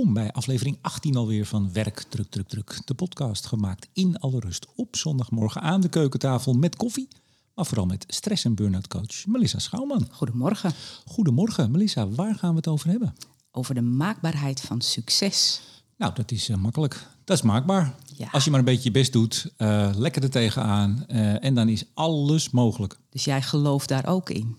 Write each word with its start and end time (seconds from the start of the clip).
welkom 0.00 0.22
bij 0.22 0.32
aflevering 0.32 0.78
18 0.80 1.16
alweer 1.16 1.46
van 1.46 1.72
Werk 1.72 2.04
Druk 2.08 2.30
Druk 2.30 2.48
Druk. 2.48 2.80
De 2.84 2.94
podcast 2.94 3.46
gemaakt 3.46 3.88
in 3.92 4.18
alle 4.18 4.40
rust 4.40 4.66
op 4.76 4.96
zondagmorgen 4.96 5.60
aan 5.60 5.80
de 5.80 5.88
keukentafel 5.88 6.52
met 6.52 6.76
koffie. 6.76 7.08
Maar 7.54 7.66
vooral 7.66 7.86
met 7.86 8.04
stress- 8.08 8.44
en 8.44 8.54
burn-out 8.54 8.88
coach 8.88 9.26
Melissa 9.26 9.58
Schouwman. 9.58 10.08
Goedemorgen. 10.10 10.72
Goedemorgen 11.04 11.70
Melissa, 11.70 12.08
waar 12.08 12.34
gaan 12.34 12.50
we 12.50 12.56
het 12.56 12.68
over 12.68 12.88
hebben? 12.88 13.14
Over 13.50 13.74
de 13.74 13.80
maakbaarheid 13.80 14.60
van 14.60 14.80
succes. 14.80 15.60
Nou, 15.96 16.14
dat 16.14 16.30
is 16.30 16.48
eh, 16.48 16.56
makkelijk. 16.56 17.06
Dat 17.24 17.36
is 17.36 17.42
maakbaar. 17.42 17.94
Ja. 18.16 18.28
Als 18.30 18.44
je 18.44 18.50
maar 18.50 18.58
een 18.58 18.64
beetje 18.64 18.84
je 18.84 18.90
best 18.90 19.12
doet, 19.12 19.52
eh, 19.56 19.90
lekker 19.96 20.22
er 20.22 20.30
tegenaan 20.30 21.04
eh, 21.06 21.44
en 21.44 21.54
dan 21.54 21.68
is 21.68 21.84
alles 21.94 22.50
mogelijk. 22.50 22.98
Dus 23.10 23.24
jij 23.24 23.42
gelooft 23.42 23.88
daar 23.88 24.06
ook 24.06 24.30
in. 24.30 24.56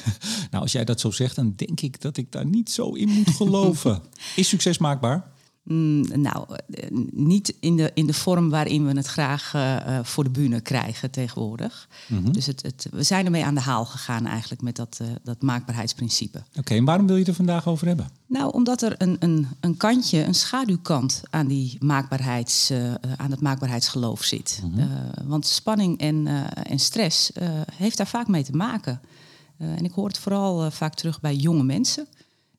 Nou, 0.50 0.62
als 0.62 0.72
jij 0.72 0.84
dat 0.84 1.00
zo 1.00 1.10
zegt, 1.10 1.36
dan 1.36 1.52
denk 1.56 1.80
ik 1.80 2.00
dat 2.00 2.16
ik 2.16 2.32
daar 2.32 2.46
niet 2.46 2.70
zo 2.70 2.90
in 2.90 3.08
moet 3.08 3.30
geloven. 3.30 4.02
is 4.36 4.48
succes 4.48 4.78
maakbaar? 4.78 5.32
Mm, 5.62 6.20
nou, 6.20 6.46
eh, 6.70 6.88
niet 7.12 7.54
in 7.60 7.76
de, 7.76 7.90
in 7.94 8.06
de 8.06 8.12
vorm 8.12 8.50
waarin 8.50 8.86
we 8.86 8.96
het 8.96 9.06
graag 9.06 9.54
eh, 9.54 9.76
eh, 9.76 10.04
voor 10.04 10.24
de 10.24 10.30
bühne 10.30 10.60
krijgen 10.60 11.10
tegenwoordig. 11.10 11.88
Mhm. 12.06 12.32
Dus 12.32 12.46
het, 12.46 12.62
het, 12.62 12.86
we 12.90 13.02
zijn 13.02 13.24
ermee 13.24 13.44
aan 13.44 13.54
de 13.54 13.60
haal 13.60 13.84
gegaan 13.84 14.26
eigenlijk 14.26 14.62
met 14.62 14.76
dat, 14.76 15.00
dat 15.22 15.42
maakbaarheidsprincipe. 15.42 16.42
Oké, 16.58 16.74
en 16.74 16.84
waarom 16.84 17.06
wil 17.06 17.14
je 17.14 17.20
het 17.20 17.30
er 17.30 17.36
vandaag 17.36 17.68
over 17.68 17.86
hebben? 17.86 18.08
Nou, 18.26 18.52
omdat 18.52 18.82
er 18.82 18.94
een, 18.98 19.16
een, 19.18 19.46
een 19.60 19.76
kantje, 19.76 20.24
een 20.24 20.34
schaduwkant 20.34 21.22
aan, 21.30 21.46
die 21.46 21.76
maakbaarheids, 21.80 22.72
aan 23.16 23.30
het 23.30 23.40
maakbaarheidsgeloof 23.40 24.24
zit. 24.24 24.62
Eh, 24.76 24.84
want 25.24 25.46
spanning 25.46 25.98
en, 25.98 26.26
en 26.54 26.78
stress 26.78 27.30
heeft 27.74 27.96
daar 27.96 28.06
vaak 28.06 28.28
mee 28.28 28.44
te 28.44 28.52
maken. 28.52 29.00
Eh, 29.62 29.68
en 29.68 29.84
ik 29.84 29.92
hoor 29.92 30.06
het 30.08 30.18
vooral 30.18 30.64
eh, 30.64 30.70
vaak 30.70 30.94
terug 30.94 31.20
bij 31.20 31.34
jonge 31.36 31.62
mensen. 31.64 32.06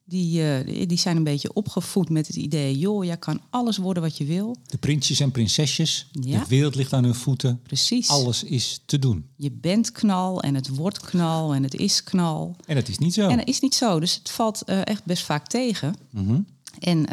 Die, 0.05 0.43
eh, 0.53 0.87
die- 0.87 0.97
zijn 0.97 1.17
een 1.17 1.23
beetje 1.23 1.53
opgevoed 1.53 2.09
met 2.09 2.27
het 2.27 2.35
idee... 2.35 2.77
joh, 2.77 3.03
jij 3.05 3.17
kan 3.17 3.41
alles 3.49 3.77
worden 3.77 4.03
wat 4.03 4.17
je 4.17 4.25
wil. 4.25 4.55
De 4.65 4.77
prinsjes 4.77 5.19
en 5.19 5.31
prinsesjes, 5.31 6.07
Ja. 6.11 6.39
de 6.39 6.47
wereld 6.47 6.75
ligt 6.75 6.93
aan 6.93 7.03
hun 7.03 7.15
voeten. 7.15 7.59
Precies. 7.63 8.07
Alles 8.09 8.43
is 8.43 8.81
te 8.85 8.99
doen. 8.99 9.25
Je 9.35 9.51
bent 9.51 9.91
knal 9.91 10.41
en 10.41 10.55
het 10.55 10.67
wordt 10.75 10.99
knal 10.99 11.53
en 11.53 11.63
het 11.63 11.73
is 11.75 12.03
knal. 12.03 12.55
En 12.65 12.75
dat 12.75 12.87
is 12.87 12.97
niet 12.97 13.13
zo. 13.13 13.27
En 13.29 13.37
dat 13.37 13.47
is 13.47 13.59
niet 13.59 13.75
zo, 13.75 13.99
dus 13.99 14.15
het 14.15 14.29
valt 14.29 14.63
echt 14.63 15.05
best 15.05 15.23
vaak 15.23 15.47
tegen. 15.47 15.95
Mhm. 16.09 16.39
En 16.79 17.05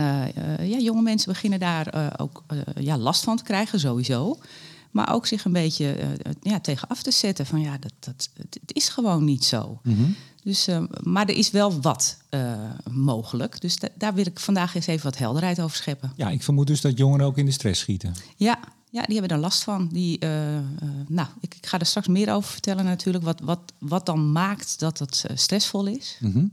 ja, 0.66 0.78
jonge 0.78 1.02
mensen 1.02 1.32
beginnen 1.32 1.58
daar 1.60 2.14
ook 2.20 2.44
ja, 2.80 2.98
last 2.98 3.24
van 3.24 3.36
te 3.36 3.42
krijgen, 3.42 3.80
sowieso. 3.80 4.38
Maar 4.90 5.14
ook 5.14 5.26
zich 5.26 5.44
een 5.44 5.52
beetje 5.52 5.92
eh, 5.92 6.08
ja, 6.42 6.60
tegen 6.60 6.88
af 6.88 7.02
te 7.02 7.10
zetten 7.10 7.46
van 7.46 7.60
ja, 7.60 7.78
dat, 7.78 7.92
dat, 7.98 8.30
het, 8.36 8.58
is 8.66 8.88
gewoon 8.88 9.24
niet 9.24 9.44
zo. 9.44 9.80
Mhm. 9.82 10.10
Dus, 10.44 10.66
eh, 10.66 10.82
maar 11.02 11.28
er 11.28 11.34
is 11.36 11.50
wel 11.50 11.80
wat 11.80 12.18
eh, 12.28 12.52
mogelijk. 12.90 13.60
Dus 13.60 13.78
da- 13.78 13.88
daar 13.94 14.14
wil 14.14 14.26
ik 14.26 14.38
vandaag 14.40 14.74
eens 14.74 14.86
even 14.86 15.04
wat 15.04 15.18
helderheid 15.18 15.60
over 15.60 15.76
scheppen. 15.76 16.12
Ja, 16.16 16.28
ik 16.30 16.42
vermoed 16.42 16.66
dus 16.66 16.80
dat 16.80 16.98
jongeren 16.98 17.26
ook 17.26 17.38
in 17.38 17.46
de 17.46 17.52
stress 17.52 17.80
schieten. 17.80 18.14
Ja, 18.36 18.58
ja 18.90 19.02
die 19.02 19.12
hebben 19.12 19.28
daar 19.28 19.38
last 19.38 19.62
van. 19.62 19.88
Die, 19.92 20.18
nou, 21.08 21.28
ik, 21.40 21.54
ik 21.54 21.66
ga 21.66 21.78
er 21.78 21.86
straks 21.86 22.06
meer 22.08 22.32
over 22.32 22.50
vertellen 22.50 22.84
natuurlijk. 22.84 23.24
Wat, 23.24 23.40
wat, 23.40 23.60
wat 23.78 24.06
dan 24.06 24.32
maakt 24.32 24.78
dat 24.78 24.98
het 24.98 25.24
stressvol 25.34 25.86
is. 25.86 26.16
Mhm. 26.20 26.44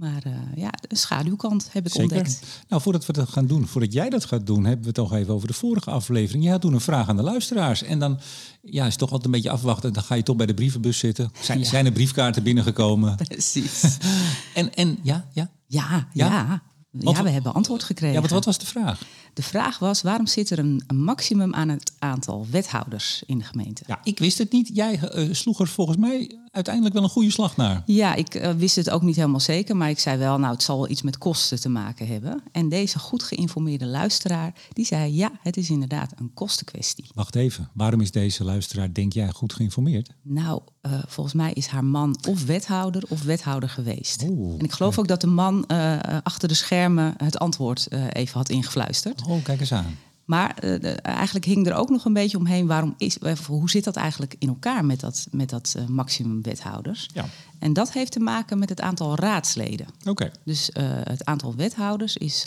Maar 0.00 0.22
eh, 0.24 0.32
ja, 0.56 0.70
een 0.88 0.96
schaduwkant 0.96 1.68
heb 1.72 1.86
ik 1.86 1.92
Zeker. 1.92 2.16
ontdekt. 2.16 2.40
Nou, 2.68 2.82
voordat 2.82 3.06
we 3.06 3.12
dat 3.12 3.28
gaan 3.28 3.46
doen, 3.46 3.66
voordat 3.66 3.92
jij 3.92 4.10
dat 4.10 4.24
gaat 4.24 4.46
doen, 4.46 4.64
hebben 4.64 4.80
we 4.80 4.86
het 4.86 4.94
toch 4.94 5.12
even 5.12 5.34
over 5.34 5.48
de 5.48 5.54
vorige 5.54 5.90
aflevering. 5.90 6.42
Jij 6.42 6.52
had 6.52 6.60
toen 6.60 6.72
een 6.72 6.80
vraag 6.80 7.08
aan 7.08 7.16
de 7.16 7.22
luisteraars. 7.22 7.82
En 7.82 7.98
dan 7.98 8.20
ja, 8.62 8.82
is 8.84 8.90
het 8.90 8.98
toch 8.98 9.08
altijd 9.10 9.24
een 9.26 9.30
beetje 9.32 9.50
afwachten. 9.50 9.92
Dan 9.92 10.02
ga 10.02 10.14
je 10.14 10.22
toch 10.22 10.36
bij 10.36 10.46
de 10.46 10.54
brievenbus 10.54 10.98
zitten. 10.98 11.30
Zijn, 11.40 11.58
Ja. 11.58 11.64
zijn 11.64 11.86
er 11.86 11.92
briefkaarten 11.92 12.42
binnengekomen? 12.42 13.16
Precies. 13.16 13.82
En, 14.54 14.74
en 14.74 14.98
ja, 15.02 15.28
ja. 15.32 15.50
Ja, 15.66 16.08
Ja? 16.12 16.62
ja. 16.90 17.22
we 17.22 17.30
hebben 17.30 17.54
antwoord 17.54 17.82
gekregen. 17.82 18.14
ja 18.14 18.20
wat, 18.20 18.30
wat 18.30 18.44
was 18.44 18.58
de 18.58 18.66
vraag? 18.66 19.00
De 19.34 19.42
vraag 19.42 19.78
was, 19.78 20.02
waarom 20.02 20.26
zit 20.26 20.50
er 20.50 20.58
een, 20.58 20.82
een 20.86 21.02
maximum 21.02 21.54
aan 21.54 21.68
het 21.68 21.92
aantal 21.98 22.46
wethouders 22.50 23.22
in 23.26 23.38
de 23.38 23.44
gemeente? 23.44 23.82
Ja, 23.86 24.00
ik 24.02 24.18
wist 24.18 24.38
het 24.38 24.52
niet. 24.52 24.70
Jij 24.74 24.98
eh, 25.00 25.28
sloeg 25.32 25.60
er 25.60 25.68
volgens 25.68 25.96
mij 25.96 26.38
uiteindelijk 26.50 26.94
wel 26.94 27.02
een 27.02 27.10
goede 27.10 27.30
slag 27.30 27.56
naar. 27.56 27.82
Ja, 27.86 28.14
ik 28.14 28.34
eh, 28.34 28.52
wist 28.52 28.76
het 28.76 28.90
ook 28.90 29.02
niet 29.02 29.16
helemaal 29.16 29.40
zeker, 29.40 29.76
maar 29.76 29.90
ik 29.90 29.98
zei 29.98 30.18
wel, 30.18 30.38
nou, 30.38 30.52
het 30.52 30.62
zal 30.62 30.76
wel 30.76 30.90
iets 30.90 31.02
met 31.02 31.18
kosten 31.18 31.60
te 31.60 31.68
maken 31.68 32.06
hebben. 32.06 32.42
En 32.52 32.68
deze 32.68 32.98
goed 32.98 33.22
geïnformeerde 33.22 33.86
luisteraar, 33.86 34.54
die 34.72 34.84
zei, 34.84 35.14
ja, 35.14 35.30
het 35.42 35.56
is 35.56 35.70
inderdaad 35.70 36.12
een 36.16 36.34
kostenkwestie. 36.34 37.08
Wacht 37.14 37.34
even, 37.34 37.70
waarom 37.74 38.00
is 38.00 38.10
deze 38.10 38.44
luisteraar, 38.44 38.92
denk 38.92 39.12
jij, 39.12 39.30
goed 39.30 39.52
geïnformeerd? 39.52 40.10
Nou, 40.22 40.60
eh, 40.80 40.92
volgens 41.06 41.34
mij 41.34 41.52
is 41.52 41.66
haar 41.66 41.84
man 41.84 42.18
of 42.28 42.44
wethouder 42.44 43.02
of 43.08 43.22
wethouder 43.22 43.68
geweest. 43.68 44.24
Oeh, 44.28 44.58
en 44.58 44.64
ik 44.64 44.72
geloof 44.72 44.98
ook 44.98 45.08
dat 45.08 45.20
de 45.20 45.26
man 45.26 45.66
eh, 45.66 45.98
achter 46.22 46.48
de 46.48 46.54
schermen 46.54 47.14
het 47.16 47.38
antwoord 47.38 47.88
even 48.12 48.38
had 48.38 48.48
ingefluisterd. 48.48 49.22
Oh, 49.26 49.44
kijk 49.44 49.60
eens 49.60 49.72
aan. 49.72 49.96
Maar 50.30 50.54
eh, 50.58 50.80
de- 50.80 50.92
eigenlijk 51.02 51.44
hing 51.44 51.66
er 51.66 51.74
ook 51.74 51.88
nog 51.90 52.04
een 52.04 52.12
beetje 52.12 52.38
omheen. 52.38 52.66
Waarom 52.66 52.94
is, 52.98 53.18
eh, 53.18 53.36
hoe 53.36 53.70
zit 53.70 53.84
dat 53.84 53.96
eigenlijk 53.96 54.34
in 54.38 54.48
elkaar 54.48 54.84
met 54.84 55.00
dat, 55.00 55.26
met 55.30 55.50
dat 55.50 55.74
eh, 55.76 55.86
maximum 55.86 56.42
wethouders? 56.42 57.08
Ja, 57.14 57.24
En 57.58 57.72
dat 57.72 57.92
heeft 57.92 58.12
te 58.12 58.20
maken 58.20 58.58
met 58.58 58.68
het 58.68 58.80
aantal 58.80 59.14
raadsleden. 59.16 59.86
oké. 60.08 60.30
Dus 60.44 60.70
het 61.04 61.24
aantal 61.24 61.54
wethouders 61.54 62.16
is 62.16 62.46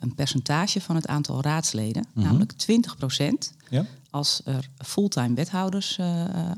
een 0.00 0.14
percentage 0.14 0.80
van 0.80 0.96
het 0.96 1.06
aantal 1.06 1.42
raadsleden, 1.42 2.06
Mhm. 2.12 2.24
namelijk 2.26 2.52
20 2.52 2.96
procent. 2.96 3.52
Ja. 3.70 3.84
Als 4.10 4.40
er 4.44 4.68
fulltime 4.78 5.34
wethouders 5.34 5.98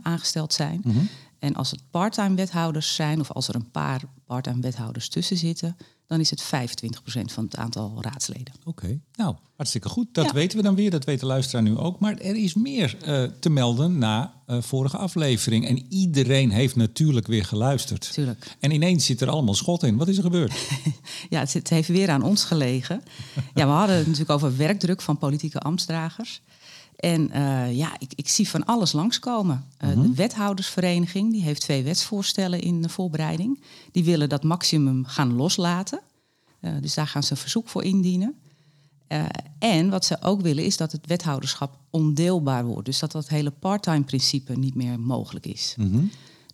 aangesteld 0.02 0.52
zijn. 0.52 0.80
Mhm. 0.84 0.98
En 1.44 1.54
als 1.54 1.70
het 1.70 1.80
parttime 1.90 2.34
wethouders 2.34 2.94
zijn, 2.94 3.20
of 3.20 3.30
als 3.32 3.48
er 3.48 3.54
een 3.54 3.70
paar 3.70 4.00
parttime 4.26 4.60
wethouders 4.60 5.08
tussen 5.08 5.36
zitten, 5.36 5.76
dan 6.06 6.20
is 6.20 6.30
het 6.30 6.42
25 6.42 7.02
procent 7.02 7.32
van 7.32 7.44
het 7.44 7.56
aantal 7.56 7.98
raadsleden. 8.00 8.54
Oké, 8.64 9.00
nou, 9.14 9.34
hartstikke 9.56 9.88
goed. 9.88 10.06
Dat 10.12 10.24
Ja. 10.24 10.32
weten 10.32 10.56
we 10.58 10.62
dan 10.64 10.74
weer, 10.74 10.90
dat 10.90 11.04
weet 11.04 11.20
de 11.20 11.26
luisteraar 11.26 11.62
nu 11.62 11.76
ook. 11.76 11.98
Maar 12.00 12.16
er 12.18 12.36
is 12.36 12.54
meer 12.54 12.96
eh, 13.02 13.22
te 13.40 13.50
melden 13.50 13.98
na 13.98 14.34
eh, 14.46 14.62
vorige 14.62 14.96
aflevering. 14.96 15.66
En 15.66 15.92
iedereen 15.92 16.50
heeft 16.50 16.76
natuurlijk 16.76 17.26
weer 17.26 17.44
geluisterd. 17.44 18.12
Tuurlijk. 18.12 18.56
En 18.60 18.70
ineens 18.70 19.04
zit 19.06 19.20
er 19.20 19.30
allemaal 19.30 19.54
schot 19.54 19.82
in. 19.82 19.96
Wat 19.96 20.08
is 20.08 20.16
er 20.16 20.22
gebeurd? 20.22 20.52
Ja, 21.30 21.40
het, 21.40 21.52
het 21.52 21.68
heeft 21.70 21.88
weer 21.88 22.10
aan 22.10 22.22
ons 22.22 22.44
gelegen. 22.44 23.02
Ja, 23.54 23.66
we 23.66 23.72
hadden 23.72 23.96
het 23.96 24.04
natuurlijk 24.06 24.30
over 24.32 24.56
werkdruk 24.56 25.00
van 25.02 25.18
politieke 25.18 25.60
ambtsdragers. 25.60 26.42
En 27.04 27.30
eh, 27.30 27.76
ja, 27.76 27.96
ik, 27.98 28.12
ik 28.14 28.28
zie 28.28 28.48
van 28.48 28.64
alles 28.64 28.92
langskomen. 28.92 29.64
Eh, 29.76 29.88
De 29.88 30.14
wethoudersvereniging 30.14 31.32
die 31.32 31.42
heeft 31.42 31.60
twee 31.60 31.82
wetsvoorstellen 31.82 32.60
in 32.60 32.82
de 32.82 32.88
voorbereiding. 32.88 33.60
Die 33.92 34.04
willen 34.04 34.28
dat 34.28 34.42
maximum 34.42 35.04
gaan 35.06 35.34
loslaten. 35.34 36.00
Eh, 36.60 36.72
dus 36.80 36.94
daar 36.94 37.06
gaan 37.06 37.22
ze 37.22 37.32
een 37.32 37.36
verzoek 37.36 37.68
voor 37.68 37.82
indienen. 37.84 38.34
En 39.58 39.90
wat 39.90 40.04
ze 40.04 40.22
ook 40.22 40.40
willen 40.40 40.64
is 40.64 40.76
dat 40.76 40.92
het 40.92 41.06
wethouderschap 41.06 41.76
ondeelbaar 41.90 42.64
wordt. 42.64 42.84
Dus 42.84 42.98
dat 42.98 43.12
dat 43.12 43.28
hele 43.28 43.50
part-time 43.50 44.02
principe 44.02 44.58
niet 44.58 44.74
meer 44.74 45.00
mogelijk 45.00 45.46
is. 45.46 45.74
Mhm. 45.78 46.04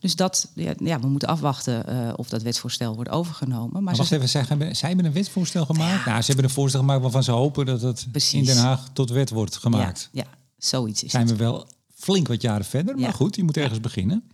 Dus 0.00 0.16
dat, 0.16 0.50
ja, 0.54 0.72
ja, 0.78 1.00
we 1.00 1.06
moeten 1.06 1.28
afwachten 1.28 2.18
of 2.18 2.28
dat 2.28 2.42
wetsvoorstel 2.42 2.94
wordt 2.94 3.10
overgenomen. 3.10 3.72
Maar 3.72 3.96
Maar 3.96 4.06
ze 4.06 4.14
even, 4.14 4.28
zij 4.28 4.44
hebben, 4.48 4.76
zij 4.76 4.88
hebben 4.88 5.06
een 5.06 5.12
wetsvoorstel 5.12 5.64
gemaakt? 5.64 6.06
Nou, 6.06 6.20
ze 6.20 6.26
hebben 6.26 6.44
een 6.44 6.50
voorstel 6.50 6.80
gemaakt 6.80 7.02
waarvan 7.02 7.22
ze 7.22 7.30
hopen 7.30 7.66
dat 7.66 7.80
het 7.80 8.06
Precies. 8.10 8.38
in 8.38 8.44
Den 8.44 8.56
Haag 8.56 8.88
tot 8.92 9.10
wet 9.10 9.30
wordt 9.30 9.56
gemaakt. 9.56 10.08
Ja, 10.12 10.22
ja 10.22 10.38
zoiets 10.64 11.02
is 11.02 11.10
Zijn 11.10 11.26
we 11.26 11.36
wel 11.36 11.66
flink 11.94 12.28
wat 12.28 12.42
jaren 12.42 12.64
verder, 12.66 12.94
maar 12.94 13.04
Ja. 13.04 13.12
goed, 13.12 13.36
je 13.36 13.44
moet 13.44 13.56
ergens 13.56 13.80
beginnen. 13.80 14.24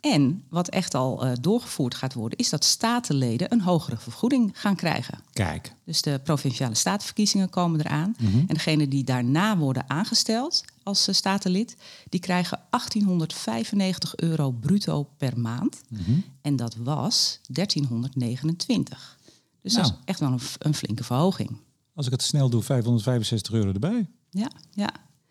En 0.00 0.44
wat 0.48 0.68
echt 0.68 0.94
al 0.94 1.24
eh, 1.24 1.32
doorgevoerd 1.40 1.94
gaat 1.94 2.14
worden, 2.14 2.38
is 2.38 2.48
dat 2.50 2.64
statenleden 2.64 3.52
een 3.52 3.60
hogere 3.60 3.96
vergoeding 3.96 4.50
gaan 4.54 4.76
krijgen. 4.76 5.18
Kijk, 5.32 5.74
Dus 5.84 6.02
de 6.02 6.20
provinciale 6.24 6.74
statenverkiezingen 6.74 7.48
komen 7.50 7.80
eraan. 7.80 8.14
Mhm. 8.18 8.38
En 8.38 8.46
degenen 8.54 8.88
die 8.88 9.04
daarna 9.04 9.56
worden 9.58 9.90
aangesteld 9.90 10.64
als 10.82 11.08
eh, 11.08 11.14
statenlid, 11.14 11.76
die 12.08 12.20
krijgen 12.20 12.60
1895 12.70 14.16
euro 14.16 14.50
bruto 14.50 15.08
per 15.16 15.38
maand. 15.38 15.80
Mhm. 15.88 16.10
En 16.42 16.56
dat 16.56 16.74
was 16.74 17.40
1329. 17.48 19.18
Dus 19.62 19.72
dat 19.72 19.82
Nou. 19.82 19.94
is 19.94 20.00
echt 20.04 20.20
wel 20.20 20.38
een 20.58 20.74
flinke 20.74 21.04
verhoging. 21.04 21.56
als 21.94 22.06
ik 22.06 22.12
het 22.12 22.22
snel 22.22 22.48
doe, 22.50 22.62
565 22.62 23.52
euro 23.52 23.72
erbij. 23.72 24.08
Ja, 24.30 24.50
ja. 24.70 24.90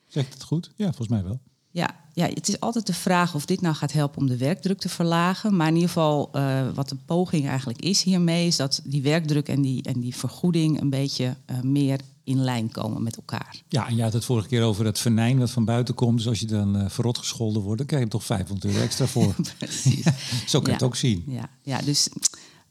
Zegt 0.09 0.33
het 0.33 0.44
goed? 0.44 0.71
Ja, 0.75 0.85
volgens 0.85 1.07
mij 1.07 1.23
wel. 1.23 1.39
Ja, 1.71 1.95
ja, 2.13 2.25
het 2.25 2.47
is 2.47 2.59
altijd 2.59 2.88
de 2.88 2.94
vraag 2.94 3.35
of 3.35 3.45
dit 3.45 3.61
nou 3.61 3.75
gaat 3.75 3.91
helpen 3.91 4.21
om 4.21 4.27
de 4.27 4.38
werkdruk 4.38 4.79
te 4.79 4.89
verlagen. 4.89 5.56
Maar 5.56 5.67
in 5.67 5.73
ieder 5.73 5.89
geval, 5.89 6.29
eh, 6.31 6.69
wat 6.73 6.89
de 6.89 6.97
poging 7.06 7.47
eigenlijk 7.47 7.81
is 7.81 8.03
hiermee, 8.03 8.47
is 8.47 8.56
dat 8.56 8.81
die 8.83 9.01
werkdruk 9.01 9.47
en 9.47 9.61
die, 9.61 9.83
en 9.83 10.00
die 10.00 10.15
vergoeding 10.15 10.81
een 10.81 10.89
beetje 10.89 11.35
eh, 11.45 11.61
meer 11.61 12.00
in 12.23 12.44
lijn 12.44 12.71
komen 12.71 13.03
met 13.03 13.15
elkaar. 13.15 13.61
Ja, 13.67 13.88
en 13.88 13.95
je 13.95 14.01
had 14.01 14.13
het 14.13 14.25
vorige 14.25 14.47
keer 14.47 14.63
over 14.63 14.83
dat 14.83 15.00
venijn 15.00 15.39
wat 15.39 15.51
van 15.51 15.65
buiten 15.65 15.94
komt. 15.94 16.17
Dus 16.17 16.27
als 16.27 16.39
je 16.39 16.45
dan 16.45 16.77
eh, 16.77 16.89
verrot 16.89 17.17
gescholden 17.17 17.62
wordt, 17.62 17.77
dan 17.77 17.88
krijg 17.88 18.03
je 18.03 18.09
toch 18.09 18.23
500 18.23 18.71
euro 18.71 18.83
extra 18.83 19.05
voor. 19.05 19.35
Precies. 19.57 20.05
Zo 20.47 20.59
kan 20.59 20.67
je 20.67 20.73
het 20.73 20.83
ook 20.83 20.95
zien. 20.95 21.23
Ja, 21.27 21.50
ja 21.63 21.81
dus 21.81 22.09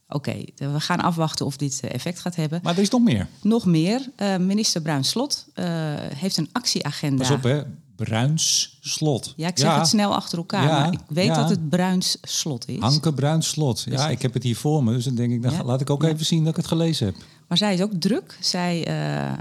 oké, 0.08 0.44
we 0.56 0.80
gaan 0.80 1.00
afwachten 1.00 1.46
of 1.46 1.56
dit 1.56 1.80
eh, 1.82 1.94
effect 1.94 2.20
gaat 2.20 2.36
hebben. 2.36 2.60
Maar 2.62 2.74
er 2.74 2.82
is 2.82 2.90
nog 2.90 3.02
meer. 3.02 3.26
Nog 3.42 3.64
meer, 3.66 4.10
eh, 4.16 4.36
minister 4.36 4.82
Bruin 4.82 5.04
Slot 5.04 5.46
eh, 5.54 5.66
heeft 5.96 6.36
een 6.36 6.48
actieagenda. 6.52 7.16
Pas 7.16 7.30
op, 7.30 7.42
hè. 7.42 7.62
Bruins 7.96 8.78
Slot. 8.80 9.32
Ja, 9.36 9.48
ik 9.48 9.58
zeg 9.58 9.76
het 9.76 9.86
snel 9.86 10.14
achter 10.14 10.38
elkaar, 10.38 10.64
Ja, 10.64 10.80
maar 10.80 10.92
ik 10.92 11.00
weet 11.08 11.26
ja. 11.26 11.34
dat 11.34 11.50
het 11.50 11.68
Bruins 11.68 12.18
Slot 12.22 12.68
is. 12.68 12.78
Hanke 12.78 13.12
Bruins 13.12 13.48
Slot. 13.48 13.80
Ja, 13.80 13.90
Precies. 13.90 14.10
ik 14.10 14.22
heb 14.22 14.34
het 14.34 14.42
hier 14.42 14.56
voor 14.56 14.84
me. 14.84 14.92
Dus 14.92 15.04
dan 15.04 15.14
denk 15.14 15.32
ik, 15.32 15.42
dan 15.42 15.64
laat 15.64 15.80
ik 15.80 15.90
ook 15.90 16.02
even 16.02 16.26
zien 16.26 16.40
dat 16.40 16.50
ik 16.50 16.56
het 16.56 16.66
gelezen 16.66 17.06
heb. 17.06 17.14
Maar 17.48 17.58
zij 17.58 17.74
is 17.74 17.80
ook 17.82 17.92
druk. 17.92 18.38
Zij, 18.40 18.88
uh, 18.88 19.32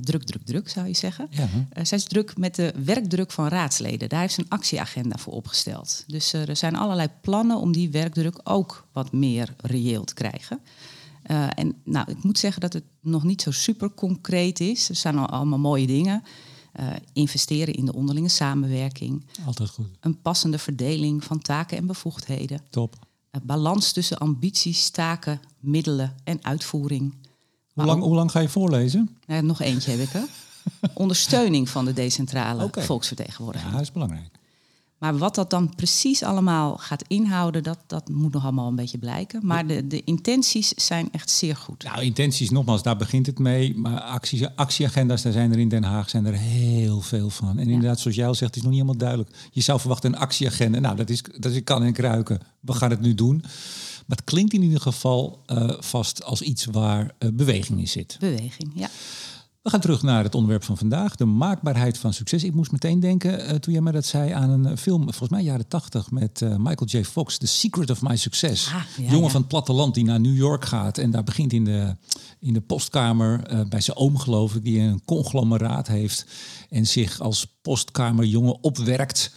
druk, 0.00 0.22
druk, 0.22 0.44
druk 0.44 0.68
zou 0.68 0.86
je 0.86 0.96
zeggen. 0.96 1.28
Ja. 1.30 1.48
zij 1.84 1.98
is 1.98 2.04
druk 2.04 2.36
met 2.36 2.54
de 2.54 2.72
werkdruk 2.84 3.30
van 3.30 3.48
raadsleden. 3.48 4.08
Daar 4.08 4.20
heeft 4.20 4.34
ze 4.34 4.40
een 4.40 4.48
actieagenda 4.48 5.16
voor 5.16 5.32
opgesteld. 5.32 6.04
Dus 6.06 6.32
er 6.32 6.56
zijn 6.56 6.76
allerlei 6.76 7.08
plannen 7.20 7.56
om 7.56 7.72
die 7.72 7.90
werkdruk 7.90 8.40
ook 8.44 8.86
wat 8.92 9.12
meer 9.12 9.54
reëel 9.56 10.04
te 10.04 10.14
krijgen. 10.14 10.60
en 11.54 11.74
nou, 11.84 12.10
ik 12.10 12.22
moet 12.22 12.38
zeggen 12.38 12.60
dat 12.60 12.72
het 12.72 12.84
nog 13.00 13.22
niet 13.22 13.42
zo 13.42 13.50
super 13.50 13.90
concreet 13.90 14.60
is. 14.60 14.88
Er 14.88 14.96
zijn 14.96 15.18
al 15.18 15.28
allemaal 15.28 15.58
mooie 15.58 15.86
dingen. 15.86 16.22
investeren 17.12 17.74
in 17.74 17.84
de 17.84 17.94
onderlinge 17.94 18.28
samenwerking. 18.28 19.24
Altijd 19.46 19.68
goed. 19.70 19.86
Een 20.00 20.20
passende 20.20 20.58
verdeling 20.58 21.24
van 21.24 21.38
taken 21.40 21.76
en 21.76 21.86
bevoegdheden. 21.86 22.60
Top. 22.70 23.06
balans 23.42 23.92
tussen 23.92 24.18
ambities, 24.18 24.90
taken, 24.90 25.40
middelen 25.60 26.14
en 26.24 26.44
uitvoering. 26.44 27.14
Hoe 27.78 27.86
lang, 27.86 28.02
hoe 28.02 28.14
lang 28.14 28.30
ga 28.30 28.40
je 28.40 28.48
voorlezen? 28.48 29.16
Nou, 29.26 29.42
nog 29.42 29.60
eentje 29.60 29.90
heb 29.90 30.00
ik 30.00 30.14
er. 30.14 30.24
Ondersteuning 30.94 31.68
van 31.68 31.84
de 31.84 31.92
decentrale 31.92 32.64
Oké. 32.64 32.82
volksvertegenwoordiging. 32.82 33.70
Ja, 33.70 33.76
dat 33.76 33.86
is 33.86 33.92
belangrijk. 33.92 34.38
Maar 34.98 35.18
wat 35.18 35.34
dat 35.34 35.50
dan 35.50 35.74
precies 35.74 36.22
allemaal 36.22 36.76
gaat 36.76 37.04
inhouden, 37.06 37.62
dat, 37.62 37.78
dat 37.86 38.08
moet 38.08 38.32
nog 38.32 38.42
allemaal 38.42 38.68
een 38.68 38.74
beetje 38.74 38.98
blijken. 38.98 39.46
Maar 39.46 39.66
de, 39.66 39.86
de 39.86 40.04
intenties 40.04 40.68
zijn 40.68 41.08
echt 41.12 41.30
zeer 41.30 41.56
goed. 41.56 41.84
Nou, 41.84 42.02
intenties, 42.02 42.50
nogmaals, 42.50 42.82
daar 42.82 42.96
begint 42.96 43.26
het 43.26 43.38
mee. 43.38 43.76
Maar 43.76 44.00
acties, 44.00 44.56
actieagenda's, 44.56 45.22
daar 45.22 45.32
zijn 45.32 45.52
er 45.52 45.58
in 45.58 45.68
Den 45.68 45.82
Haag 45.84 46.10
zijn 46.10 46.26
er 46.26 46.34
heel 46.34 47.00
veel 47.00 47.30
van. 47.30 47.58
En 47.58 47.68
inderdaad, 47.68 48.00
zoals 48.00 48.16
jij 48.16 48.26
al 48.26 48.34
zegt, 48.34 48.56
is 48.56 48.62
nog 48.62 48.70
niet 48.70 48.80
helemaal 48.80 49.00
duidelijk. 49.00 49.30
Je 49.50 49.60
zou 49.60 49.80
verwachten 49.80 50.12
een 50.12 50.18
actieagenda. 50.18 50.78
Nou, 50.78 50.96
dat 50.96 51.10
is, 51.10 51.22
dat 51.22 51.52
is 51.52 51.64
kan 51.64 51.82
en 51.82 51.92
kruiken. 51.92 52.40
We 52.60 52.72
gaan 52.72 52.90
het 52.90 53.00
nu 53.00 53.14
doen. 53.14 53.44
Maar 54.08 54.16
het 54.16 54.26
klinkt 54.26 54.52
in 54.52 54.62
ieder 54.62 54.80
geval 54.80 55.42
eh, 55.46 55.70
vast 55.78 56.24
als 56.24 56.42
iets 56.42 56.64
waar 56.64 57.14
uh, 57.18 57.30
beweging 57.32 57.78
in 57.78 57.88
zit. 57.88 58.16
Beweging, 58.20 58.70
ja. 58.74 58.88
We 59.62 59.70
gaan 59.70 59.80
terug 59.80 60.02
naar 60.02 60.24
het 60.24 60.34
onderwerp 60.34 60.64
van 60.64 60.76
vandaag, 60.76 61.16
de 61.16 61.24
maakbaarheid 61.24 61.98
van 61.98 62.12
succes. 62.12 62.44
Ik 62.44 62.54
moest 62.54 62.72
meteen 62.72 63.00
denken, 63.00 63.40
uh, 63.40 63.50
toen 63.50 63.72
jij 63.72 63.82
me 63.82 63.92
dat 63.92 64.04
zei, 64.04 64.30
aan 64.30 64.50
een 64.50 64.78
film, 64.78 65.02
volgens 65.02 65.28
mij 65.28 65.42
jaren 65.42 65.68
tachtig, 65.68 66.10
met 66.10 66.40
Michael 66.40 66.86
J. 66.86 67.04
Fox, 67.04 67.38
The 67.38 67.46
Secret 67.46 67.90
of 67.90 68.02
My 68.02 68.16
Success. 68.16 68.66
Ah, 68.66 68.74
ja, 68.96 69.02
Jongen 69.02 69.24
ja. 69.24 69.30
van 69.30 69.40
het 69.40 69.48
platteland 69.48 69.94
die 69.94 70.04
naar 70.04 70.20
New 70.20 70.36
York 70.36 70.64
gaat 70.64 70.98
en 70.98 71.10
daar 71.10 71.24
begint 71.24 71.52
in 71.52 71.64
de, 71.64 71.96
in 72.40 72.52
de 72.52 72.60
postkamer 72.60 73.66
bij 73.68 73.80
zijn 73.80 73.96
oom, 73.96 74.18
geloof 74.18 74.54
ik, 74.54 74.64
die 74.64 74.80
een 74.80 75.04
conglomeraat 75.04 75.86
heeft 75.86 76.26
en 76.70 76.86
zich 76.86 77.20
als 77.20 77.46
postkamerjongen 77.62 78.62
opwerkt. 78.62 79.32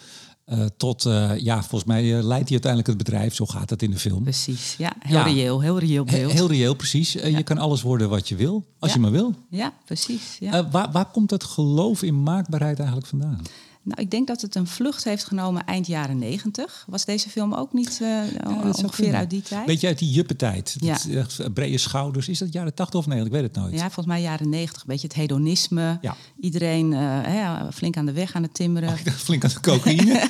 Uh, 0.51 0.65
tot, 0.77 1.05
uh, 1.05 1.37
ja, 1.37 1.59
volgens 1.59 1.83
mij 1.83 2.03
uh, 2.03 2.11
leidt 2.11 2.49
hij 2.49 2.51
uiteindelijk 2.51 2.87
het 2.87 2.97
bedrijf. 2.97 3.35
Zo 3.35 3.45
gaat 3.45 3.69
het 3.69 3.81
in 3.81 3.91
de 3.91 3.97
film. 3.99 4.23
Precies, 4.23 4.75
ja. 4.77 4.93
Heel 4.99 5.17
Ja. 5.17 5.23
reëel, 5.23 5.61
heel 5.61 5.79
reëel 5.79 6.03
beeld. 6.03 6.31
He- 6.31 6.37
heel 6.37 6.47
reëel, 6.47 6.73
precies. 6.75 7.11
Je 7.11 7.43
kan 7.43 7.57
alles 7.57 7.81
worden 7.81 8.09
wat 8.09 8.29
je 8.29 8.35
wil, 8.35 8.65
als 8.79 8.89
Ja. 8.91 8.95
je 8.95 9.01
maar 9.01 9.11
wil. 9.11 9.33
Ja, 9.49 9.73
precies. 9.85 10.37
Ja. 10.39 10.69
Waar, 10.69 10.91
waar 10.91 11.05
komt 11.11 11.31
het 11.31 11.43
geloof 11.43 12.03
in 12.03 12.23
maakbaarheid 12.23 12.77
eigenlijk 12.77 13.07
vandaan? 13.07 13.41
Nou, 13.83 14.01
ik 14.01 14.11
denk 14.11 14.27
dat 14.27 14.41
het 14.41 14.55
een 14.55 14.67
vlucht 14.67 15.03
heeft 15.03 15.23
genomen 15.23 15.65
eind 15.65 15.87
jaren 15.87 16.17
negentig. 16.17 16.85
Was 16.87 17.05
deze 17.05 17.29
film 17.29 17.53
ook 17.53 17.73
niet 17.73 17.99
eh, 18.01 18.21
zou 18.43 18.83
ongeveer 18.83 19.15
uit 19.15 19.29
die 19.29 19.41
tijd? 19.41 19.65
Beetje 19.65 19.87
uit 19.87 19.99
die 19.99 20.11
juppentijd. 20.11 20.75
Ja. 20.79 20.97
Dat, 21.07 21.53
brede 21.53 21.77
schouders. 21.77 22.29
Is 22.29 22.39
dat 22.39 22.53
jaren 22.53 22.73
80 22.73 22.99
of 22.99 23.05
90? 23.05 23.33
Ik 23.33 23.41
weet 23.41 23.51
het 23.53 23.63
nooit. 23.63 23.73
Ja, 23.73 23.85
volgens 23.85 24.05
mij 24.05 24.21
jaren 24.21 24.49
negentig. 24.49 24.85
Beetje 24.85 25.07
het 25.07 25.15
hedonisme. 25.15 25.97
Ja. 26.01 26.15
Iedereen 26.39 26.93
eh, 26.93 26.99
hè, 27.21 27.71
flink 27.71 27.97
aan 27.97 28.05
de 28.05 28.13
weg 28.13 28.33
aan 28.33 28.43
het 28.43 28.53
timmeren. 28.53 28.89
Dacht 29.03 29.21
flink 29.27 29.43
aan 29.43 29.49
de 29.49 29.59
cocaïne. 29.59 30.29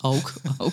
Ook, 0.00 0.32
ook. 0.58 0.72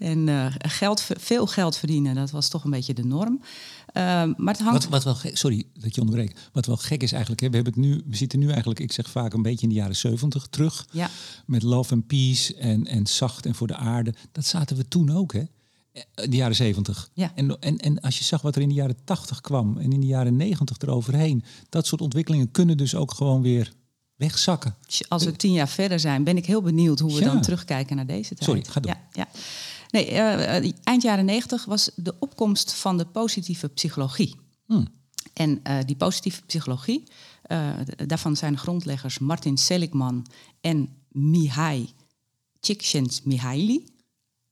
En 0.00 0.28
eh, 0.28 0.46
geld, 0.58 1.06
veel 1.18 1.46
geld 1.46 1.76
verdienen, 1.76 2.14
dat 2.14 2.30
was 2.30 2.48
toch 2.48 2.64
een 2.64 2.70
beetje 2.70 2.94
de 2.94 3.04
norm. 3.04 3.40
Eh, 3.86 4.02
maar 4.36 4.54
het 4.54 4.62
hangt... 4.62 4.82
wat, 4.82 4.88
wat 4.88 5.04
wel 5.04 5.14
gek, 5.14 5.36
sorry 5.36 5.64
dat 5.74 5.94
je 5.94 6.00
onderbreekt. 6.00 6.40
Wat 6.52 6.66
wel 6.66 6.76
gek 6.76 7.02
is 7.02 7.12
eigenlijk, 7.12 7.40
hè, 7.42 7.48
we, 7.48 7.54
hebben 7.54 7.72
het 7.72 7.82
nu, 7.82 8.02
we 8.06 8.16
zitten 8.16 8.38
nu 8.38 8.48
eigenlijk, 8.48 8.80
ik 8.80 8.92
zeg 8.92 9.10
vaak 9.10 9.32
een 9.32 9.42
beetje 9.42 9.62
in 9.62 9.68
de 9.68 9.74
jaren 9.74 9.96
70 9.96 10.46
terug. 10.46 10.86
Ja, 10.92 11.10
Met 11.46 11.62
love 11.62 11.94
and 11.94 12.06
peace 12.06 12.54
en, 12.54 12.86
en 12.86 13.06
zacht 13.06 13.46
en 13.46 13.54
voor 13.54 13.66
de 13.66 13.76
aarde. 13.76 14.14
Dat 14.32 14.44
zaten 14.46 14.76
we 14.76 14.88
toen 14.88 15.16
ook, 15.16 15.32
hè? 15.32 15.42
Eh, 15.92 16.02
De 16.30 16.36
jaren 16.36 16.56
70. 16.56 17.10
Ja. 17.14 17.32
En, 17.34 17.60
en, 17.60 17.78
en 17.78 18.00
als 18.00 18.18
je 18.18 18.24
zag 18.24 18.42
wat 18.42 18.56
er 18.56 18.62
in 18.62 18.68
de 18.68 18.74
jaren 18.74 18.96
80 19.04 19.40
kwam 19.40 19.78
en 19.78 19.92
in 19.92 20.00
de 20.00 20.06
jaren 20.06 20.36
90 20.36 20.76
eroverheen. 20.78 21.44
Dat 21.68 21.86
soort 21.86 22.00
ontwikkelingen 22.00 22.50
kunnen 22.50 22.76
dus 22.76 22.94
ook 22.94 23.12
gewoon 23.14 23.42
weer 23.42 23.72
wegzakken. 24.16 24.74
als 25.08 25.24
we 25.24 25.32
tien 25.36 25.52
jaar 25.52 25.68
verder 25.68 26.00
zijn, 26.00 26.24
ben 26.24 26.36
ik 26.36 26.46
heel 26.46 26.62
benieuwd 26.62 26.98
hoe 26.98 27.14
we 27.14 27.20
Ja. 27.20 27.32
dan 27.32 27.42
terugkijken 27.42 27.96
naar 27.96 28.06
deze 28.06 28.28
tijd. 28.28 28.44
Sorry, 28.44 28.64
ga 28.64 28.80
door. 28.80 28.92
Ja, 28.92 29.00
ja. 29.12 29.28
Nee, 29.90 30.06
eh, 30.06 30.56
eh, 30.56 30.72
eind 30.82 31.02
jaren 31.02 31.24
negentig 31.24 31.64
was 31.64 31.90
de 31.94 32.14
opkomst 32.18 32.72
van 32.72 32.98
de 32.98 33.04
positieve 33.06 33.68
psychologie. 33.68 34.36
Hmm. 34.66 34.88
En 35.32 35.60
eh, 35.62 35.78
die 35.86 35.96
positieve 35.96 36.42
psychologie, 36.42 37.04
daarvan 38.06 38.36
zijn 38.36 38.58
grondleggers 38.58 39.18
Martin 39.18 39.56
Seligman 39.56 40.26
en 40.60 40.88
Mihai 41.08 41.88
Csikszentmihalyi, 42.60 43.84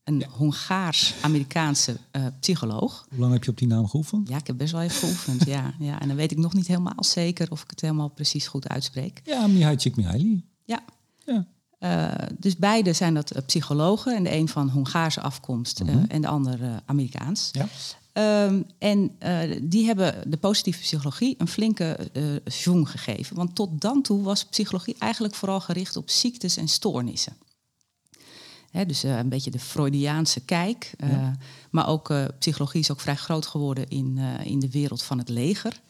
een 0.05 0.25
Hongaars-Amerikaanse 0.31 1.97
psycholoog. 2.41 3.07
Hoe 3.11 3.19
lang 3.19 3.33
heb 3.33 3.45
je 3.45 3.51
op 3.51 3.59
die 3.59 3.69
naam 3.69 3.89
geoefend? 3.89 4.29
Ja, 4.29 4.37
ik 4.37 4.47
heb 4.47 4.57
best 4.57 4.73
wel 4.73 4.83
even 4.83 4.99
geoefend, 4.99 5.45
ja, 5.45 5.75
ja. 5.79 6.01
En 6.01 6.09
dan 6.09 6.17
weet 6.17 6.31
ik 6.31 6.39
nog 6.39 6.55
niet 6.55 6.67
helemaal 6.67 7.05
zeker 7.05 7.51
of 7.51 7.63
ik 7.63 7.71
het 7.71 7.81
helemaal 7.81 8.09
precies 8.09 8.47
goed 8.47 8.69
uitspreek. 8.69 9.21
Ja, 9.25 9.47
Mihai 9.47 9.77
Csikszentmihalyi. 9.77 10.45
Ja, 10.65 10.85
Ja. 11.25 11.47
Eh, 11.79 12.13
dus 12.39 12.57
beide 12.57 12.93
zijn 12.93 13.15
dat 13.15 13.31
eh, 13.31 13.43
psychologen. 13.47 14.17
En 14.17 14.23
de 14.23 14.33
een 14.33 14.49
van 14.49 14.69
Hongaarse 14.69 15.21
afkomst 15.21 15.81
eh, 15.81 15.95
en 16.09 16.21
de 16.21 16.29
ander 16.29 16.59
Amerikaans. 16.85 17.51
ja. 17.53 17.69
Ehm, 18.13 18.63
en 18.79 19.19
die 19.63 19.87
hebben 19.87 20.31
de 20.31 20.37
positieve 20.37 20.81
psychologie 20.81 21.35
een 21.39 21.49
flinke 21.49 22.11
zoom 22.45 22.85
gegeven. 22.85 23.37
Want 23.37 23.55
tot 23.55 23.81
dan 23.81 24.03
toe 24.03 24.23
was 24.23 24.45
psychologie 24.45 24.97
eigenlijk 24.99 25.35
vooral 25.35 25.61
gericht 25.61 25.97
op 25.97 26.11
ziektes 26.11 26.57
en 26.57 26.69
stoornissen. 26.69 27.37
Hè, 28.71 28.87
dus 28.87 29.03
een 29.03 29.29
beetje 29.29 29.51
de 29.51 29.59
Freudiaanse 29.59 30.41
kijk. 30.41 30.91
Maar 31.71 31.89
ook 31.89 32.13
psychologie 32.39 32.81
is 32.81 32.91
ook 32.91 33.01
vrij 33.01 33.17
groot 33.17 33.47
geworden 33.47 33.89
in, 33.89 34.19
in 34.45 34.59
de 34.59 34.71
wereld 34.71 35.03
van 35.03 35.19
het 35.19 35.29
leger. 35.29 35.81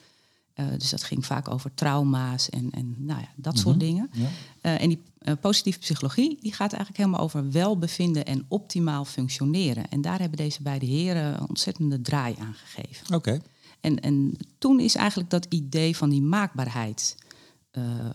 Eh, 0.59 0.67
dus 0.79 0.91
dat 0.91 1.03
ging 1.03 1.27
vaak 1.27 1.51
over 1.51 1.75
trauma's 1.75 2.51
en, 2.51 2.71
en 2.71 2.95
nou 2.99 3.21
ja, 3.21 3.29
dat 3.37 3.59
soort 3.59 3.81
dingen. 3.81 4.11
Ja. 4.13 4.29
Eh, 4.61 4.83
en 4.83 4.89
die 4.89 5.03
eh, 5.19 5.35
positieve 5.41 5.79
psychologie 5.79 6.39
die 6.41 6.53
gaat 6.53 6.73
eigenlijk 6.73 6.97
helemaal 6.97 7.21
over 7.21 7.51
welbevinden 7.51 8.25
en 8.25 8.45
optimaal 8.49 9.05
functioneren. 9.05 9.89
En 9.91 10.01
daar 10.01 10.19
hebben 10.19 10.39
deze 10.39 10.63
beide 10.63 10.87
heren 10.87 11.35
een 11.35 11.49
ontzettende 11.49 12.01
draai 12.01 12.35
aan 12.39 12.55
gegeven. 12.55 13.15
Oké. 13.15 13.41
En, 13.81 14.01
en 14.01 14.37
toen 14.59 14.81
is 14.81 14.95
eigenlijk 14.95 15.31
dat 15.31 15.47
idee 15.49 15.97
van 15.97 16.11
die 16.11 16.23
maakbaarheid 16.23 17.17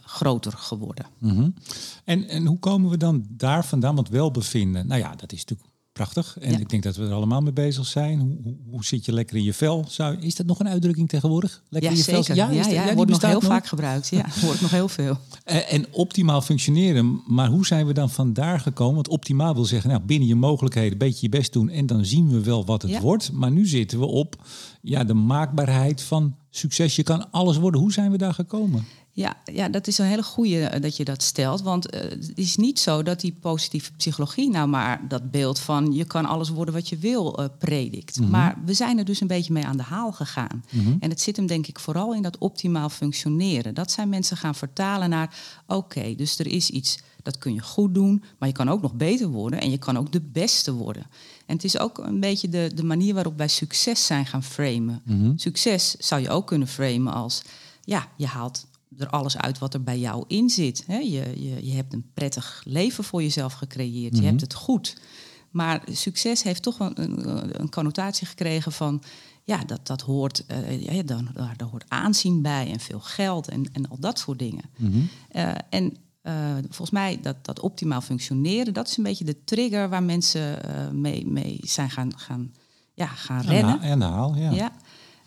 groter 0.02 0.52
geworden. 0.52 1.06
Mhm. 1.18 1.50
en, 2.04 2.28
en 2.28 2.46
hoe 2.46 2.60
komen 2.60 2.90
we 2.90 2.98
dan 2.98 3.26
daar 3.30 3.66
vandaan? 3.66 3.96
Want 3.96 4.10
welbevinden, 4.10 4.88
nou 4.88 5.00
ja, 5.00 5.16
dat 5.16 5.32
is 5.32 5.40
natuurlijk 5.40 5.70
prachtig. 5.94 6.38
En 6.40 6.52
Ja. 6.52 6.58
ik 6.60 6.70
denk 6.70 6.84
dat 6.84 6.96
we 6.96 7.06
er 7.06 7.12
allemaal 7.14 7.42
mee 7.42 7.54
bezig 7.54 7.86
zijn. 7.86 8.20
Hoe, 8.20 8.38
hoe, 8.44 8.56
hoe 8.70 8.86
zit 8.86 9.06
je 9.06 9.14
lekker 9.14 9.38
in 9.38 9.44
je 9.44 9.54
vel? 9.54 9.86
Zou, 9.88 10.18
is 10.20 10.36
dat 10.36 10.46
nog 10.46 10.60
een 10.60 10.68
uitdrukking 10.68 11.10
tegenwoordig? 11.10 11.64
Lekker 11.70 11.92
Ja, 11.92 11.98
in 11.98 12.04
je 12.04 12.24
vel? 12.24 12.36
Ja, 12.36 12.52
ja, 12.52 12.96
wordt 12.96 13.12
nog 13.12 13.22
heel 13.22 13.42
vaak 13.42 13.68
gebruikt. 13.68 14.08
Ja, 14.08 14.26
ik 14.26 14.62
nog 14.62 14.72
heel 14.72 14.88
veel. 14.88 15.18
Eh, 15.44 15.74
En 15.74 15.86
optimaal 15.94 16.42
functioneren. 16.42 17.22
Maar 17.28 17.50
hoe 17.50 17.66
zijn 17.66 17.86
we 17.88 17.94
dan 17.94 18.10
vandaar 18.10 18.60
gekomen? 18.60 18.96
Want 18.96 19.08
optimaal 19.08 19.54
wil 19.54 19.66
zeggen, 19.66 19.90
nou, 19.90 20.02
binnen 20.04 20.28
je 20.28 20.36
mogelijkheden 20.36 20.92
een 20.92 20.98
beetje 20.98 21.20
je 21.22 21.30
best 21.30 21.54
doen 21.54 21.70
en 21.70 21.86
dan 21.86 22.06
zien 22.06 22.30
we 22.30 22.42
wel 22.44 22.66
wat 22.66 22.82
het 22.82 23.00
wordt. 23.00 23.32
Maar 23.32 23.52
nu 23.52 23.66
zitten 23.68 24.00
we 24.00 24.06
op 24.06 24.36
ja, 24.82 25.04
de 25.04 25.14
maakbaarheid 25.14 26.02
van 26.02 26.36
succes. 26.50 26.96
Je 26.96 27.04
kan 27.04 27.32
alles 27.32 27.58
worden. 27.58 27.82
Hoe 27.82 27.92
zijn 27.94 28.12
we 28.12 28.18
daar 28.18 28.34
gekomen? 28.34 28.86
Ja, 29.16 29.38
ja, 29.46 29.70
dat 29.70 29.88
is 29.88 29.98
een 29.98 30.06
hele 30.06 30.24
goede 30.24 30.80
dat 30.80 30.98
je 30.98 31.04
dat 31.04 31.24
stelt. 31.24 31.62
Want 31.62 31.90
eh, 31.90 32.02
het 32.02 32.32
is 32.36 32.56
niet 32.56 32.80
zo 32.80 33.04
dat 33.04 33.20
die 33.20 33.38
positieve 33.40 33.92
psychologie 33.92 34.50
nou 34.50 34.68
maar 34.68 35.08
dat 35.08 35.32
beeld 35.32 35.60
van 35.60 35.92
je 35.92 36.06
kan 36.06 36.26
alles 36.26 36.50
worden 36.50 36.74
wat 36.74 36.90
je 36.90 36.98
wil 36.98 37.38
eh, 37.38 37.46
predikt. 37.58 38.20
Maar 38.30 38.58
we 38.66 38.74
zijn 38.74 38.98
er 38.98 39.06
dus 39.06 39.22
een 39.22 39.28
beetje 39.28 39.54
mee 39.54 39.66
aan 39.66 39.78
de 39.78 39.84
haal 39.84 40.12
gegaan. 40.12 40.64
En 41.00 41.10
het 41.10 41.22
zit 41.22 41.36
hem 41.36 41.46
denk 41.46 41.68
ik 41.68 41.80
vooral 41.80 42.14
in 42.14 42.22
dat 42.22 42.38
optimaal 42.38 42.90
functioneren. 42.90 43.74
Dat 43.74 43.92
zijn 43.92 44.10
mensen 44.10 44.38
gaan 44.38 44.56
vertalen 44.56 45.10
naar 45.10 45.36
oké, 45.68 46.16
dus 46.16 46.40
er 46.40 46.48
is 46.48 46.70
iets 46.70 47.00
dat 47.24 47.38
kun 47.38 47.54
je 47.54 47.62
goed 47.62 47.94
doen, 47.94 48.24
maar 48.38 48.50
je 48.50 48.56
kan 48.56 48.70
ook 48.70 48.82
nog 48.82 48.94
beter 48.94 49.28
worden 49.28 49.62
en 49.62 49.72
je 49.72 49.78
kan 49.78 49.98
ook 49.98 50.12
de 50.12 50.22
beste 50.22 50.74
worden. 50.74 51.04
En 51.46 51.56
het 51.56 51.64
is 51.64 51.80
ook 51.80 51.98
een 51.98 52.20
beetje 52.20 52.50
de, 52.50 52.72
de 52.76 52.84
manier 52.84 53.14
waarop 53.14 53.38
wij 53.38 53.48
succes 53.48 54.06
zijn 54.06 54.26
gaan 54.26 54.44
framen. 54.44 55.02
Succes 55.36 55.96
zou 55.96 56.22
je 56.22 56.30
ook 56.30 56.48
kunnen 56.48 56.68
framen 56.68 57.14
als 57.14 57.42
ja, 57.84 58.08
je 58.18 58.26
haalt 58.26 58.66
er 58.98 59.10
alles 59.10 59.38
uit 59.38 59.60
wat 59.60 59.74
er 59.74 59.84
bij 59.84 60.00
jou 60.00 60.24
in 60.28 60.50
zit. 60.50 60.84
Hè? 60.88 60.98
Je, 60.98 61.44
je, 61.44 61.66
je 61.66 61.72
hebt 61.72 61.94
een 61.94 62.12
prettig 62.14 62.64
leven 62.66 63.04
voor 63.04 63.22
jezelf 63.22 63.54
gecreëerd. 63.54 64.18
Je 64.18 64.26
hebt 64.26 64.42
het 64.42 64.54
goed. 64.54 64.98
Maar 65.52 65.82
succes 65.92 66.44
heeft 66.44 66.62
toch 66.62 66.80
een, 66.80 67.02
een, 67.02 67.62
een 67.62 67.70
connotatie 67.70 68.28
gekregen 68.28 68.72
van... 68.72 69.04
ja, 69.44 69.58
dat, 69.66 69.88
dat 69.88 70.02
hoort, 70.02 70.46
eh, 70.46 70.82
ja, 70.82 71.04
dan, 71.04 71.28
daar, 71.34 71.54
daar 71.58 71.68
hoort 71.68 71.86
aanzien 71.88 72.42
bij 72.42 72.72
en 72.72 72.80
veel 72.80 73.00
geld 73.00 73.50
en, 73.50 73.70
en 73.74 73.90
al 73.90 74.00
dat 74.00 74.20
soort 74.20 74.40
dingen. 74.40 74.64
Eh, 75.30 75.52
en 75.70 75.98
eh, 76.22 76.34
volgens 76.62 76.90
mij 76.90 77.20
dat, 77.22 77.46
dat 77.46 77.60
optimaal 77.60 78.02
functioneren... 78.02 78.74
dat 78.74 78.88
is 78.88 78.98
een 78.98 79.04
beetje 79.04 79.26
de 79.26 79.44
trigger 79.44 79.90
waar 79.90 80.04
mensen 80.04 80.60
mee, 80.92 81.28
mee 81.28 81.60
zijn 81.62 81.90
gaan, 81.90 82.20
gaan, 82.20 82.54
ja, 82.94 83.08
gaan 83.08 83.42
rennen. 83.42 83.82
En 83.82 84.02
haal, 84.02 84.36
ja. 84.36 84.52
Ja. 84.52 84.72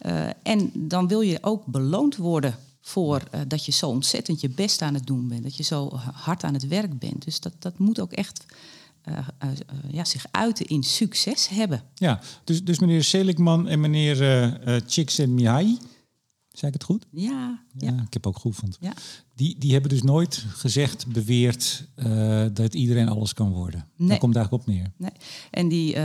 Uh, 0.06 0.28
en 0.42 0.70
dan 0.75 1.08
wil 1.08 1.20
je 1.20 1.38
ook 1.40 1.66
beloond 1.66 2.16
worden 2.16 2.54
voor 2.87 3.23
uh, 3.35 3.40
dat 3.49 3.64
je 3.64 3.73
zo 3.73 3.88
ontzettend 3.88 4.40
je 4.40 4.49
best 4.49 4.83
aan 4.83 4.95
het 4.95 5.07
doen 5.07 5.28
bent. 5.28 5.43
Dat 5.43 5.57
je 5.57 5.62
zo 5.62 5.90
hard 6.12 6.43
aan 6.45 6.52
het 6.52 6.66
werk 6.66 6.99
bent. 6.99 7.25
Dus 7.25 7.40
dat, 7.40 7.52
dat 7.59 7.78
moet 7.78 8.00
ook 8.00 8.12
echt 8.12 8.45
uh, 9.09 9.19
ja, 9.90 10.05
zich 10.05 10.26
uiten 10.31 10.66
in 10.66 10.83
succes 10.83 11.49
hebben. 11.49 11.83
Ja, 11.95 12.21
dus, 12.45 12.64
dus 12.64 12.78
meneer 12.78 13.05
Seligman 13.05 13.69
en 13.69 13.81
meneer 13.81 14.23
uh, 14.69 14.76
Csikszentmihalyi, 14.87 15.78
zei 16.52 16.66
ik 16.66 16.73
het 16.73 16.85
goed? 16.85 17.07
Ja. 17.11 17.64
Ja, 17.73 18.02
ik 18.07 18.12
heb 18.12 18.26
ook 18.26 18.38
geoefend. 18.38 18.76
Ja. 18.81 18.93
Die, 19.35 19.59
die 19.59 19.73
hebben 19.73 19.90
dus 19.90 20.02
nooit 20.02 20.45
gezegd, 20.49 21.07
beweerd 21.07 21.88
dat 22.52 22.75
iedereen 22.75 23.09
alles 23.09 23.33
kan 23.33 23.52
worden. 23.52 23.88
Nee. 23.97 24.09
Daar 24.09 24.19
komt 24.19 24.35
daar 24.35 24.50
op 24.50 24.66
neer. 24.66 24.93
Nee. 24.97 25.12
En 25.50 25.69
die 25.69 25.99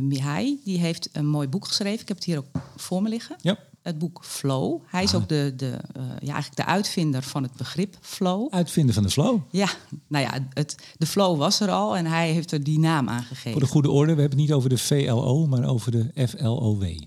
Mihai, 0.00 0.60
die 0.64 0.78
heeft 0.78 1.08
een 1.12 1.26
mooi 1.26 1.48
boek 1.48 1.66
geschreven. 1.66 2.00
Ik 2.00 2.08
heb 2.08 2.16
het 2.16 2.26
hier 2.26 2.38
ook 2.38 2.48
voor 2.76 3.02
me 3.02 3.08
liggen. 3.08 3.36
Ja 3.40 3.58
het 3.84 3.98
boek 3.98 4.24
Flow. 4.24 4.80
Hij 4.86 5.02
is 5.02 5.14
ah. 5.14 5.20
ook 5.20 5.28
de, 5.28 5.52
de, 5.56 5.66
uh, 5.66 6.02
ja, 6.20 6.32
eigenlijk 6.32 6.56
de 6.56 6.64
uitvinder 6.64 7.22
van 7.22 7.42
het 7.42 7.52
begrip 7.52 7.96
flow. 8.00 8.52
Uitvinder 8.52 8.94
van 8.94 9.02
de 9.02 9.10
flow? 9.10 9.40
Ja, 9.50 9.68
nou 10.08 10.24
ja, 10.24 10.48
het, 10.50 10.76
de 10.96 11.06
flow 11.06 11.38
was 11.38 11.60
er 11.60 11.70
al 11.70 11.96
en 11.96 12.06
hij 12.06 12.32
heeft 12.32 12.52
er 12.52 12.64
die 12.64 12.78
naam 12.78 13.08
aan 13.08 13.22
gegeven. 13.22 13.52
Voor 13.52 13.60
de 13.60 13.66
goede 13.66 13.90
orde, 13.90 14.14
we 14.14 14.20
hebben 14.20 14.38
het 14.38 14.48
niet 14.48 14.56
over 14.56 14.68
de 14.68 14.78
VLO, 14.78 15.46
maar 15.46 15.64
over 15.64 15.90
de 15.90 16.28
FLOW. 16.28 16.98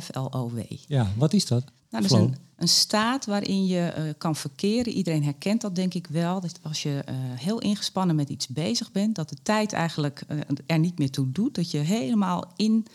FLOW. 0.00 0.60
Ja, 0.86 1.12
wat 1.16 1.32
is 1.32 1.46
dat? 1.46 1.64
Nou, 1.90 2.02
dat 2.02 2.04
is 2.04 2.18
een, 2.18 2.36
een 2.56 2.68
staat 2.68 3.26
waarin 3.26 3.66
je 3.66 3.94
uh, 3.98 4.10
kan 4.18 4.36
verkeren. 4.36 4.92
Iedereen 4.92 5.24
herkent 5.24 5.60
dat 5.60 5.74
denk 5.74 5.94
ik 5.94 6.06
wel. 6.06 6.40
Dat 6.40 6.58
als 6.62 6.82
je 6.82 7.04
uh, 7.08 7.14
heel 7.18 7.58
ingespannen 7.58 8.16
met 8.16 8.28
iets 8.28 8.48
bezig 8.48 8.92
bent, 8.92 9.14
dat 9.14 9.28
de 9.28 9.36
tijd 9.42 9.72
eigenlijk 9.72 10.22
er 10.66 10.78
niet 10.78 10.98
meer 10.98 11.10
toe 11.10 11.32
doet. 11.32 11.54
Dat 11.54 11.70
je 11.70 11.78
helemaal 11.78 12.44
in 12.56 12.86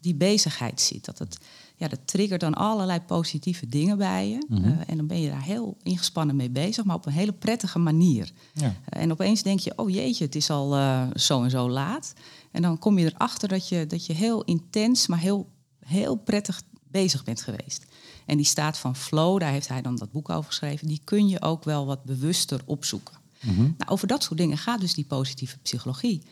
die 0.00 0.14
bezigheid 0.14 0.80
zit. 0.80 1.04
Dat 1.04 1.18
het 1.18 1.38
ja, 1.78 1.88
dat 1.88 1.98
triggert 2.04 2.40
dan 2.40 2.54
allerlei 2.54 3.00
positieve 3.00 3.66
dingen 3.66 3.98
bij 3.98 4.28
je. 4.28 4.44
Mhm. 4.48 4.64
Eh, 4.64 4.70
en 4.86 4.96
dan 4.96 5.06
ben 5.06 5.20
je 5.20 5.30
daar 5.30 5.42
heel 5.42 5.76
ingespannen 5.82 6.36
mee 6.36 6.50
bezig, 6.50 6.84
maar 6.84 6.96
op 6.96 7.06
een 7.06 7.12
hele 7.12 7.32
prettige 7.32 7.78
manier. 7.78 8.32
Ja. 8.52 8.66
Uh, 8.66 8.72
en 9.02 9.12
opeens 9.12 9.42
denk 9.42 9.60
je, 9.60 9.72
oh 9.76 9.90
jeetje, 9.90 10.24
het 10.24 10.34
is 10.34 10.50
al 10.50 10.76
uh, 10.76 11.06
zo 11.14 11.42
en 11.42 11.50
zo 11.50 11.70
laat. 11.70 12.12
En 12.50 12.62
dan 12.62 12.78
kom 12.78 12.98
je 12.98 13.12
erachter 13.14 13.48
dat 13.48 13.68
je, 13.68 13.86
dat 13.86 14.06
je 14.06 14.12
heel 14.12 14.44
intens, 14.44 15.06
maar 15.06 15.18
heel, 15.18 15.48
heel 15.84 16.16
prettig 16.16 16.62
bezig 16.90 17.24
bent 17.24 17.42
geweest. 17.42 17.84
En 18.26 18.36
die 18.36 18.46
staat 18.46 18.78
van 18.78 18.96
flow, 18.96 19.40
daar 19.40 19.52
heeft 19.52 19.68
hij 19.68 19.82
dan 19.82 19.96
dat 19.96 20.10
boek 20.10 20.28
over 20.28 20.44
geschreven, 20.44 20.86
die 20.86 21.00
kun 21.04 21.28
je 21.28 21.42
ook 21.42 21.64
wel 21.64 21.86
wat 21.86 22.04
bewuster 22.04 22.60
opzoeken. 22.64 23.16
Mhm. 23.40 23.60
nou, 23.60 23.90
over 23.90 24.06
dat 24.06 24.22
soort 24.22 24.38
dingen 24.38 24.58
gaat 24.58 24.80
dus 24.80 24.94
die 24.94 25.04
positieve 25.04 25.58
psychologie. 25.58 26.22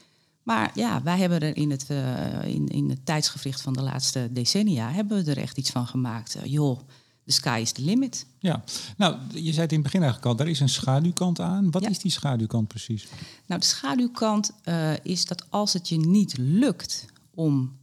Maar 0.46 0.70
ja, 0.74 1.02
wij 1.02 1.18
hebben 1.18 1.40
er 1.40 1.56
in 1.56 1.70
het, 1.70 1.86
uh, 1.90 2.44
in, 2.44 2.68
in 2.68 2.90
het 2.90 3.06
tijdsgevricht 3.06 3.60
van 3.60 3.72
de 3.72 3.82
laatste 3.82 4.28
decennia... 4.32 4.90
hebben 4.90 5.24
we 5.24 5.30
er 5.30 5.38
echt 5.38 5.58
iets 5.58 5.70
van 5.70 5.86
gemaakt. 5.86 6.36
Uh, 6.36 6.44
joh, 6.44 6.78
the 7.24 7.32
sky 7.32 7.58
is 7.62 7.72
the 7.72 7.82
limit. 7.82 8.26
Ja, 8.38 8.64
nou, 8.96 9.16
je 9.28 9.52
zei 9.52 9.60
het 9.60 9.70
in 9.72 9.78
het 9.78 9.82
begin 9.82 10.02
eigenlijk 10.02 10.26
al, 10.26 10.36
daar 10.36 10.48
is 10.48 10.60
een 10.60 10.68
schaduwkant 10.68 11.40
aan. 11.40 11.70
Wat 11.70 11.88
is 11.88 11.98
die 11.98 12.10
schaduwkant 12.10 12.68
precies? 12.68 13.06
Nou, 13.46 13.60
de 13.60 13.66
schaduwkant 13.66 14.50
uh, 14.64 14.92
is 15.02 15.24
dat 15.24 15.50
als 15.50 15.72
het 15.72 15.88
je 15.88 15.96
niet 15.98 16.38
lukt 16.38 17.04
om 17.34 17.78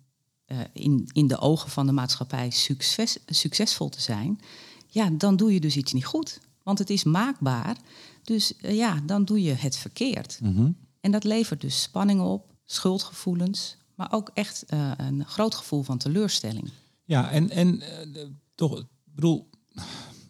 in, 0.73 1.09
in 1.11 1.27
de 1.27 1.39
ogen 1.39 1.69
van 1.69 1.85
de 1.85 1.91
maatschappij 1.91 2.49
succes, 2.49 3.17
succesvol 3.25 3.89
te 3.89 4.01
zijn... 4.01 4.39
ja, 4.87 5.09
dan 5.09 5.35
doe 5.35 5.53
je 5.53 5.59
dus 5.59 5.77
iets 5.77 5.93
niet 5.93 6.05
goed. 6.05 6.39
Want 6.63 6.79
het 6.79 6.89
is 6.89 7.03
maakbaar. 7.03 7.77
Dus 8.23 8.53
ja, 8.57 8.99
dan 9.05 9.25
doe 9.25 9.41
je 9.41 9.53
het 9.53 9.77
verkeerd. 9.77 10.39
Mm 10.41 10.75
En 11.01 11.11
dat 11.11 11.23
levert 11.23 11.61
dus 11.61 11.81
spanning 11.81 12.21
op, 12.21 12.52
schuldgevoelens, 12.65 13.77
maar 13.95 14.11
ook 14.11 14.31
echt 14.33 14.65
uh, 14.73 14.91
een 14.97 15.25
groot 15.25 15.55
gevoel 15.55 15.83
van 15.83 15.97
teleurstelling. 15.97 16.69
Ja, 17.05 17.31
en, 17.31 17.49
en 17.49 17.81
uh, 18.15 18.25
toch, 18.55 18.83
bedoel, 19.03 19.49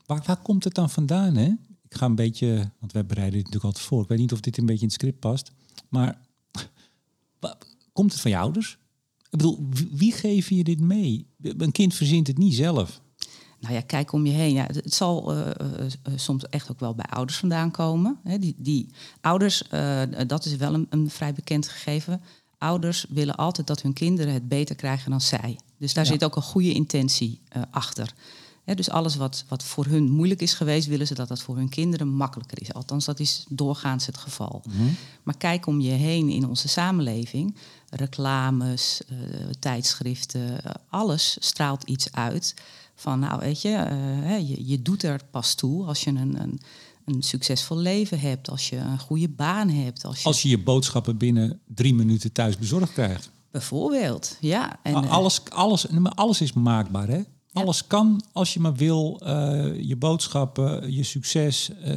waar, 0.05 0.23
waar 0.25 0.41
komt 0.41 0.63
het 0.63 0.73
dan 0.73 0.89
vandaan? 0.89 1.35
Hè? 1.35 1.47
Ik 1.83 1.95
ga 1.99 2.05
een 2.05 2.15
beetje, 2.15 2.71
want 2.79 2.91
wij 2.91 3.05
bereiden 3.05 3.35
dit 3.35 3.43
natuurlijk 3.43 3.73
altijd 3.73 3.85
voor. 3.85 4.01
Ik 4.01 4.07
weet 4.07 4.17
niet 4.17 4.33
of 4.33 4.39
dit 4.39 4.57
een 4.57 4.65
beetje 4.65 4.81
in 4.81 4.87
het 4.87 4.95
script 4.95 5.19
past, 5.19 5.51
maar 5.89 6.21
komt 7.93 8.11
het 8.11 8.21
van 8.21 8.31
je 8.31 8.37
ouders? 8.37 8.77
Ik 9.17 9.37
bedoel, 9.37 9.67
wie 9.91 10.11
geven 10.11 10.55
je 10.55 10.63
dit 10.63 10.79
mee? 10.79 11.27
Een 11.41 11.71
kind 11.71 11.93
verzint 11.93 12.27
het 12.27 12.37
niet 12.37 12.53
zelf. 12.53 13.01
Nou 13.63 13.75
ja, 13.75 13.81
kijk 13.81 14.11
om 14.11 14.25
je 14.25 14.31
heen. 14.31 14.53
Ja, 14.53 14.65
het 14.65 14.93
zal 14.93 15.37
uh, 15.37 15.47
soms 16.15 16.45
echt 16.49 16.71
ook 16.71 16.79
wel 16.79 16.95
bij 16.95 17.05
ouders 17.05 17.37
vandaan 17.37 17.71
komen. 17.71 18.19
Hè, 18.23 18.39
die, 18.39 18.55
die 18.57 18.89
ouders, 19.21 19.63
dat 20.27 20.45
is 20.45 20.55
wel 20.55 20.73
een, 20.73 20.87
een, 20.89 21.09
vrij 21.09 21.33
bekend 21.33 21.67
gegeven. 21.67 22.21
Ouders 22.57 23.05
willen 23.09 23.35
altijd 23.35 23.67
dat 23.67 23.81
hun 23.81 23.93
kinderen 23.93 24.33
het 24.33 24.47
beter 24.47 24.75
krijgen 24.75 25.11
dan 25.11 25.21
zij. 25.21 25.59
Dus 25.77 25.93
daar 25.93 26.05
zit 26.05 26.23
ook 26.23 26.35
een 26.35 26.41
goede 26.41 26.73
intentie 26.73 27.41
achter. 27.71 28.13
dus 28.63 28.89
alles 28.89 29.15
wat, 29.15 29.45
wat 29.47 29.63
voor 29.63 29.85
hun 29.85 30.11
moeilijk 30.11 30.41
is 30.41 30.53
geweest, 30.53 30.87
willen 30.87 31.07
ze 31.07 31.13
dat 31.13 31.27
dat 31.27 31.41
voor 31.41 31.55
hun 31.55 31.69
kinderen 31.69 32.07
makkelijker 32.07 32.61
is. 32.61 32.73
Althans, 32.73 33.05
dat 33.05 33.19
is 33.19 33.45
doorgaans 33.49 34.05
het 34.05 34.17
geval. 34.17 34.61
Mhm. 34.67 34.87
Maar 35.23 35.37
kijk 35.37 35.65
om 35.65 35.81
je 35.81 35.91
heen 35.91 36.29
in 36.29 36.47
onze 36.47 36.67
samenleving. 36.67 37.55
Reclames, 37.89 39.01
tijdschriften, 39.59 40.61
alles 40.89 41.37
straalt 41.39 41.83
iets 41.83 42.11
uit 42.11 42.53
van 42.95 43.19
nou 43.19 43.39
weet 43.39 43.61
je, 43.61 43.87
uh, 43.91 44.49
je, 44.49 44.67
je, 44.67 44.81
doet 44.81 45.03
er 45.03 45.21
pas 45.31 45.55
toe 45.55 45.85
als 45.85 46.03
je 46.03 46.09
een, 46.09 46.41
een, 46.41 46.59
een, 47.05 47.21
succesvol 47.21 47.77
leven 47.77 48.19
hebt, 48.19 48.49
als 48.49 48.69
je 48.69 48.77
een 48.77 48.99
goede 48.99 49.29
baan 49.29 49.69
hebt. 49.69 50.05
Als 50.05 50.19
je, 50.19 50.25
als 50.25 50.41
je 50.41 50.49
je 50.49 50.63
boodschappen 50.63 51.17
binnen 51.17 51.59
drie 51.67 51.93
minuten 51.93 52.31
thuis 52.31 52.57
bezorgd 52.57 52.93
krijgt. 52.93 53.31
Bijvoorbeeld, 53.51 54.37
ja. 54.39 54.79
En, 54.83 54.95
alles, 54.95 55.41
alles, 55.49 55.87
alles 56.15 56.41
is 56.41 56.53
maakbaar, 56.53 57.07
hè? 57.07 57.21
Alles 57.53 57.87
kan 57.87 58.23
als 58.31 58.53
je 58.53 58.59
maar 58.59 58.75
wil. 58.75 59.21
Uh, 59.23 59.81
je 59.81 59.95
boodschappen, 59.95 60.93
je 60.93 61.03
succes. 61.03 61.69
Uh, 61.85 61.93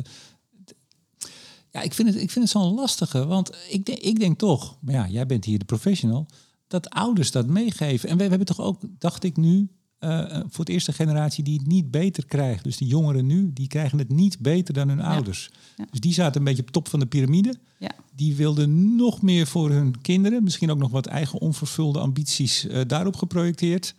ja, 1.70 1.82
ik 1.82 1.94
vind 1.94 2.08
het, 2.08 2.22
ik 2.22 2.30
vind 2.30 2.44
het 2.44 2.62
zo'n 2.62 2.74
lastige. 2.74 3.26
Want 3.26 3.50
ik, 3.68 3.86
denk, 3.86 3.98
ik 3.98 4.18
denk 4.18 4.38
toch, 4.38 4.76
maar 4.80 4.94
ja, 4.94 5.08
jij 5.08 5.26
bent 5.26 5.44
hier 5.44 5.58
de 5.58 5.64
professional, 5.64 6.26
dat 6.68 6.90
ouders 6.90 7.30
dat 7.30 7.46
meegeven. 7.46 8.08
En 8.08 8.16
we, 8.16 8.22
we 8.22 8.28
hebben 8.28 8.46
toch 8.46 8.60
ook, 8.60 8.80
dacht 8.98 9.24
ik 9.24 9.36
nu, 9.36 9.68
uh, 10.00 10.26
voor 10.28 10.64
het 10.64 10.68
eerste 10.68 10.92
generatie 10.92 11.44
die 11.44 11.58
het 11.58 11.66
niet 11.66 11.90
beter 11.90 12.26
krijgt. 12.26 12.64
Dus 12.64 12.76
de 12.76 12.86
jongeren 12.86 13.26
nu, 13.26 13.52
die 13.52 13.66
krijgen 13.66 13.98
het 13.98 14.08
niet 14.08 14.38
beter 14.38 14.74
dan 14.74 14.88
hun 14.88 15.00
ouders. 15.00 15.50
Dus 15.90 16.00
die 16.00 16.12
zaten 16.12 16.38
een 16.40 16.46
beetje 16.46 16.62
op 16.62 16.70
top 16.70 16.88
van 16.88 17.00
de 17.00 17.06
piramide. 17.06 17.54
Ja. 17.78 17.90
Die 18.14 18.34
wilden 18.34 18.96
nog 18.96 19.22
meer 19.22 19.46
voor 19.46 19.70
hun 19.70 20.00
kinderen. 20.00 20.42
Misschien 20.42 20.70
ook 20.70 20.78
nog 20.78 20.90
wat 20.90 21.06
eigen 21.06 21.40
onvervulde 21.40 21.98
ambities 21.98 22.64
uh, 22.64 22.80
daarop 22.86 23.16
geprojecteerd. 23.16 23.94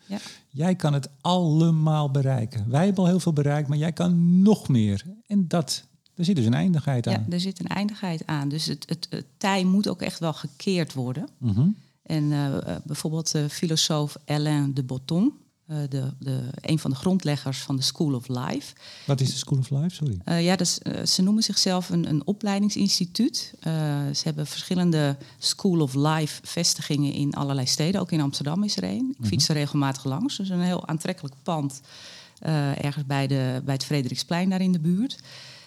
Jij 0.50 0.76
kan 0.76 0.94
het 0.94 1.10
allemaal 1.22 2.12
bereiken. 2.12 2.66
Wij 2.70 2.86
hebben 2.86 3.04
al 3.04 3.10
heel 3.10 3.20
veel 3.20 3.34
bereikt, 3.34 3.68
maar 3.68 3.78
jij 3.78 3.92
kan 3.92 4.42
nog 4.42 4.68
meer. 4.68 5.04
En 5.28 5.48
dat, 5.48 5.84
er 6.16 6.26
zit 6.26 6.36
dus 6.36 6.46
een 6.46 6.54
eindigheid 6.54 7.08
aan. 7.08 7.14
Ja, 7.14 7.26
er 7.30 7.40
zit 7.40 7.60
een 7.60 7.68
eindigheid 7.68 8.26
aan. 8.26 8.50
Dus 8.50 8.66
het, 8.66 8.86
het, 8.90 9.08
het 9.10 9.26
tij 9.38 9.64
moet 9.64 9.88
ook 9.88 10.02
echt 10.02 10.20
wel 10.20 10.34
gekeerd 10.34 10.94
worden. 10.94 11.28
Mm 11.38 11.76
En 12.04 12.24
uh, 12.24 12.58
bijvoorbeeld 12.84 13.32
de 13.32 13.50
filosoof 13.50 14.18
Alain 14.26 14.74
de 14.74 14.84
Botton, 14.84 15.34
uh, 15.72 15.78
de, 15.90 16.14
de, 16.20 16.40
een 16.62 16.80
van 16.80 16.92
de 16.92 16.98
grondleggers 16.98 17.60
van 17.60 17.76
de 17.76 17.82
School 17.82 18.14
of 18.14 18.28
Life. 18.28 18.74
Wat 19.06 19.22
is 19.22 19.32
de 19.32 19.38
School 19.38 19.58
of 19.58 19.70
Life? 19.70 19.96
Sorry. 19.96 20.20
Uh, 20.26 20.44
ja, 20.44 20.56
dus, 20.56 20.80
uh, 20.84 21.06
ze 21.06 21.22
noemen 21.22 21.44
zichzelf 21.44 21.90
een, 21.90 22.10
een 22.10 22.26
opleidingsinstituut. 22.26 23.54
ze 24.14 24.22
hebben 24.24 24.48
verschillende 24.48 25.18
School 25.38 25.80
of 25.80 25.94
Life 25.94 26.40
vestigingen 26.44 27.14
in 27.14 27.34
allerlei 27.34 27.68
steden. 27.68 28.02
Ook 28.02 28.12
in 28.12 28.22
Amsterdam 28.22 28.64
is 28.64 28.78
er 28.78 28.84
een. 28.84 29.16
Ik 29.20 29.26
fiets 29.26 29.48
er 29.48 29.54
mhm. 29.54 29.60
regelmatig 29.64 30.04
langs. 30.04 30.38
Dus 30.38 30.50
een 30.50 30.62
heel 30.62 30.88
aantrekkelijk 30.88 31.36
pand. 31.44 31.82
ergens 32.82 33.06
bij, 33.06 33.28
de, 33.28 33.62
bij 33.66 33.74
het 33.74 33.86
Frederiksplein 33.86 34.50
daar 34.50 34.62
in 34.62 34.72
de 34.72 34.80
buurt. 34.80 35.20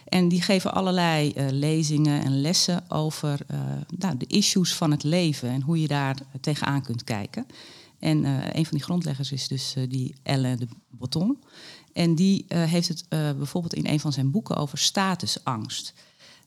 En 0.05 0.29
die 0.29 0.43
geven 0.43 0.75
allerlei 0.75 1.35
lezingen 1.51 2.25
en 2.25 2.41
lessen 2.41 2.91
over 2.91 3.39
nou, 3.99 4.17
de 4.17 4.27
issues 4.27 4.75
van 4.75 4.91
het 4.91 5.03
leven 5.03 5.49
en 5.49 5.63
hoe 5.63 5.81
je 5.81 5.89
daar 5.89 6.17
tegenaan 6.41 6.83
kunt 6.83 7.05
kijken. 7.05 7.47
En 8.01 8.25
uh, 8.25 8.47
een 8.53 8.67
van 8.67 8.77
die 8.77 8.83
grondleggers 8.83 9.33
is 9.33 9.49
dus 9.49 9.75
uh, 9.77 9.85
die 9.89 10.15
Alain 10.23 10.57
de 10.57 10.69
Botton. 10.91 11.39
En 11.93 12.15
die 12.15 12.45
uh, 12.49 12.63
heeft 12.63 12.89
het 12.89 13.05
bijvoorbeeld 13.09 13.75
in 13.75 13.87
een 13.87 14.01
van 14.01 14.13
zijn 14.13 14.31
boeken 14.31 14.57
over 14.57 14.79
statusangst. 14.79 15.95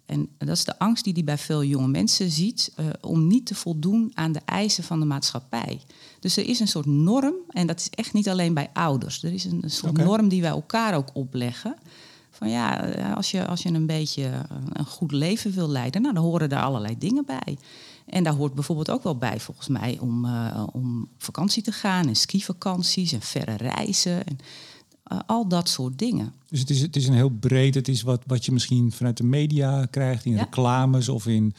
En 0.06 0.30
dat 0.38 0.50
is 0.50 0.64
de 0.64 0.80
angst 0.80 1.04
die 1.04 1.14
hij 1.14 1.24
bij 1.24 1.38
veel 1.38 1.64
jonge 1.64 1.88
mensen 1.88 2.32
ziet 2.32 2.74
om 3.02 3.28
niet 3.28 3.46
te 3.46 3.56
voldoen 3.56 4.12
aan 4.14 4.32
de 4.32 4.42
eisen 4.46 4.84
van 4.84 5.00
de 5.00 5.06
maatschappij. 5.06 5.82
Dus 6.20 6.38
er 6.38 6.48
is 6.48 6.60
een 6.60 6.68
soort 6.68 6.86
norm, 6.86 7.34
en 7.50 7.68
dat 7.68 7.80
is 7.80 7.90
echt 7.90 8.14
niet 8.14 8.30
alleen 8.30 8.54
bij 8.54 8.70
ouders. 8.74 9.24
Er 9.24 9.34
is 9.34 9.46
een, 9.46 9.60
een 9.62 9.70
soort 9.70 9.92
okay. 9.92 10.06
norm 10.06 10.28
die 10.28 10.42
wij 10.42 10.50
elkaar 10.50 10.96
ook 10.96 11.10
opleggen. 11.14 11.76
Van 12.30 12.50
ja, 12.50 12.92
als 13.16 13.32
je, 13.32 13.48
als 13.48 13.62
je 13.62 13.70
een 13.70 13.86
beetje 13.86 14.46
een 14.74 14.86
goed 14.86 15.12
leven 15.12 15.52
wil 15.52 15.70
leiden, 15.70 16.02
nou, 16.02 16.14
dan 16.14 16.24
horen 16.24 16.50
daar 16.50 16.64
allerlei 16.64 16.98
dingen 16.98 17.26
bij. 17.26 17.58
En 18.06 18.24
daar 18.24 18.34
hoort 18.34 18.54
bijvoorbeeld 18.54 18.92
ook 18.92 19.04
wel 19.04 19.18
bij, 19.18 19.40
volgens 19.40 19.68
mij, 19.68 19.98
om, 20.00 20.26
uh, 20.26 20.64
om 20.72 21.10
vakantie 21.18 21.64
te 21.64 21.72
gaan 21.72 22.08
en 22.08 22.16
skivakanties 22.16 23.12
en 23.12 23.22
verre 23.22 23.56
reizen. 23.56 24.26
En, 24.26 24.38
eh, 24.40 24.46
al 25.26 25.48
dat 25.48 25.70
soort 25.70 26.00
dingen. 26.00 26.34
Dus 26.50 26.60
het 26.60 26.70
is, 26.70 26.82
het 26.82 26.96
is 26.96 27.08
een 27.08 27.14
heel 27.14 27.30
breed, 27.40 27.76
het 27.76 27.88
is 27.88 28.02
wat, 28.02 28.22
wat 28.28 28.46
je 28.46 28.52
misschien 28.52 28.92
vanuit 28.92 29.18
de 29.18 29.24
media 29.24 29.86
krijgt, 29.86 30.26
in 30.26 30.32
Ja. 30.32 30.40
reclames 30.40 31.10
of 31.10 31.28
in 31.28 31.54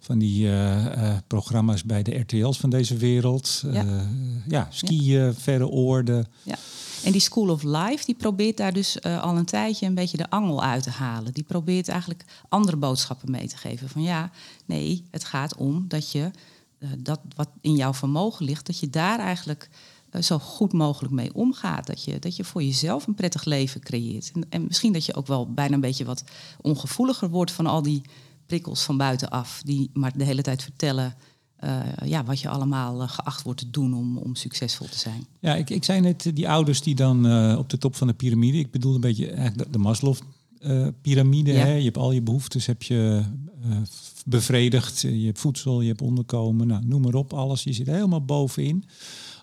van 0.00 0.18
die 0.18 0.46
eh, 0.46 0.86
eh, 0.86 1.16
programma's 1.26 1.84
bij 1.84 2.02
de 2.02 2.18
RTL's 2.18 2.58
van 2.58 2.70
deze 2.70 2.96
wereld. 2.96 3.62
Ja. 3.72 3.82
Ja, 3.82 4.06
ja 4.48 4.66
skiën, 4.70 5.34
verre 5.34 5.68
oorden. 5.68 6.26
Ja. 6.42 6.56
En 7.04 7.12
die 7.12 7.20
School 7.20 7.48
of 7.48 7.62
Life 7.62 8.04
die 8.04 8.14
probeert 8.14 8.56
daar 8.56 8.72
dus 8.72 8.98
eh, 8.98 9.22
al 9.22 9.36
een 9.36 9.44
tijdje 9.44 9.86
een 9.86 9.94
beetje 9.94 10.16
de 10.16 10.30
angel 10.30 10.62
uit 10.62 10.82
te 10.82 10.90
halen. 10.90 11.32
Die 11.32 11.44
probeert 11.44 11.88
eigenlijk 11.88 12.24
andere 12.48 12.76
boodschappen 12.76 13.30
mee 13.30 13.48
te 13.48 13.56
geven. 13.56 13.88
Van 13.88 14.02
ja, 14.02 14.30
nee, 14.64 15.04
het 15.10 15.24
gaat 15.24 15.56
om 15.56 15.84
dat 15.88 16.12
je 16.12 16.30
eh, 16.78 16.88
dat 16.98 17.20
wat 17.36 17.48
in 17.60 17.74
jouw 17.74 17.94
vermogen 17.94 18.44
ligt, 18.44 18.66
dat 18.66 18.78
je 18.78 18.90
daar 18.90 19.18
eigenlijk 19.18 19.68
eh, 19.72 19.78
zo 20.22 20.38
goed 20.38 20.72
mogelijk 20.72 21.14
mee 21.14 21.34
omgaat. 21.34 21.86
Dat 21.86 22.04
je, 22.04 22.18
dat 22.18 22.36
je 22.36 22.44
voor 22.44 22.62
jezelf 22.62 23.06
een 23.06 23.14
prettig 23.14 23.44
leven 23.44 23.80
creëert. 23.80 24.30
En, 24.34 24.46
en 24.48 24.64
misschien 24.64 24.92
dat 24.92 25.04
je 25.06 25.14
ook 25.14 25.26
wel 25.26 25.52
bijna 25.52 25.74
een 25.74 25.80
beetje 25.80 26.04
wat 26.04 26.24
ongevoeliger 26.60 27.30
wordt 27.30 27.52
van 27.52 27.66
al 27.66 27.82
die 27.82 28.02
prikkels 28.46 28.82
van 28.82 28.96
buitenaf, 28.96 29.62
die 29.64 29.90
maar 29.92 30.18
de 30.18 30.24
hele 30.24 30.42
tijd 30.42 30.62
vertellen. 30.62 31.14
eh, 31.58 31.80
ja, 32.04 32.24
wat 32.24 32.40
je 32.40 32.48
allemaal 32.48 33.02
eh, 33.02 33.08
geacht 33.08 33.42
wordt 33.42 33.60
te 33.60 33.70
doen 33.70 33.94
om, 33.94 34.16
om 34.18 34.34
succesvol 34.34 34.86
te 34.86 34.98
zijn. 34.98 35.26
Ja, 35.40 35.54
ik, 35.54 35.70
ik 35.70 35.84
zei 35.84 36.00
net, 36.00 36.26
eh, 36.26 36.34
die 36.34 36.48
ouders 36.48 36.82
die 36.82 36.94
dan 36.94 37.26
eh, 37.26 37.58
op 37.58 37.70
de 37.70 37.78
top 37.78 37.96
van 37.96 38.06
de 38.06 38.12
piramide, 38.12 38.58
ik 38.58 38.70
bedoel 38.70 38.94
een 38.94 39.00
beetje 39.00 39.30
eigenlijk 39.30 39.58
de, 39.58 39.70
de 39.70 39.78
Maslow-piramide. 39.78 41.52
Ja. 41.52 41.64
hè? 41.64 41.72
Je 41.74 41.84
hebt 41.84 41.96
al 41.96 42.12
je 42.12 42.22
behoeftes 42.22 42.66
heb 42.66 42.82
je 42.82 43.22
eh, 43.62 43.76
bevredigd. 44.24 45.00
Je 45.00 45.26
hebt 45.26 45.38
voedsel, 45.38 45.80
je 45.80 45.88
hebt 45.88 46.02
onderkomen, 46.02 46.66
nou, 46.66 46.84
noem 46.84 47.02
maar 47.02 47.14
op, 47.14 47.32
alles. 47.32 47.62
Je 47.62 47.72
zit 47.72 47.86
helemaal 47.86 48.24
bovenin. 48.24 48.84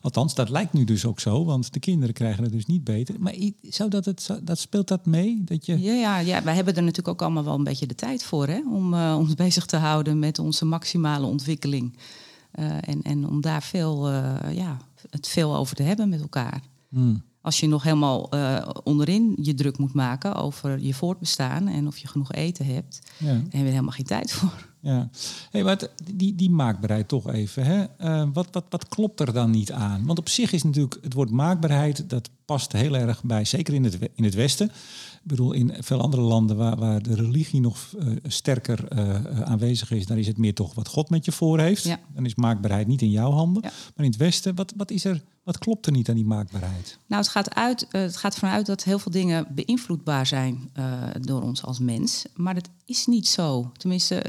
Althans, 0.06 0.36
dat 0.36 0.50
lijkt 0.50 0.74
nu 0.74 0.84
dus 0.84 1.06
ook 1.06 1.20
zo, 1.20 1.46
want 1.46 1.74
de 1.74 1.80
kinderen 1.80 2.14
krijgen 2.14 2.44
het 2.44 2.52
dus 2.52 2.66
niet 2.66 2.84
beter. 2.84 3.16
Maar 3.20 3.36
zou 3.62 3.90
dat 3.90 4.06
het, 4.06 4.22
zou- 4.22 4.44
dat 4.44 4.60
speelt 4.60 4.88
dat 4.88 5.06
mee? 5.06 5.42
Dat 5.44 5.66
je, 5.66 5.80
Ja, 5.82 5.94
ja, 5.94 6.18
ja, 6.20 6.44
wij 6.44 6.56
hebben 6.56 6.76
er 6.76 6.82
natuurlijk 6.82 7.08
ook 7.08 7.22
allemaal 7.22 7.44
wel 7.44 7.56
een 7.56 7.64
beetje 7.64 7.88
de 7.88 7.96
tijd 7.96 8.24
voor 8.24 8.48
hè? 8.48 8.62
om 8.72 8.94
eh, 8.94 9.16
ons 9.20 9.34
bezig 9.46 9.66
te 9.66 9.78
houden 9.78 10.20
met 10.20 10.40
onze 10.40 10.66
maximale 10.66 11.26
ontwikkeling. 11.26 11.98
Eh, 12.52 12.66
en, 12.82 13.02
en 13.02 13.28
om 13.28 13.42
daar 13.42 13.64
veel, 13.64 14.10
eh, 14.10 14.56
ja, 14.56 14.78
het 15.10 15.28
veel 15.28 15.56
over 15.56 15.76
te 15.76 15.84
hebben 15.84 16.10
met 16.10 16.22
elkaar. 16.22 16.62
Hmm. 16.90 17.24
Als 17.42 17.60
je 17.60 17.68
nog 17.68 17.84
helemaal 17.84 18.30
onderin 18.84 19.38
je 19.42 19.54
druk 19.54 19.78
moet 19.78 19.94
maken 19.94 20.36
over 20.36 20.80
je 20.80 20.94
voortbestaan 20.94 21.68
en 21.68 21.88
of 21.88 21.98
je 21.98 22.08
genoeg 22.08 22.32
eten 22.32 22.66
hebt, 22.66 23.00
Ja. 23.18 23.26
daar 23.26 23.34
hebben 23.36 23.62
we 23.64 23.70
helemaal 23.70 23.92
geen 23.92 24.06
tijd 24.06 24.32
voor. 24.32 24.74
Ja, 24.86 25.10
hey, 25.52 25.64
maar 25.64 25.80
die, 26.14 26.36
die 26.36 26.50
maakbaarheid 26.50 27.08
toch 27.08 27.32
even. 27.32 27.66
Hè? 27.66 27.86
Eh, 27.98 28.28
wat, 28.34 28.48
wat, 28.52 28.66
wat 28.70 28.88
klopt 28.88 29.20
er 29.20 29.34
dan 29.34 29.52
niet 29.52 29.72
aan? 29.72 30.06
Want 30.06 30.20
op 30.20 30.30
zich 30.30 30.52
is 30.52 30.64
natuurlijk 30.64 30.98
het 31.02 31.14
woord 31.14 31.30
maakbaarheid, 31.30 32.10
dat 32.10 32.30
past 32.46 32.72
heel 32.72 32.96
erg 32.96 33.24
bij, 33.24 33.46
zeker 33.46 33.74
in 33.74 33.84
het, 33.84 33.98
in 34.16 34.24
het 34.24 34.34
Westen. 34.34 34.72
Ik 35.26 35.32
bedoel, 35.32 35.54
in 35.54 35.74
veel 35.80 36.02
andere 36.02 36.22
landen 36.22 36.58
waar, 36.58 36.76
waar 36.76 37.02
de 37.02 37.16
religie 37.16 37.62
nog 37.62 37.94
eh, 38.00 38.08
sterker 38.24 38.88
eh, 38.88 39.16
eh, 39.16 39.42
aanwezig 39.42 39.92
is, 39.92 40.06
daar 40.06 40.18
is 40.18 40.28
het 40.28 40.38
meer 40.38 40.54
toch 40.54 40.74
wat 40.74 40.88
God 40.88 41.10
met 41.10 41.26
je 41.26 41.32
voor 41.32 41.60
heeft. 41.60 41.84
Ja. 41.84 42.00
Dan 42.14 42.26
is 42.26 42.36
maakbaarheid 42.36 42.88
niet 42.88 43.02
in 43.02 43.10
jouw 43.10 43.32
handen. 43.32 43.64
Ja. 43.64 43.70
Maar 43.96 44.06
in 44.06 44.12
het 44.12 44.20
Westen, 44.20 44.56
wat, 44.56 44.74
wat, 44.78 44.92
is 44.92 45.06
er, 45.06 45.24
wat 45.44 45.58
klopt 45.58 45.86
er 45.86 45.92
niet 45.92 46.10
aan 46.10 46.16
die 46.16 46.26
maakbaarheid? 46.26 47.00
Nou, 47.08 47.22
het 47.22 47.32
gaat, 47.32 47.56
uit, 47.56 47.88
het 47.90 48.18
gaat 48.18 48.36
vanuit 48.36 48.66
dat 48.66 48.84
heel 48.84 49.00
veel 49.00 49.12
dingen 49.12 49.48
beïnvloedbaar 49.52 50.26
zijn 50.26 50.70
door 51.20 51.42
ons 51.42 51.64
als 51.64 51.80
mens. 51.80 52.26
Maar 52.36 52.54
dat 52.54 52.70
is 52.86 53.06
niet 53.06 53.28
zo. 53.28 53.72
Tenminste, 53.78 54.22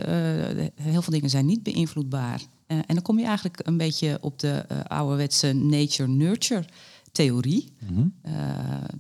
heel 0.74 1.02
veel 1.02 1.12
dingen 1.12 1.30
zijn 1.30 1.46
niet 1.46 1.62
beïnvloedbaar. 1.62 2.40
En 2.66 2.84
dan 2.86 3.02
kom 3.02 3.18
je 3.18 3.24
eigenlijk 3.24 3.66
een 3.66 3.76
beetje 3.76 4.18
op 4.20 4.38
de 4.38 4.64
ouderwetse 4.88 5.52
nature-nurture 5.52 6.64
theorie. 7.16 7.72
Eh, 8.22 8.32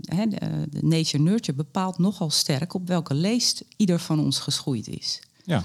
hè, 0.00 0.26
de, 0.26 0.66
de 0.70 0.82
nature-nurture 0.82 1.56
bepaalt 1.56 1.98
nogal 1.98 2.30
sterk 2.30 2.74
op 2.74 2.88
welke 2.88 3.14
leest 3.14 3.64
ieder 3.76 3.98
van 3.98 4.20
ons 4.20 4.38
geschoeid 4.38 4.88
is. 4.88 5.22
Ja. 5.44 5.64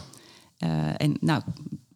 Eh, 0.58 0.70
en 0.98 1.18
nou, 1.20 1.42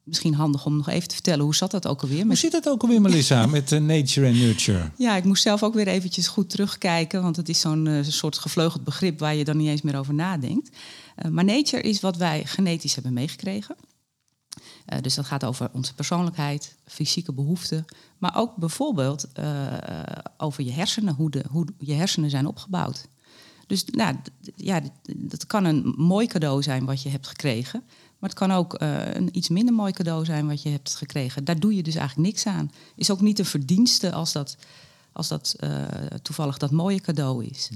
misschien 0.03 0.33
handig 0.33 0.65
om 0.65 0.77
nog 0.77 0.89
even 0.89 1.07
te 1.07 1.13
vertellen, 1.13 1.43
hoe 1.43 1.55
zat 1.55 1.71
dat 1.71 1.87
ook 1.87 2.01
alweer? 2.01 2.17
Hoe 2.17 2.27
Met 2.27 2.37
zit 2.37 2.51
het 2.51 2.69
ook 2.69 2.81
alweer, 2.81 3.01
Melissa, 3.01 3.45
met 3.57 3.69
nature 3.69 4.27
en 4.27 4.33
nurture? 4.33 4.91
Ja, 4.97 5.15
ik 5.15 5.23
moest 5.23 5.43
zelf 5.43 5.63
ook 5.63 5.73
weer 5.73 5.87
eventjes 5.87 6.27
goed 6.27 6.49
terugkijken, 6.49 7.21
want 7.21 7.35
het 7.35 7.49
is 7.49 7.59
zo'n 7.59 8.03
soort 8.03 8.37
gevleugeld 8.37 8.83
begrip 8.83 9.19
waar 9.19 9.35
je 9.35 9.43
dan 9.43 9.57
niet 9.57 9.67
eens 9.67 9.81
meer 9.81 9.97
over 9.97 10.13
nadenkt. 10.13 10.69
Maar 11.29 11.43
nature 11.43 11.81
is 11.81 11.99
wat 11.99 12.17
wij 12.17 12.45
genetisch 12.45 12.95
hebben 12.95 13.13
meegekregen. 13.13 13.75
Eh, 14.85 15.01
dus 15.01 15.15
dat 15.15 15.25
gaat 15.25 15.45
over 15.45 15.69
onze 15.71 15.93
persoonlijkheid, 15.93 16.75
fysieke 16.85 17.33
behoeften, 17.33 17.85
maar 18.17 18.35
ook 18.35 18.55
bijvoorbeeld 18.55 19.31
eh, 19.33 19.73
over 20.37 20.63
je 20.63 20.71
hersenen, 20.71 21.13
hoe, 21.13 21.29
de, 21.29 21.43
hoe 21.49 21.65
je 21.77 21.93
hersenen 21.93 22.29
zijn 22.29 22.47
opgebouwd. 22.47 23.07
Dus 23.67 23.85
nou, 23.85 24.15
ja, 24.55 24.81
dat 25.15 25.47
kan 25.47 25.65
een 25.65 25.93
mooi 25.97 26.27
cadeau 26.27 26.63
zijn 26.63 26.85
wat 26.85 27.01
je 27.01 27.09
hebt 27.09 27.27
gekregen. 27.27 27.83
Maar 28.19 28.29
het 28.29 28.39
kan 28.39 28.51
ook 28.51 28.73
eh, 28.73 29.13
een 29.13 29.37
iets 29.37 29.49
minder 29.49 29.73
mooi 29.73 29.91
cadeau 29.91 30.25
zijn 30.25 30.47
wat 30.47 30.61
je 30.61 30.69
hebt 30.69 30.95
gekregen. 30.95 31.43
Daar 31.43 31.59
doe 31.59 31.75
je 31.75 31.83
dus 31.83 31.95
eigenlijk 31.95 32.27
niks 32.27 32.45
aan. 32.45 32.71
Is 32.95 33.11
ook 33.11 33.21
niet 33.21 33.39
een 33.39 33.45
verdienste 33.45 34.11
als 34.11 34.31
dat, 34.31 34.57
als 35.11 35.27
dat 35.27 35.55
toevallig 36.21 36.57
dat 36.57 36.71
mooie 36.71 36.99
cadeau 36.99 37.45
is. 37.45 37.69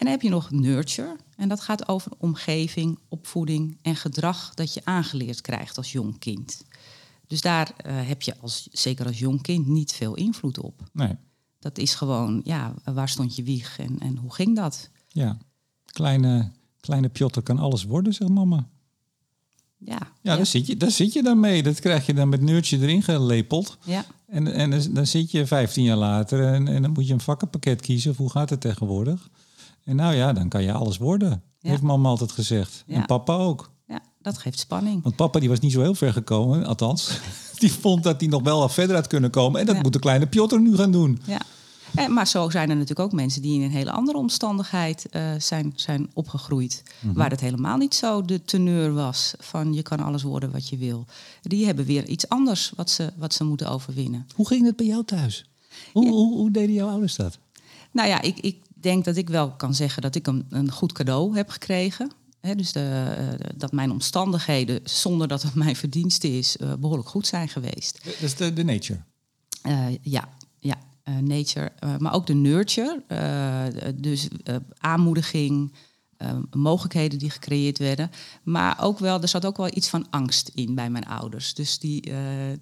En 0.00 0.06
dan 0.06 0.14
heb 0.14 0.22
je 0.22 0.28
nog 0.28 0.50
nurture. 0.50 1.16
En 1.36 1.48
dat 1.48 1.60
gaat 1.60 1.88
over 1.88 2.12
omgeving, 2.18 2.98
opvoeding 3.08 3.78
en 3.82 3.96
gedrag 3.96 4.54
dat 4.54 4.74
je 4.74 4.80
aangeleerd 4.84 5.40
krijgt 5.40 5.76
als 5.76 5.92
jong 5.92 6.18
kind. 6.18 6.62
Dus 7.26 7.40
daar 7.40 7.72
eh, 7.76 7.92
heb 8.08 8.22
je 8.22 8.34
als, 8.40 8.68
zeker 8.72 9.06
als 9.06 9.18
jong 9.18 9.42
kind 9.42 9.66
niet 9.66 9.92
veel 9.92 10.14
invloed 10.14 10.58
op. 10.58 10.82
Nee, 10.92 11.16
Dat 11.58 11.78
is 11.78 11.94
gewoon, 11.94 12.40
ja, 12.44 12.74
waar 12.84 13.08
stond 13.08 13.36
je 13.36 13.42
wieg 13.42 13.78
en, 13.78 13.98
en 13.98 14.16
hoe 14.16 14.34
ging 14.34 14.56
dat? 14.56 14.90
ja. 15.08 15.38
Kleine, 15.84 16.50
kleine 16.80 17.08
Piotr 17.08 17.40
kan 17.40 17.58
alles 17.58 17.84
worden, 17.84 18.12
zegt 18.14 18.30
mama. 18.30 18.68
Ja, 19.78 19.98
Ja, 20.22 20.36
Daar, 20.36 20.46
zit 20.46 20.66
je, 20.66 20.76
daar 20.76 20.90
zit 20.90 21.12
je 21.12 21.22
dan 21.22 21.40
mee. 21.40 21.62
Dat 21.62 21.80
krijg 21.80 22.06
je 22.06 22.14
dan 22.14 22.28
met 22.28 22.40
neurtje 22.40 22.78
erin 22.78 23.02
gelepeld. 23.02 23.78
ja. 23.84 24.04
En, 24.26 24.52
en 24.54 24.70
dan- 24.70 24.92
dan 24.92 25.06
zit 25.06 25.30
je 25.30 25.46
15 25.46 25.84
jaar 25.84 25.96
later 25.96 26.52
en, 26.52 26.68
en 26.68 26.82
dan 26.82 26.90
moet 26.90 27.06
je 27.06 27.12
een 27.12 27.20
vakkenpakket 27.20 27.80
kiezen. 27.80 28.10
Of 28.10 28.16
hoe 28.16 28.30
gaat 28.30 28.50
het 28.50 28.60
tegenwoordig? 28.60 29.28
En 29.84 29.96
nou 29.96 30.14
ja, 30.14 30.32
dan 30.32 30.48
kan 30.48 30.62
je 30.62 30.72
alles 30.72 30.98
worden. 30.98 31.42
Ja. 31.58 31.70
Heeft 31.70 31.82
mama 31.82 32.08
altijd 32.08 32.32
gezegd. 32.32 32.84
Ja. 32.86 32.94
En 32.94 33.06
papa 33.06 33.34
ook. 33.36 33.70
ja, 33.88 34.00
dat 34.22 34.38
geeft 34.38 34.58
spanning. 34.58 35.02
Want 35.02 35.16
papa 35.16 35.38
die 35.40 35.48
was 35.48 35.60
niet 35.60 35.72
zo 35.72 35.80
heel 35.80 35.94
ver 35.94 36.12
gekomen, 36.12 36.64
althans. 36.66 37.10
Die 37.60 37.72
vond 37.72 38.02
dat 38.02 38.20
hij 38.20 38.28
nog 38.28 38.42
wel 38.42 38.58
wat 38.58 38.72
verder 38.72 38.96
had 38.96 39.06
kunnen 39.06 39.30
komen. 39.30 39.60
En 39.60 39.66
dat 39.66 39.74
Ja. 39.76 39.80
moet 39.82 39.92
de 39.92 39.98
kleine 39.98 40.26
Piotr 40.26 40.58
nu 40.60 40.76
gaan 40.76 40.92
doen. 40.92 41.20
Ja. 41.26 41.40
Eh, 41.94 42.06
maar 42.08 42.26
zo 42.26 42.50
zijn 42.50 42.70
er 42.70 42.74
natuurlijk 42.76 43.00
ook 43.08 43.12
mensen 43.12 43.42
die 43.42 43.54
in 43.54 43.62
een 43.62 43.70
hele 43.70 43.90
andere 43.90 44.18
omstandigheid 44.18 45.06
eh, 45.10 45.30
zijn, 45.38 45.72
zijn 45.76 46.10
opgegroeid. 46.14 46.82
Waar 47.14 47.30
het 47.30 47.40
helemaal 47.40 47.76
niet 47.76 47.94
zo 47.94 48.22
de 48.24 48.42
teneur 48.44 48.92
was 48.94 49.34
van 49.38 49.72
je 49.74 49.82
kan 49.82 50.00
alles 50.00 50.22
worden 50.22 50.50
wat 50.50 50.68
je 50.68 50.76
wil. 50.76 51.04
Die 51.42 51.66
hebben 51.66 51.84
weer 51.84 52.06
iets 52.06 52.28
anders 52.28 52.72
wat 52.76 52.90
ze, 52.90 53.12
wat 53.16 53.34
ze 53.34 53.44
moeten 53.44 53.70
overwinnen. 53.70 54.26
Hoe 54.34 54.46
ging 54.46 54.66
het 54.66 54.76
bij 54.76 54.86
jou 54.86 55.04
thuis? 55.04 55.44
Hoe, 55.92 56.08
hoe, 56.08 56.34
hoe 56.36 56.50
deden 56.50 56.74
jouw 56.74 56.88
ouders 56.88 57.16
dat? 57.16 57.38
Nou 57.92 58.08
ja, 58.08 58.20
ik, 58.20 58.38
ik 58.38 58.56
denk 58.82 59.04
dat 59.04 59.16
ik 59.16 59.28
wel 59.28 59.50
kan 59.50 59.74
zeggen 59.74 60.02
dat 60.02 60.14
ik 60.14 60.26
een, 60.26 60.46
een 60.48 60.70
goed 60.70 60.92
cadeau 60.92 61.36
heb 61.36 61.48
gekregen. 61.48 62.10
Dus 62.40 62.72
de, 62.72 63.14
eh, 63.18 63.50
dat 63.56 63.72
mijn 63.72 63.90
omstandigheden, 63.90 64.80
zonder 64.84 65.28
dat 65.28 65.42
het 65.42 65.54
mijn 65.64 65.76
verdienste 65.76 66.38
is, 66.38 66.56
eh, 66.56 66.72
behoorlijk 66.74 67.08
goed 67.08 67.26
zijn 67.26 67.48
geweest. 67.48 68.04
Dat 68.04 68.14
is 68.20 68.34
de, 68.34 68.52
de 68.52 68.64
nature. 68.64 69.00
Eh, 69.62 69.86
ja, 70.02 70.28
ja 70.58 70.78
nature. 71.20 71.72
maar 71.98 72.14
ook 72.14 72.26
de 72.26 72.34
nurture. 72.34 73.02
dus 73.94 74.28
aanmoediging, 74.78 75.72
mogelijkheden 76.56 77.18
die 77.18 77.30
gecreëerd 77.30 77.78
werden. 77.78 78.10
Maar 78.42 78.76
ook 78.80 78.98
wel, 78.98 79.20
er 79.20 79.28
zat 79.28 79.46
ook 79.46 79.56
wel 79.56 79.70
iets 79.74 79.88
van 79.88 80.06
angst 80.10 80.50
in 80.54 80.74
bij 80.74 80.90
mijn 80.90 81.06
ouders. 81.06 81.54
Dus 81.54 81.78
die, 81.78 82.02
eh, 82.02 82.52
eh, 82.52 82.58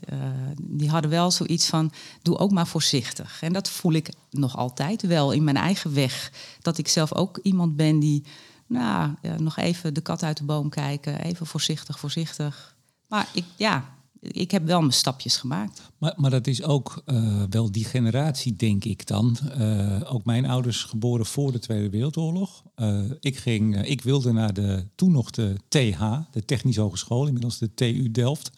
die 0.60 0.90
hadden 0.90 1.10
wel 1.10 1.30
zoiets 1.30 1.66
van, 1.66 1.92
doe 2.22 2.38
ook 2.38 2.50
maar 2.50 2.66
voorzichtig. 2.66 3.42
En 3.42 3.52
dat 3.52 3.70
voel 3.70 3.92
ik 3.92 4.12
nog 4.30 4.56
altijd 4.56 5.02
wel 5.02 5.32
in 5.32 5.44
mijn 5.44 5.56
eigen 5.56 5.94
weg. 5.94 6.32
Dat 6.60 6.78
ik 6.78 6.88
zelf 6.88 7.14
ook 7.14 7.38
iemand 7.42 7.76
ben 7.76 7.98
die, 7.98 8.24
nou, 8.66 9.14
ja, 9.22 9.38
nog 9.38 9.56
even 9.56 9.94
de 9.94 10.00
kat 10.00 10.22
uit 10.22 10.36
de 10.36 10.44
boom 10.44 10.68
kijken. 10.68 11.20
Even 11.20 11.46
voorzichtig, 11.46 11.98
voorzichtig. 11.98 12.76
Maar 13.06 13.28
ik, 13.32 13.44
ja, 13.56 13.97
ik 14.20 14.50
heb 14.50 14.66
wel 14.66 14.80
mijn 14.80 14.92
stapjes 14.92 15.36
gemaakt. 15.36 15.82
Maar, 15.98 16.14
maar 16.16 16.30
dat 16.30 16.46
is 16.46 16.62
ook 16.62 17.02
eh, 17.04 17.42
wel 17.50 17.72
die 17.72 17.84
generatie, 17.84 18.56
denk 18.56 18.84
ik 18.84 19.06
dan. 19.06 19.36
Eh, 19.58 20.00
ook 20.12 20.24
mijn 20.24 20.46
ouders 20.46 20.84
geboren 20.84 21.26
voor 21.26 21.52
de 21.52 21.58
Tweede 21.58 21.90
Wereldoorlog. 21.90 22.62
Eh, 22.74 23.00
ik, 23.20 23.36
ging, 23.36 23.86
ik 23.86 24.02
wilde 24.02 24.32
naar 24.32 24.54
de, 24.54 24.86
toen 24.94 25.12
nog 25.12 25.30
de 25.30 25.56
TH, 25.68 26.02
de 26.30 26.44
Technische 26.44 26.80
Hogeschool, 26.80 27.26
inmiddels 27.26 27.58
de 27.58 27.74
TU 27.74 28.10
Delft. 28.10 28.50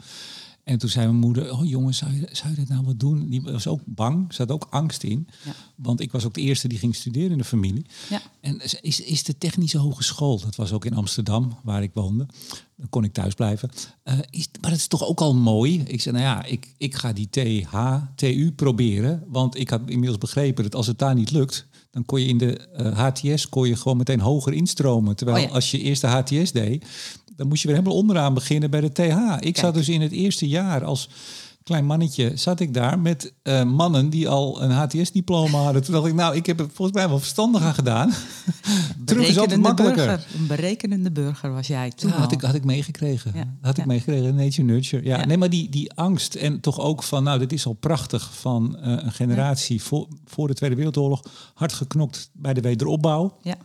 En 0.65 0.79
toen 0.79 0.89
zei 0.89 1.07
mijn 1.07 1.19
moeder, 1.19 1.53
oh 1.53 1.69
jongens, 1.69 1.99
zou 1.99 2.13
je, 2.13 2.29
zou 2.33 2.51
je 2.51 2.57
dat 2.57 2.69
nou 2.69 2.85
wat 2.85 3.01
doen? 3.01 3.29
Die 3.29 3.43
was 3.43 3.67
ook 3.67 3.81
bang, 3.85 4.35
zat 4.35 4.51
ook 4.51 4.67
angst 4.71 5.03
in. 5.03 5.29
Ja. 5.45 5.55
Want 5.75 6.01
ik 6.01 6.13
was 6.13 6.25
ook 6.25 6.35
de 6.35 6.41
eerste 6.41 6.69
die 6.69 6.79
ging 6.79 6.95
studeren 6.95 7.31
in 7.31 7.39
de 7.39 7.45
familie. 7.45 7.87
Ja. 8.09 8.21
En 8.41 8.61
is, 8.81 9.01
is 9.01 9.23
de 9.23 9.39
Technische 9.39 9.79
Hogeschool, 9.79 10.41
dat 10.41 10.57
was 10.57 10.73
ook 10.73 10.85
in 10.85 10.95
Amsterdam, 10.95 11.59
waar 11.63 11.83
ik 11.83 11.91
woonde. 11.95 12.27
Dan 12.81 12.89
kon 12.89 13.05
ik 13.05 13.13
thuis 13.13 13.35
blijven. 13.35 13.71
Uh, 14.05 14.15
is, 14.31 14.49
maar 14.61 14.71
dat 14.71 14.79
is 14.79 14.87
toch 14.87 15.07
ook 15.07 15.21
al 15.21 15.35
mooi. 15.35 15.83
Ik 15.87 16.01
zei, 16.01 16.15
nou 16.17 16.27
ja, 16.27 16.45
ik, 16.45 16.75
ik 16.79 16.95
ga 16.95 17.13
die 17.13 17.29
TH, 17.31 17.97
TU 18.15 18.53
proberen. 18.57 19.25
Want 19.27 19.59
ik 19.59 19.71
had 19.71 19.81
inmiddels 19.87 20.19
begrepen 20.19 20.63
dat 20.63 20.75
als 20.75 20.87
het 20.87 20.99
daar 20.99 21.15
niet 21.15 21.31
lukt, 21.31 21.67
dan 21.91 22.05
kon 22.05 22.21
je 22.21 22.27
in 22.27 22.39
de 22.39 22.69
HTS 22.95 23.49
kon 23.49 23.69
je 23.69 23.77
gewoon 23.77 23.97
meteen 23.97 24.21
hoger 24.21 24.53
instromen. 24.53 25.17
Terwijl 25.17 25.47
Oh 25.47 25.53
als 25.53 25.71
je 25.71 25.81
eerst 25.81 26.01
de 26.01 26.07
HTS 26.07 26.53
deed, 26.53 26.87
dan 27.37 27.49
moest 27.49 27.63
je 27.63 27.69
weer 27.69 27.77
helemaal 27.77 27.99
onderaan 27.99 28.35
beginnen 28.35 28.71
bij 28.71 28.81
de 28.81 28.93
TH. 28.93 29.47
Ik 29.47 29.57
zat 29.57 29.75
dus 29.75 29.89
in 29.89 30.01
het 30.01 30.13
eerste 30.13 30.49
jaar 30.49 30.85
als 30.85 31.09
klein 31.71 31.87
mannetje, 31.87 32.33
zat 32.35 32.61
ik 32.61 32.75
daar 32.75 32.99
met 32.99 33.33
uh, 33.43 33.63
mannen 33.63 34.11
die 34.11 34.29
al 34.29 34.63
een 34.63 34.71
HTS-diploma 34.71 35.59
hadden. 35.59 35.83
Toen 35.83 35.95
dacht 35.95 36.07
ik, 36.07 36.15
nou, 36.15 36.37
ik 36.37 36.47
heb 36.47 36.61
er 36.61 36.67
volgens 36.73 36.97
mij 36.97 37.09
wel 37.09 37.19
verstandig 37.19 37.63
aan 37.63 37.75
gedaan. 37.75 38.13
Terug 39.05 39.29
is 39.29 39.39
altijd 39.39 39.61
makkelijker. 39.61 40.07
Burger. 40.07 40.27
Een 40.39 40.47
berekenende 40.47 41.11
burger 41.11 41.53
was 41.53 41.67
jij 41.67 41.91
toen 41.91 42.11
had 42.11 42.33
ik, 42.33 42.41
had 42.41 42.55
ik 42.55 42.65
meegekregen. 42.65 43.33
Ja. 43.35 43.55
Had 43.61 43.71
ik 43.71 43.85
ja. 43.85 43.87
meegekregen, 43.87 44.35
nature 44.35 44.63
nurture. 44.63 45.05
Ja, 45.05 45.19
ja, 45.19 45.25
nee, 45.25 45.37
maar 45.37 45.51
die, 45.51 45.69
die 45.69 45.93
angst 45.93 46.35
en 46.35 46.61
toch 46.61 46.81
ook 46.81 47.03
van, 47.03 47.25
nou, 47.25 47.39
dit 47.39 47.53
is 47.53 47.67
al 47.67 47.73
prachtig 47.73 48.35
van 48.35 48.77
uh, 48.77 48.87
een 48.87 49.13
generatie 49.13 49.83
voor, 49.83 50.09
voor 50.25 50.47
de 50.47 50.55
Tweede 50.55 50.77
Wereldoorlog. 50.77 51.23
Hard 51.55 51.73
geknokt 51.73 52.31
bij 52.33 52.55
de 52.55 52.61
wederopbouw. 52.61 53.37
Ja. 53.43 53.57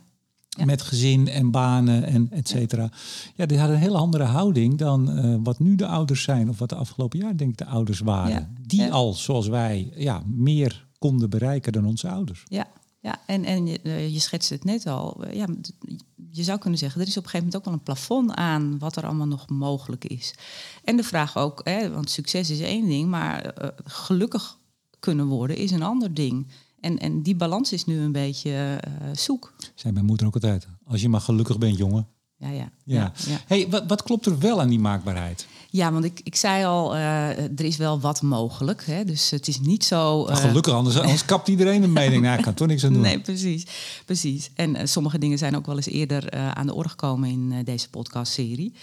Ja. 0.58 0.66
Met 0.66 0.82
gezin 0.82 1.28
en 1.28 1.52
banen 1.52 2.04
en 2.04 2.28
et 2.32 2.48
cetera. 2.48 2.90
Ja. 3.36 3.46
die 3.46 3.58
hadden 3.58 3.76
een 3.76 3.82
hele 3.82 3.98
andere 3.98 4.24
houding 4.24 4.78
dan 4.78 5.18
uh, 5.18 5.36
wat 5.44 5.60
nu 5.60 5.76
de 5.76 5.88
ouders 5.88 6.24
zijn. 6.24 6.50
Of 6.50 6.60
wat 6.60 6.70
de 6.70 6.76
afgelopen 6.76 7.20
jaar 7.20 7.38
denk 7.38 7.52
ik 7.52 7.58
de 7.58 7.66
ouders 7.66 8.00
waren. 8.00 8.30
Ja. 8.30 8.50
Die 8.62 8.82
ja. 8.82 8.90
al, 8.90 9.14
zoals 9.14 9.48
wij, 9.48 9.92
ja, 9.96 10.24
meer 10.26 10.88
konden 11.00 11.30
bereiken 11.30 11.72
dan 11.72 11.86
onze 11.86 12.10
ouders. 12.10 12.44
Ja, 12.48 12.68
ja 13.00 13.22
en, 13.26 13.44
en 13.44 13.68
je, 13.68 13.80
uh, 13.84 14.14
je 14.14 14.20
schetst 14.20 14.50
het 14.50 14.64
net 14.64 14.88
al. 14.88 15.26
Ja, 15.32 15.46
je 16.32 16.44
zou 16.44 16.60
kunnen 16.60 16.80
zeggen, 16.80 17.02
er 17.02 17.08
is 17.08 17.18
op 17.18 17.24
een 17.24 17.30
gegeven 17.30 17.46
moment 17.46 17.56
ook 17.56 17.66
wel 17.66 17.74
een 17.74 17.96
plafond 17.96 18.32
aan 18.32 18.80
wat 18.80 18.96
er 18.96 19.06
allemaal 19.06 19.28
nog 19.28 19.50
mogelijk 19.50 20.06
is. 20.06 20.36
En 20.84 20.98
de 20.98 21.04
vraag 21.04 21.38
ook, 21.38 21.62
hè, 21.64 21.90
want 21.90 22.10
succes 22.10 22.50
is 22.50 22.60
één 22.60 22.88
ding, 22.88 23.10
maar 23.10 23.54
uh, 23.62 23.70
gelukkig 23.84 24.58
kunnen 25.00 25.26
worden 25.28 25.58
is 25.58 25.72
een 25.72 25.84
ander 25.84 26.14
ding. 26.14 26.48
En, 26.86 26.98
en 26.98 27.22
die 27.22 27.36
balans 27.36 27.72
is 27.74 27.86
nu 27.86 28.00
een 28.00 28.12
beetje 28.12 28.82
uh, 28.88 29.10
zoek. 29.14 29.54
Zei 29.76 29.94
mijn 29.94 30.06
moeder 30.06 30.28
ook 30.28 30.34
altijd. 30.34 30.68
Als 30.88 31.02
je 31.02 31.10
maar 31.10 31.22
gelukkig 31.22 31.58
bent, 31.58 31.78
jongen. 31.78 32.08
Ja, 32.38 32.50
ja. 32.50 32.72
Ja. 32.84 33.12
Hey, 33.48 33.68
wat, 33.70 33.84
wat 33.88 34.04
klopt 34.04 34.26
er 34.26 34.40
wel 34.40 34.62
aan 34.62 34.70
die 34.70 34.80
maakbaarheid? 34.80 35.48
Ja, 35.70 35.92
want 35.92 36.06
ik, 36.06 36.22
ik 36.24 36.36
zei 36.36 36.66
al, 36.66 36.96
uh, 36.96 37.30
er 37.38 37.62
is 37.62 37.78
wel 37.78 38.00
wat 38.00 38.22
mogelijk. 38.22 38.86
Hè? 38.86 39.04
Dus 39.04 39.30
het 39.30 39.48
is 39.48 39.60
niet 39.60 39.84
zo... 39.84 40.28
Uh... 40.28 40.36
Gelukkig, 40.36 40.74
anders, 40.74 41.00
anders 41.00 41.26
kapt 41.36 41.48
iedereen 41.48 41.84
een 41.84 41.94
mening. 41.94 42.22
Nou, 42.22 42.38
ik 42.38 42.44
kan 42.44 42.54
toch 42.54 42.68
niks 42.68 42.86
aan 42.86 42.94
doen. 42.94 43.02
Nee, 43.02 43.20
precies. 43.20 43.66
precies. 44.06 44.50
En 44.56 44.76
uh, 44.76 44.82
sommige 44.84 45.18
dingen 45.18 45.38
zijn 45.38 45.56
ook 45.56 45.66
wel 45.66 45.76
eens 45.76 45.86
eerder 45.86 46.32
aan 46.32 46.68
de 46.68 46.74
orde 46.74 46.90
gekomen 46.90 47.30
in 47.30 47.64
deze 47.64 47.90
podcastserie. 47.90 48.74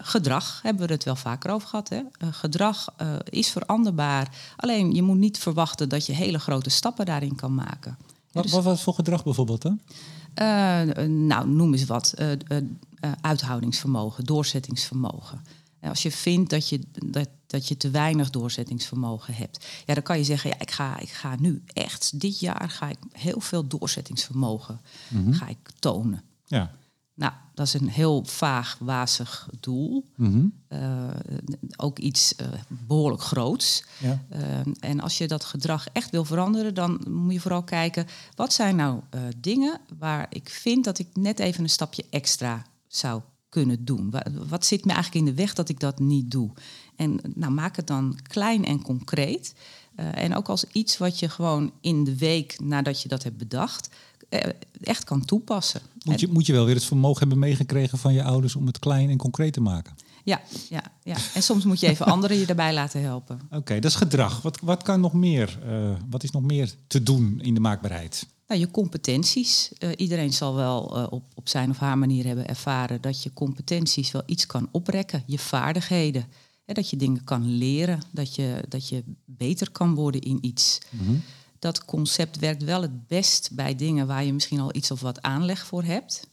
gedrag 0.00 0.60
hebben 0.62 0.86
we 0.86 0.92
het 0.92 1.04
wel 1.04 1.16
vaker 1.16 1.50
over 1.50 1.68
gehad. 1.68 1.88
Hè? 1.88 2.00
gedrag 2.30 2.94
is 3.24 3.50
veranderbaar. 3.50 4.28
Alleen 4.56 4.94
je 4.94 5.02
moet 5.02 5.18
niet 5.18 5.38
verwachten 5.38 5.88
dat 5.88 6.06
je 6.06 6.12
hele 6.12 6.38
grote 6.38 6.70
stappen 6.70 7.06
daarin 7.06 7.34
kan 7.34 7.54
maken. 7.54 7.98
Wat, 8.32 8.42
dus... 8.42 8.52
wat, 8.52 8.64
wat 8.64 8.80
voor 8.80 8.94
gedrag 8.94 9.24
bijvoorbeeld 9.24 9.62
dan? 9.62 9.80
nou, 11.26 11.48
noem 11.48 11.72
eens 11.72 11.84
wat. 11.84 12.14
uithoudingsvermogen, 13.20 14.24
doorzettingsvermogen. 14.24 15.42
Als 15.80 16.02
je 16.02 16.10
vindt 16.10 16.50
dat 16.50 16.68
je, 16.68 16.80
dat, 16.92 17.28
dat 17.46 17.68
je 17.68 17.76
te 17.76 17.90
weinig 17.90 18.30
doorzettingsvermogen 18.30 19.34
hebt, 19.34 19.66
ja, 19.86 19.94
dan 19.94 20.02
kan 20.02 20.18
je 20.18 20.24
zeggen, 20.24 20.50
ja, 20.50 20.58
ik 20.58 20.70
ga, 20.70 20.98
ik 20.98 21.10
ga 21.10 21.36
nu 21.38 21.62
echt, 21.66 22.20
dit 22.20 22.40
jaar 22.40 22.70
ga 22.70 22.88
ik 22.88 22.98
heel 23.12 23.40
veel 23.40 23.66
doorzettingsvermogen 23.66 24.80
mm 25.08 25.24
-hmm. 25.24 25.32
ga 25.32 25.48
ik 25.48 25.58
tonen. 25.78 26.22
Ja. 26.46 26.70
Nou, 27.14 27.32
dat 27.60 27.74
is 27.74 27.80
een 27.80 27.88
heel 27.88 28.24
vaag, 28.24 28.76
wazig 28.78 29.48
doel. 29.60 30.04
Mm 30.14 30.32
-hmm. 30.32 30.52
uh, 30.72 31.10
ook 31.76 31.98
iets 31.98 32.34
uh, 32.40 32.46
behoorlijk 32.86 33.22
groots. 33.22 33.84
Ja. 33.98 34.22
Uh, 34.32 34.38
en 34.80 35.00
als 35.00 35.18
je 35.18 35.28
dat 35.28 35.44
gedrag 35.44 35.86
echt 35.92 36.10
wil 36.10 36.24
veranderen, 36.24 36.74
dan 36.74 37.00
moet 37.08 37.32
je 37.32 37.40
vooral 37.40 37.62
kijken, 37.62 38.06
wat 38.34 38.52
zijn 38.52 38.76
nou 38.76 39.00
dingen 39.36 39.80
waar 39.98 40.26
ik 40.30 40.48
vind 40.48 40.84
dat 40.84 40.98
ik 40.98 41.06
net 41.12 41.38
even 41.38 41.62
een 41.62 41.70
stapje 41.70 42.04
extra 42.10 42.66
zou 42.88 43.20
kunnen 43.48 43.84
doen? 43.84 44.14
Wat 44.48 44.66
zit 44.66 44.84
me 44.84 44.92
eigenlijk 44.92 45.26
in 45.26 45.34
de 45.34 45.40
weg 45.42 45.54
dat 45.54 45.68
ik 45.68 45.80
dat 45.80 45.98
niet 45.98 46.30
doe? 46.30 46.50
En 46.96 47.20
nou, 47.34 47.52
maak 47.52 47.76
het 47.76 47.86
dan 47.86 48.18
klein 48.22 48.64
en 48.64 48.82
concreet. 48.82 49.54
En 49.94 50.36
ook 50.36 50.48
als 50.48 50.64
iets 50.72 50.98
wat 50.98 51.18
je 51.18 51.28
gewoon 51.28 51.72
in 51.80 52.04
de 52.04 52.16
week 52.16 52.60
nadat 52.60 53.02
je 53.02 53.08
dat 53.08 53.22
hebt 53.22 53.36
bedacht, 53.36 53.88
echt 54.82 55.04
kan 55.04 55.24
toepassen. 55.24 55.80
Moet 56.04 56.20
je, 56.20 56.28
moet 56.28 56.46
je 56.46 56.52
wel 56.52 56.64
weer 56.64 56.74
het 56.74 56.84
vermogen 56.84 57.18
hebben 57.18 57.38
meegekregen 57.38 57.98
van 57.98 58.12
je 58.12 58.22
ouders 58.22 58.56
om 58.56 58.66
het 58.66 58.78
klein 58.78 59.10
en 59.10 59.16
concreet 59.16 59.52
te 59.52 59.60
maken? 59.60 59.94
Ja, 60.24 60.40
ja, 60.68 60.82
ja. 61.02 61.16
en 61.34 61.42
soms 61.42 61.64
moet 61.64 61.80
je 61.80 61.86
even 61.86 62.06
anderen 62.14 62.38
je 62.38 62.46
daarbij 62.46 62.74
laten 62.74 63.02
helpen. 63.02 63.40
Oké, 63.44 63.56
okay, 63.56 63.80
dat 63.80 63.90
is 63.90 63.96
gedrag. 63.96 64.42
Wat, 64.42 64.58
wat 64.62 64.82
kan 64.82 65.00
nog 65.00 65.12
meer? 65.12 65.58
Uh, 65.66 65.90
wat 66.10 66.22
is 66.22 66.30
nog 66.30 66.42
meer 66.42 66.74
te 66.86 67.02
doen 67.02 67.40
in 67.42 67.54
de 67.54 67.60
maakbaarheid? 67.60 68.26
Nou, 68.46 68.60
je 68.60 68.70
competenties. 68.70 69.72
Uh, 69.78 69.90
iedereen 69.96 70.32
zal 70.32 70.54
wel 70.54 70.98
uh, 70.98 71.06
op, 71.10 71.24
op 71.34 71.48
zijn 71.48 71.70
of 71.70 71.78
haar 71.78 71.98
manier 71.98 72.26
hebben 72.26 72.46
ervaren 72.46 73.00
dat 73.00 73.22
je 73.22 73.32
competenties 73.32 74.10
wel 74.10 74.22
iets 74.26 74.46
kan 74.46 74.68
oprekken. 74.70 75.22
Je 75.26 75.38
vaardigheden. 75.38 76.26
Hè, 76.64 76.74
dat 76.74 76.90
je 76.90 76.96
dingen 76.96 77.24
kan 77.24 77.56
leren, 77.56 78.00
dat 78.10 78.34
je, 78.34 78.64
dat 78.68 78.88
je 78.88 79.04
beter 79.24 79.70
kan 79.70 79.94
worden 79.94 80.20
in 80.20 80.38
iets. 80.40 80.78
Mm 80.90 81.06
-hmm. 81.06 81.22
Dat 81.60 81.84
concept 81.84 82.38
werkt 82.38 82.64
wel 82.64 82.82
het 82.82 83.06
best 83.06 83.50
bij 83.52 83.74
dingen 83.74 84.06
waar 84.06 84.24
je 84.24 84.32
misschien 84.32 84.60
al 84.60 84.74
iets 84.74 84.90
of 84.90 85.00
wat 85.00 85.22
aanleg 85.22 85.66
voor 85.66 85.82
hebt. 85.82 86.28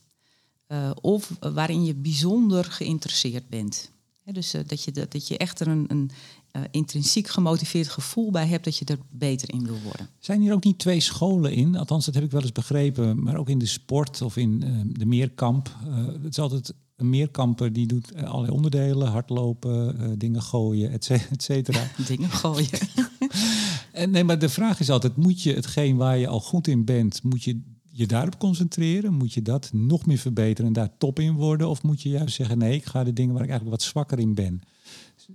Uh, 0.67 0.91
of 1.01 1.31
waarin 1.39 1.85
je 1.85 1.95
bijzonder 1.95 2.63
geïnteresseerd 2.63 3.49
bent. 3.49 3.91
Dus 4.23 4.55
dat, 4.67 4.83
je, 4.83 4.91
dat, 4.91 5.11
dat 5.11 5.27
je 5.27 5.37
echt 5.37 5.59
er 5.59 5.67
een, 5.67 5.85
een 5.87 6.11
uh, 6.55 6.61
intrinsiek 6.71 7.27
gemotiveerd 7.27 7.87
gevoel 7.87 8.31
bij 8.31 8.47
hebt 8.47 8.63
dat 8.63 8.77
je 8.77 8.85
er 8.85 8.97
beter 9.09 9.53
in 9.53 9.65
wil 9.65 9.79
worden. 9.83 10.09
Zijn 10.19 10.41
hier 10.41 10.53
ook 10.53 10.63
niet 10.63 10.79
twee 10.79 10.99
scholen 10.99 11.53
in? 11.53 11.75
Althans, 11.75 12.05
dat 12.05 12.13
heb 12.13 12.23
ik 12.23 12.31
wel 12.31 12.41
eens 12.41 12.51
begrepen. 12.51 13.23
Maar 13.23 13.37
ook 13.37 13.49
in 13.49 13.59
de 13.59 13.65
sport 13.65 14.21
of 14.21 14.37
in 14.37 14.59
de 14.97 15.05
meerkamp. 15.05 15.75
Het 16.21 16.31
is 16.31 16.39
altijd 16.39 16.73
een 16.95 17.09
meerkamper 17.09 17.73
die 17.73 17.87
doet 17.87 18.15
allerlei 18.15 18.53
onderdelen. 18.53 19.07
Hardlopen, 19.07 20.19
dingen 20.19 20.41
gooien, 20.41 20.91
et 20.91 21.11
cetera. 21.37 21.91
dingen 22.07 22.29
gooien. 22.29 22.79
en, 23.97 24.09
nee, 24.09 24.23
maar 24.23 24.39
de 24.39 24.49
vraag 24.49 24.79
is 24.79 24.89
altijd, 24.89 25.15
moet 25.15 25.41
je 25.41 25.53
hetgeen 25.53 25.95
waar 25.95 26.17
je 26.17 26.27
al 26.27 26.39
goed 26.39 26.67
in 26.67 26.85
bent... 26.85 27.23
moet 27.23 27.43
je 27.43 27.61
je 27.91 28.07
daarop 28.07 28.39
concentreren? 28.39 29.13
Moet 29.13 29.33
je 29.33 29.41
dat 29.41 29.69
nog 29.73 30.05
meer 30.05 30.17
verbeteren 30.17 30.65
en 30.65 30.73
daar 30.73 30.97
top 30.97 31.19
in 31.19 31.33
worden? 31.33 31.69
Of 31.69 31.83
moet 31.83 32.01
je 32.01 32.09
juist 32.09 32.35
zeggen, 32.35 32.57
nee, 32.57 32.75
ik 32.75 32.85
ga 32.85 33.03
de 33.03 33.13
dingen 33.13 33.33
waar 33.33 33.43
ik 33.43 33.49
eigenlijk 33.49 33.79
wat 33.79 33.89
zwakker 33.89 34.19
in 34.19 34.33
ben 34.33 34.61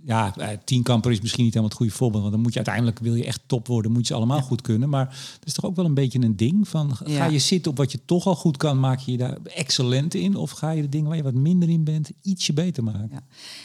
ja, 0.04 0.34
tienkamper 0.64 1.10
is 1.10 1.20
misschien 1.20 1.44
niet 1.44 1.54
helemaal 1.54 1.74
het 1.76 1.82
goede 1.82 1.96
voorbeeld. 1.96 2.20
Want 2.22 2.34
dan 2.34 2.42
moet 2.42 2.52
je 2.52 2.58
uiteindelijk, 2.58 2.98
wil 2.98 3.14
je 3.14 3.24
echt 3.24 3.40
top 3.46 3.66
worden, 3.66 3.90
moet 3.92 4.00
je 4.00 4.06
ze 4.06 4.14
allemaal 4.14 4.36
ja. 4.36 4.42
goed 4.42 4.60
kunnen. 4.60 4.88
Maar 4.88 5.06
het 5.06 5.46
is 5.46 5.52
toch 5.52 5.64
ook 5.64 5.76
wel 5.76 5.84
een 5.84 5.94
beetje 5.94 6.20
een 6.20 6.36
ding 6.36 6.68
van, 6.68 6.96
ga 6.96 7.04
Ja. 7.06 7.24
je 7.24 7.38
zitten 7.38 7.70
op 7.70 7.76
wat 7.76 7.92
je 7.92 7.98
toch 8.04 8.26
al 8.26 8.34
goed 8.34 8.56
kan, 8.56 8.80
maak 8.80 8.98
je 8.98 9.12
je 9.12 9.18
daar 9.18 9.36
excellent 9.44 10.14
in? 10.14 10.36
Of 10.36 10.50
ga 10.50 10.70
je 10.70 10.82
de 10.82 10.88
dingen 10.88 11.08
waar 11.08 11.16
je 11.16 11.22
wat 11.22 11.34
minder 11.34 11.68
in 11.68 11.84
bent, 11.84 12.10
ietsje 12.22 12.52
beter 12.52 12.84
maken? 12.84 13.08
Ja. 13.12 13.22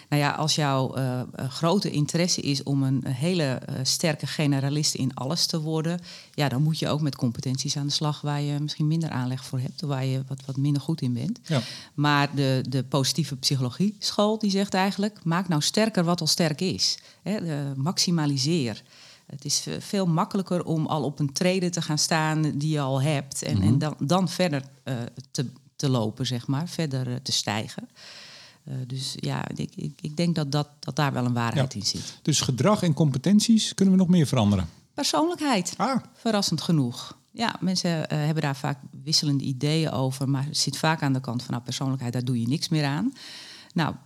Nou 0.10 0.22
ja, 0.22 0.32
als 0.32 0.56
jouw 0.56 0.98
uh, 0.98 1.22
grote 1.50 1.92
interesse 1.92 2.42
is 2.42 2.64
om 2.64 2.84
een 2.84 3.08
hele 3.08 3.62
uh, 3.70 3.76
sterke 3.84 4.28
generalist 4.28 4.96
in 4.96 5.14
alles 5.14 5.46
te 5.46 5.62
worden, 5.62 6.00
ja, 6.34 6.50
dan 6.50 6.64
moet 6.64 6.80
je 6.80 6.88
ook 6.90 7.02
met 7.02 7.16
competenties 7.16 7.78
aan 7.78 7.88
de 7.88 7.94
slag 7.94 8.22
waar 8.22 8.42
je 8.42 8.60
misschien 8.60 8.88
minder 8.88 9.10
aanleg 9.10 9.46
voor 9.46 9.60
hebt, 9.60 9.84
of 9.84 9.90
waar 9.90 10.06
je 10.06 10.24
wat, 10.28 10.42
wat 10.46 10.58
minder 10.58 10.82
goed 10.82 11.02
in 11.02 11.14
bent. 11.14 11.40
Ja. 11.44 11.62
Maar 11.94 12.36
de, 12.36 12.64
de 12.70 12.84
positieve 12.84 13.36
psychologie 13.36 13.96
school 14.00 14.40
die 14.40 14.52
zegt 14.52 14.74
eigenlijk, 14.74 15.20
maak 15.24 15.48
nou 15.48 15.62
sterker 15.62 16.04
wat 16.04 16.17
al 16.22 16.28
sterk 16.28 16.62
is. 16.62 16.98
Hè, 17.22 17.40
maximaliseer. 17.76 18.84
Het 19.26 19.46
is 19.46 19.66
veel 19.80 20.06
makkelijker 20.06 20.64
om 20.64 20.86
al 20.86 21.04
op 21.04 21.20
een 21.20 21.34
trede 21.34 21.70
te 21.70 21.82
gaan 21.82 21.98
staan 21.98 22.42
die 22.42 22.70
je 22.70 22.80
al 22.80 23.02
hebt. 23.02 23.44
En, 23.44 23.58
Mhm. 23.58 23.68
en 23.68 23.78
dan, 23.80 23.96
dan 24.00 24.30
verder 24.30 24.64
uh, 24.84 24.96
te, 25.32 25.46
te 25.76 25.90
lopen, 25.90 26.26
zeg 26.26 26.48
maar. 26.48 26.68
Verder 26.70 27.08
uh, 27.08 27.16
te 27.16 27.32
stijgen. 27.32 27.90
Uh, 28.68 28.74
dus 28.88 29.14
ja, 29.16 29.48
ik, 29.56 29.72
ik, 29.76 30.00
ik 30.02 30.18
denk 30.18 30.36
dat, 30.36 30.52
dat, 30.52 30.70
dat 30.80 30.96
daar 30.96 31.14
wel 31.14 31.26
een 31.26 31.34
waarheid 31.34 31.74
Ja. 31.74 31.80
in 31.80 31.86
zit. 31.86 32.20
Dus 32.22 32.42
gedrag 32.42 32.82
en 32.84 32.94
competenties 32.94 33.74
kunnen 33.74 33.94
we 33.94 34.00
nog 34.00 34.10
meer 34.10 34.28
veranderen. 34.28 34.70
Persoonlijkheid, 34.94 35.74
Ah, 35.78 35.96
verrassend 36.14 36.62
genoeg. 36.62 37.18
Ja, 37.32 37.56
mensen 37.60 38.10
eh, 38.10 38.18
hebben 38.18 38.44
daar 38.44 38.56
vaak 38.56 38.80
wisselende 39.04 39.44
ideeën 39.44 39.92
over. 39.92 40.30
Maar 40.30 40.46
het 40.46 40.58
zit 40.58 40.78
vaak 40.78 41.02
aan 41.02 41.14
de 41.14 41.20
kant 41.20 41.42
van 41.44 41.52
nou, 41.52 41.64
persoonlijkheid, 41.64 42.14
daar 42.14 42.24
doe 42.26 42.42
je 42.42 42.48
niks 42.48 42.70
meer 42.70 42.86
aan. 42.86 43.14
Nou, 43.74 43.90
eh, 43.94 43.98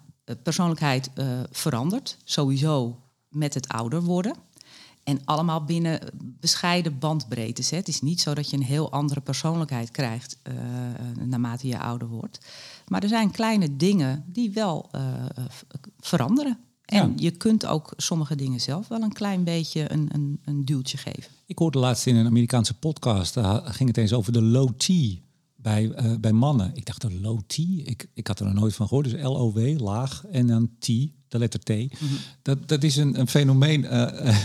persoonlijkheid 0.43 1.09
eh, 1.13 1.39
verandert 1.51 2.17
sowieso 2.23 2.99
met 3.29 3.53
het 3.53 3.67
ouder 3.67 4.01
worden. 4.03 4.35
En 5.03 5.21
allemaal 5.25 5.63
binnen 5.63 5.99
bescheiden 6.39 6.99
bandbreedtes. 6.99 7.69
Hè. 7.69 7.77
Het 7.77 7.87
is 7.87 8.01
niet 8.01 8.21
zo 8.21 8.33
dat 8.33 8.49
je 8.49 8.57
een 8.57 8.63
heel 8.63 8.91
andere 8.91 9.21
persoonlijkheid 9.21 9.91
krijgt 9.91 10.37
eh, 10.43 10.53
naarmate 11.25 11.67
je 11.67 11.79
ouder 11.79 12.07
wordt. 12.07 12.39
Maar 12.87 13.03
er 13.03 13.09
zijn 13.09 13.31
kleine 13.31 13.75
dingen 13.77 14.23
die 14.27 14.51
wel 14.51 14.89
eh, 14.91 15.03
veranderen. 15.99 16.57
En 16.85 17.07
Ja. 17.07 17.13
je 17.15 17.31
kunt 17.31 17.65
ook 17.65 17.93
sommige 17.97 18.35
dingen 18.35 18.61
zelf 18.61 18.87
wel 18.87 19.01
een 19.01 19.13
klein 19.13 19.43
beetje 19.43 19.91
een, 19.91 20.09
een, 20.13 20.39
een 20.45 20.65
duwtje 20.65 20.97
geven. 20.97 21.31
ik 21.45 21.57
hoorde 21.57 21.79
laatst 21.79 22.05
in 22.07 22.15
een 22.15 22.25
Amerikaanse 22.25 22.73
podcast, 22.73 23.33
daar 23.33 23.61
ging 23.65 23.89
het 23.89 23.97
eens 23.97 24.13
over 24.13 24.33
de 24.33 24.41
low 24.41 24.69
T 24.77 24.89
bij, 25.62 25.91
eh, 25.91 26.15
bij 26.19 26.32
mannen. 26.32 26.71
Ik 26.74 26.86
dacht, 26.86 27.04
een 27.04 27.21
low 27.21 27.39
T, 27.47 27.58
ik, 27.58 28.08
ik 28.13 28.28
had 28.28 28.39
er 28.39 28.45
nog 28.45 28.54
nooit 28.54 28.76
van 28.76 28.88
gehoord. 28.88 29.10
Dus 29.10 29.21
L-O-W, 29.21 29.80
laag, 29.80 30.26
en 30.32 30.47
dan 30.47 30.69
T, 30.80 30.86
de 31.28 31.38
letter 31.38 31.60
T. 31.60 31.71
dat, 32.41 32.67
dat 32.67 32.84
is 32.84 32.95
een, 32.95 33.19
een 33.19 33.28
fenomeen, 33.28 33.84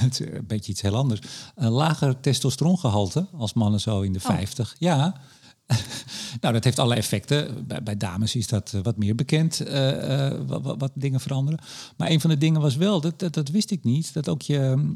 het 0.05 0.21
is 0.21 0.27
een 0.27 0.47
beetje 0.47 0.73
iets 0.73 0.81
heel 0.81 0.97
anders. 0.97 1.21
Een 1.55 1.71
lager 1.71 2.21
testosterongehalte 2.21 3.27
als 3.33 3.53
mannen 3.53 3.81
zo 3.81 4.01
in 4.01 4.13
de 4.13 4.21
50. 4.21 4.77
Ja, 4.79 5.21
nou, 6.41 6.55
dat 6.55 6.65
heeft 6.65 6.79
alle 6.79 6.95
effecten. 6.95 7.67
Bij, 7.67 7.83
bij 7.83 7.97
dames 7.97 8.35
is 8.35 8.47
dat 8.47 8.73
eh, 8.73 8.81
wat 8.83 8.97
meer 8.97 9.15
bekend, 9.15 9.59
wat, 10.47 10.63
wat, 10.63 10.81
wat 10.81 10.93
dingen 10.95 11.21
veranderen. 11.21 11.61
Maar 11.97 12.11
een 12.11 12.21
van 12.21 12.31
de 12.31 12.39
dingen 12.39 12.61
was 12.61 12.77
wel, 12.77 13.01
dat, 13.01 13.19
dat, 13.19 13.35
dat 13.35 13.49
wist 13.49 13.71
ik 13.71 13.85
niet, 13.85 14.13
dat 14.13 14.29
ook 14.29 14.43
je, 14.43 14.93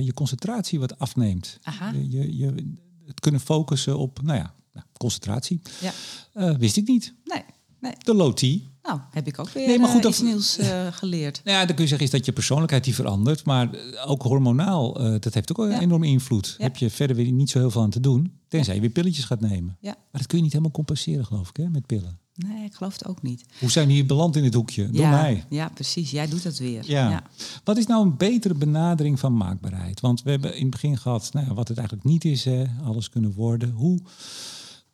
je 0.00 0.12
concentratie 0.14 0.80
wat 0.80 0.98
afneemt. 0.98 1.58
Aha. 1.62 1.90
Je, 1.90 2.10
je, 2.10 2.36
je, 2.36 2.76
het 3.06 3.20
kunnen 3.20 3.40
focussen 3.40 3.98
op, 3.98 4.22
nou 4.22 4.38
ja, 4.38 4.54
nou, 4.72 4.86
concentratie. 4.96 5.60
Ja. 5.80 5.92
Eh, 6.32 6.56
wist 6.56 6.76
ik 6.76 6.86
niet. 6.88 7.14
Nee, 7.24 7.42
nee. 7.80 7.92
De 7.98 8.32
T. 8.34 8.68
Nou, 8.82 9.00
heb 9.10 9.26
ik 9.26 9.38
ook 9.38 9.48
weer 9.50 9.66
Nee, 9.66 9.78
maar 9.78 9.88
goed, 9.88 9.96
eh, 9.96 10.02
dat- 10.02 10.12
iets 10.12 10.22
nieuws 10.22 10.58
eh, 10.58 10.86
geleerd. 11.00 11.40
Nou 11.44 11.56
ja, 11.58 11.64
dan 11.64 11.74
kun 11.74 11.84
je 11.84 11.88
zeggen 11.90 12.06
is 12.06 12.12
dat 12.12 12.24
je 12.26 12.32
persoonlijkheid 12.32 12.84
die 12.84 12.94
verandert, 12.94 13.44
maar 13.44 13.70
ook 14.06 14.22
hormonaal, 14.22 14.92
dat 15.20 15.34
heeft 15.34 15.50
ook 15.50 15.58
een 15.58 15.70
Ja. 15.70 15.80
enorme 15.80 16.06
invloed. 16.06 16.54
Ja. 16.58 16.64
Heb 16.64 16.76
je 16.76 16.90
verder 16.90 17.16
weer 17.16 17.32
niet 17.32 17.50
zo 17.50 17.58
heel 17.58 17.70
veel 17.70 17.82
aan 17.82 17.90
te 17.90 18.00
doen, 18.00 18.32
tenzij 18.48 18.74
je 18.74 18.80
weer 18.80 18.90
pilletjes 18.90 19.24
gaat 19.24 19.40
nemen. 19.40 19.76
Ja. 19.80 19.90
Maar 19.94 20.20
dat 20.20 20.26
kun 20.26 20.36
je 20.36 20.42
niet 20.44 20.52
helemaal 20.52 20.72
compenseren, 20.74 21.26
geloof 21.26 21.48
ik, 21.48 21.56
hè, 21.56 21.68
met 21.68 21.86
pillen. 21.86 22.18
Nee, 22.34 22.64
ik 22.64 22.74
geloof 22.74 22.92
het 22.92 23.06
ook 23.06 23.22
niet. 23.22 23.44
Hoe 23.58 23.70
zijn 23.70 23.86
we 23.86 23.92
hier 23.92 24.06
beland 24.06 24.36
in 24.36 24.42
dit 24.42 24.54
hoekje? 24.54 24.90
Door 24.90 25.00
ja, 25.02 25.10
mij. 25.10 25.44
Ja, 25.48 25.68
precies. 25.68 26.10
Jij 26.10 26.28
doet 26.28 26.42
dat 26.42 26.58
weer. 26.58 26.82
Ja. 26.86 27.22
Wat 27.64 27.76
is 27.76 27.86
nou 27.86 28.02
een 28.06 28.16
betere 28.16 28.54
benadering 28.54 29.18
van 29.20 29.36
maakbaarheid? 29.36 30.00
Want 30.00 30.22
we 30.22 30.30
hebben 30.30 30.54
in 30.54 30.60
het 30.62 30.70
begin 30.70 30.98
gehad 30.98 31.32
nou 31.32 31.46
ja, 31.46 31.54
wat 31.54 31.68
het 31.68 31.78
eigenlijk 31.78 32.08
niet 32.08 32.24
is, 32.24 32.44
hè, 32.44 32.64
alles 32.84 33.08
kunnen 33.08 33.32
worden. 33.32 33.70
Hoe 33.70 34.00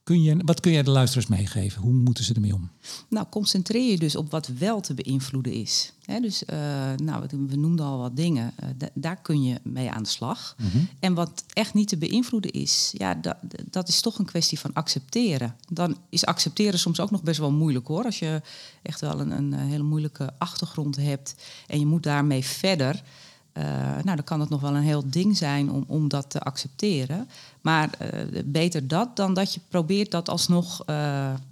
kun 0.07 0.23
je, 0.23 0.37
wat 0.45 0.61
kun 0.61 0.73
jij 0.73 0.83
de 0.83 0.91
luisteraars 0.91 1.27
meegeven? 1.27 1.83
Hoe 1.83 1.93
moeten 1.93 2.25
ze 2.25 2.35
ermee 2.35 2.55
om? 2.55 2.71
Nou, 3.09 3.27
concentreer 3.31 3.91
je 3.91 3.99
dus 3.99 4.17
op 4.17 4.31
wat 4.31 4.47
wel 4.59 4.81
te 4.81 4.95
beïnvloeden 4.95 5.53
is. 5.53 5.93
Dus, 6.21 6.45
eh, 6.45 6.59
nou, 6.97 7.27
we- 7.49 7.57
noemden 7.57 7.87
al 7.87 7.99
wat 7.99 8.17
dingen. 8.17 8.53
Eh, 8.57 8.69
da- 8.77 8.89
daar 8.95 9.17
kun 9.23 9.43
je 9.43 9.61
mee 9.63 9.91
aan 9.91 10.03
de 10.03 10.09
slag. 10.09 10.57
En 11.01 11.15
wat 11.15 11.45
echt 11.53 11.75
niet 11.75 11.89
te 11.89 11.97
beïnvloeden 11.97 12.51
is, 12.51 12.93
ja, 12.97 13.15
da- 13.15 13.41
dat 13.71 13.89
is 13.89 14.01
toch 14.01 14.19
een 14.19 14.25
kwestie 14.25 14.59
van 14.59 14.73
accepteren. 14.73 15.57
Dan 15.73 15.97
is 16.09 16.25
accepteren 16.27 16.79
soms 16.79 17.01
ook 17.01 17.11
nog 17.11 17.23
best 17.23 17.39
wel 17.39 17.53
moeilijk 17.53 17.87
hoor. 17.87 18.05
Als 18.05 18.19
je 18.19 18.43
echt 18.83 19.01
wel 19.01 19.21
een, 19.21 19.31
een 19.31 19.53
hele 19.55 19.83
moeilijke 19.83 20.31
achtergrond 20.39 20.97
hebt 20.97 21.35
en 21.67 21.79
je 21.79 21.87
moet 21.87 22.03
daarmee 22.03 22.45
verder. 22.45 23.03
Eh, 23.57 23.65
nou, 24.03 24.17
dan 24.17 24.25
kan 24.25 24.41
het 24.41 24.49
nog 24.49 24.61
wel 24.61 24.75
een 24.75 24.83
heel 24.83 25.03
ding 25.07 25.37
zijn 25.37 25.71
om, 25.71 25.85
om 25.87 26.09
dat 26.09 26.31
te 26.31 26.41
accepteren. 26.41 27.29
Maar 27.61 27.91
eh, 27.99 28.43
beter 28.45 28.89
dat 28.89 29.17
dan 29.17 29.35
dat 29.35 29.55
je 29.55 29.61
probeert 29.69 30.11
dat 30.11 30.29
alsnog 30.29 30.83
eh, 30.87 30.97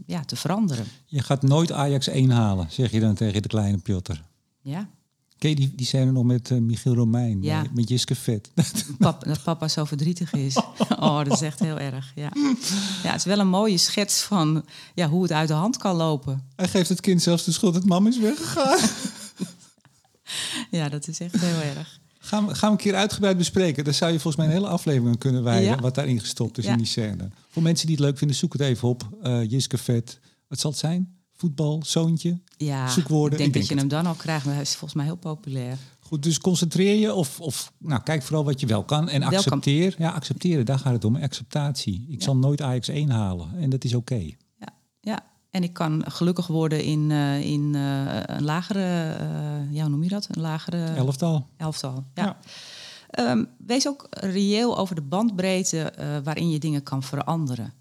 ja, 0.06 0.24
te 0.24 0.36
veranderen. 0.36 0.86
Je 1.06 1.22
gaat 1.22 1.42
nooit 1.42 1.72
Ajax 1.72 2.08
1 2.08 2.30
halen, 2.30 2.66
zeg 2.70 2.90
je 2.90 3.00
dan 3.00 3.14
tegen 3.14 3.42
de 3.42 3.48
kleine 3.48 3.78
Piotr. 3.78 4.12
Ja, 4.60 4.88
Ken 5.38 5.50
je 5.50 5.56
die, 5.56 5.72
die 5.74 5.86
scène 5.86 6.12
nog 6.12 6.24
met 6.24 6.50
Michiel 6.50 6.94
Romein? 6.94 7.42
Ja. 7.42 7.62
Met, 7.62 7.74
met 7.74 7.88
Jiske 7.88 8.14
Vet. 8.14 8.50
pap, 8.98 9.24
dat 9.24 9.42
papa 9.42 9.68
zo 9.68 9.84
verdrietig 9.84 10.32
is. 10.32 10.56
Oh, 10.98 11.24
dat 11.24 11.32
is 11.32 11.40
echt 11.40 11.58
heel 11.58 11.78
erg. 11.78 12.12
Ja. 12.14 12.30
ja, 13.02 13.10
het 13.10 13.16
is 13.16 13.24
wel 13.24 13.38
een 13.38 13.48
mooie 13.48 13.78
schets 13.78 14.22
van 14.22 14.64
ja, 14.94 15.08
hoe 15.08 15.22
het 15.22 15.32
uit 15.32 15.48
de 15.48 15.54
hand 15.54 15.76
kan 15.76 15.96
lopen. 15.96 16.42
Hij 16.56 16.68
geeft 16.68 16.88
het 16.88 17.00
kind 17.00 17.22
zelfs 17.22 17.44
de 17.44 17.52
schuld 17.52 17.74
dat 17.74 17.84
mam 17.84 18.06
is 18.06 18.18
weggegaan. 18.18 18.78
Ja, 20.70 20.88
dat 20.88 21.08
is 21.08 21.20
echt 21.20 21.40
heel 21.40 21.60
erg. 21.76 22.00
Gaan 22.18 22.46
we, 22.46 22.54
gaan 22.54 22.68
we 22.72 22.76
een 22.76 22.82
keer 22.82 22.94
uitgebreid 22.94 23.36
bespreken. 23.36 23.84
Daar 23.84 23.94
zou 23.94 24.12
je 24.12 24.18
volgens 24.20 24.36
mij 24.36 24.46
een 24.46 24.60
hele 24.60 24.72
aflevering 24.72 25.18
kunnen 25.18 25.42
wijden. 25.42 25.68
Ja. 25.68 25.78
Wat 25.80 25.94
daarin 25.94 26.20
gestopt 26.20 26.58
is 26.58 26.64
Ja. 26.64 26.72
in 26.72 26.78
die 26.78 26.86
scène. 26.86 27.28
Voor 27.50 27.62
mensen 27.62 27.86
die 27.86 27.96
het 27.96 28.04
leuk 28.04 28.18
vinden, 28.18 28.36
zoek 28.36 28.52
het 28.52 28.62
even 28.62 28.88
op. 28.88 29.08
Eh 29.22 29.50
Jiske 29.50 29.78
Vet. 29.78 30.20
Wat 30.48 30.60
zal 30.60 30.70
het 30.70 30.78
zijn? 30.78 31.16
Voetbal, 31.36 31.82
zoontje? 31.86 32.40
Ja, 32.56 32.88
Zoekwoorden, 32.88 33.32
ik 33.32 33.38
denk 33.38 33.54
ik 33.54 33.60
dat 33.60 33.68
je 33.70 33.76
hem 33.76 33.88
dan 33.88 34.06
al 34.06 34.14
krijgt. 34.14 34.44
Maar 34.44 34.54
hij 34.54 34.62
is 34.62 34.70
volgens 34.70 34.94
mij 34.94 35.04
heel 35.04 35.16
populair. 35.16 35.76
Goed, 36.00 36.22
dus 36.22 36.38
concentreer 36.38 36.96
je 36.98 37.14
of, 37.14 37.40
of 37.40 37.72
nou, 37.78 38.02
kijk 38.02 38.22
vooral 38.22 38.44
wat 38.44 38.60
je 38.60 38.66
wel 38.66 38.84
kan. 38.84 39.08
En 39.08 39.22
accepteer. 39.22 39.94
Ja, 39.98 40.10
accepteren, 40.10 40.64
daar 40.66 40.78
gaat 40.78 40.92
het 40.92 41.04
om. 41.04 41.16
Acceptatie. 41.16 42.04
Ik 42.08 42.18
Ja. 42.18 42.24
zal 42.24 42.36
nooit 42.36 42.60
Ajax 42.62 42.88
1 42.88 43.10
halen. 43.10 43.48
En 43.58 43.70
dat 43.70 43.84
is 43.84 43.94
oké. 43.94 44.14
Ja, 44.58 44.68
ja. 45.00 45.24
En 45.54 45.62
ik 45.62 45.72
kan 45.72 46.04
gelukkig 46.08 46.46
worden 46.46 46.82
in, 46.82 47.10
eh, 47.10 47.40
in 47.40 47.74
eh, 47.74 48.20
een 48.26 48.44
lagere, 48.44 49.12
eh, 49.12 49.72
ja, 49.74 49.80
hoe 49.80 49.90
noem 49.90 50.02
je 50.02 50.08
dat? 50.08 50.28
Een 50.30 50.40
lagere 50.42 50.84
Elftal. 50.84 51.46
elftal. 51.56 52.04
Ja. 52.14 52.24
Ja. 52.24 52.36
Ehm, 53.10 53.44
wees 53.66 53.88
ook 53.88 54.06
reëel 54.10 54.78
over 54.78 54.94
de 54.94 55.02
bandbreedte 55.02 55.92
waarin 56.24 56.50
je 56.50 56.58
dingen 56.58 56.82
kan 56.82 57.02
veranderen. 57.02 57.72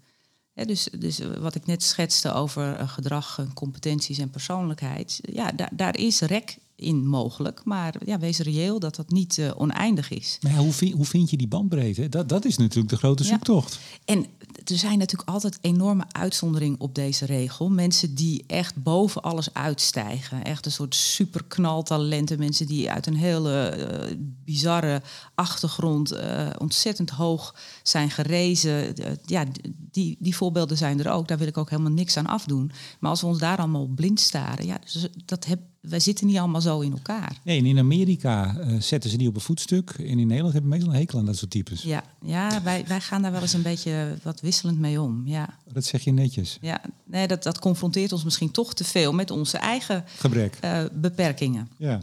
Dus, 0.54 0.88
dus 0.98 1.20
wat 1.40 1.54
ik 1.54 1.66
net 1.66 1.82
schetste 1.82 2.32
over 2.32 2.88
gedrag, 2.88 3.38
en 3.38 3.52
competenties 3.54 4.18
en 4.18 4.30
persoonlijkheid. 4.30 5.20
Ja, 5.32 5.52
daar, 5.52 5.70
daar 5.72 5.96
is 5.98 6.20
rek 6.20 6.58
in 6.76 7.06
mogelijk. 7.06 7.60
Maar 7.64 7.94
ja, 8.04 8.18
wees 8.18 8.38
reëel 8.38 8.78
dat 8.78 8.94
dat 8.94 9.10
niet 9.10 9.52
oneindig 9.56 10.10
is. 10.10 10.38
Maar 10.40 10.52
ja, 10.52 10.58
hoe, 10.58 10.72
vind, 10.72 10.94
hoe 10.94 11.04
vind 11.04 11.30
je 11.30 11.36
die 11.36 11.48
bandbreedte? 11.48 12.08
Dat, 12.08 12.28
dat 12.28 12.44
is 12.44 12.56
natuurlijk 12.56 12.88
de 12.88 12.96
grote 12.96 13.22
Ja. 13.22 13.28
zoektocht. 13.28 13.78
En 14.04 14.26
er 14.64 14.78
zijn 14.78 14.98
natuurlijk 14.98 15.28
altijd 15.28 15.58
enorme 15.60 16.04
uitzonderingen 16.12 16.80
op 16.80 16.94
deze 16.94 17.26
regel. 17.26 17.70
Mensen 17.70 18.14
die 18.14 18.44
echt 18.46 18.82
boven 18.82 19.22
alles 19.22 19.54
uitstijgen. 19.54 20.44
Echt 20.44 20.66
een 20.66 20.72
soort 20.72 20.94
superknaltalenten. 20.94 22.38
Mensen 22.38 22.66
die 22.66 22.90
uit 22.90 23.06
een 23.06 23.16
hele 23.16 23.68
eh, 23.68 24.16
bizarre 24.44 25.02
achtergrond 25.34 26.10
eh, 26.10 26.50
ontzettend 26.58 27.10
hoog 27.10 27.54
zijn 27.82 28.10
gerezen. 28.10 28.96
Eh, 28.96 29.12
ja, 29.24 29.44
die, 29.90 30.16
die 30.20 30.36
voorbeelden 30.36 30.76
zijn 30.76 31.04
er 31.04 31.12
ook. 31.12 31.28
Daar 31.28 31.38
wil 31.38 31.46
ik 31.46 31.58
ook 31.58 31.70
helemaal 31.70 31.92
niks 31.92 32.16
aan 32.16 32.26
afdoen. 32.26 32.70
Maar 33.00 33.10
als 33.10 33.20
we 33.20 33.26
ons 33.26 33.38
daar 33.38 33.58
allemaal 33.58 33.86
blind 33.86 34.20
staren... 34.20 34.66
Ja, 34.66 34.78
dus 34.92 35.08
dat 35.24 35.44
heb, 35.44 35.60
wij 35.88 36.00
zitten 36.00 36.26
niet 36.26 36.38
allemaal 36.38 36.60
zo 36.60 36.80
in 36.80 36.92
elkaar. 36.92 37.38
Nee, 37.42 37.58
en 37.58 37.66
in 37.66 37.78
Amerika 37.78 38.56
eh, 38.58 38.80
zetten 38.80 39.10
ze 39.10 39.16
die 39.16 39.28
op 39.28 39.34
een 39.34 39.40
voetstuk. 39.40 39.90
En 39.90 40.04
in 40.18 40.26
Nederland 40.26 40.52
hebben 40.52 40.70
we 40.70 40.76
meestal 40.76 40.92
een 40.94 40.98
hekel 41.00 41.18
aan 41.18 41.24
dat 41.26 41.36
soort 41.36 41.50
types. 41.50 41.82
Ja, 41.82 42.04
ja 42.24 42.62
wij, 42.62 42.84
wij 42.86 43.00
gaan 43.00 43.22
daar 43.22 43.32
wel 43.32 43.40
eens 43.40 43.52
een 43.52 43.62
beetje 43.62 44.18
wat 44.22 44.40
wisselend 44.40 44.78
mee 44.78 45.00
om. 45.00 45.22
Ja. 45.26 45.58
Dat 45.72 45.84
zeg 45.84 46.04
je 46.04 46.12
netjes. 46.12 46.58
Ja, 46.60 46.80
nee, 47.04 47.26
dat, 47.26 47.42
dat 47.42 47.58
confronteert 47.58 48.12
ons 48.12 48.24
misschien 48.24 48.50
toch 48.50 48.74
te 48.74 48.84
veel 48.84 49.12
met 49.12 49.30
onze 49.30 49.58
eigen 49.58 50.04
Gebrek. 50.18 50.58
eh, 50.60 50.84
beperkingen. 50.92 51.68
Ja. 51.76 51.98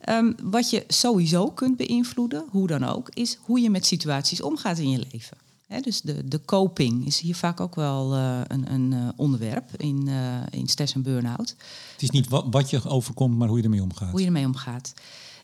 Ehm, 0.00 0.32
wat 0.42 0.70
je 0.70 0.84
sowieso 0.88 1.50
kunt 1.50 1.76
beïnvloeden, 1.76 2.44
hoe 2.50 2.66
dan 2.66 2.84
ook, 2.84 3.08
is 3.14 3.38
hoe 3.40 3.60
je 3.60 3.70
met 3.70 3.86
situaties 3.86 4.42
omgaat 4.42 4.78
in 4.78 4.90
je 4.90 5.04
leven. 5.12 5.36
Hè, 5.68 5.80
dus 5.80 6.00
de, 6.00 6.28
de 6.28 6.44
coping 6.44 7.06
is 7.06 7.20
hier 7.20 7.36
vaak 7.36 7.60
ook 7.60 7.74
wel 7.74 8.14
eh, 8.14 8.40
een, 8.46 8.72
een 8.72 8.92
eh, 8.92 9.08
onderwerp 9.16 9.70
in, 9.76 10.08
eh, 10.08 10.42
in 10.50 10.66
stress 10.66 10.94
en 10.94 11.02
burn-out. 11.02 11.48
Het 11.92 12.02
is 12.02 12.10
niet 12.10 12.28
wat, 12.28 12.46
wat 12.50 12.70
je 12.70 12.88
overkomt, 12.88 13.38
maar 13.38 13.48
hoe 13.48 13.56
je 13.56 13.62
ermee 13.62 13.82
omgaat. 13.82 14.10
Hoe 14.10 14.20
je 14.20 14.26
ermee 14.26 14.46
omgaat. 14.46 14.94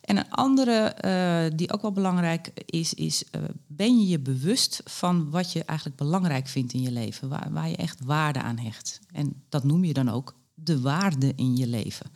En 0.01 0.17
een 0.17 0.31
andere 0.31 1.53
die 1.57 1.73
ook 1.73 1.83
wel 1.83 1.93
belangrijk 1.93 2.53
is, 2.67 2.95
is 2.95 3.25
ben 3.67 4.01
je 4.01 4.07
je 4.07 4.19
bewust 4.19 4.81
van 4.85 5.31
wat 5.31 5.53
je 5.53 5.65
eigenlijk 5.65 5.99
belangrijk 5.99 6.49
vindt 6.49 6.73
in 6.73 6.83
je 6.83 6.91
leven, 6.91 7.29
waar, 7.29 7.49
waar 7.53 7.69
je 7.69 7.77
echt 7.77 8.05
waarde 8.05 8.43
aan 8.43 8.59
hecht. 8.59 9.01
En 9.13 9.43
dat 9.49 9.65
noem 9.65 9.85
je 9.85 9.93
dan 9.93 10.09
ook 10.09 10.35
de 10.55 10.81
waarde 10.81 11.33
in 11.37 11.57
je 11.57 11.67
leven. 11.67 12.07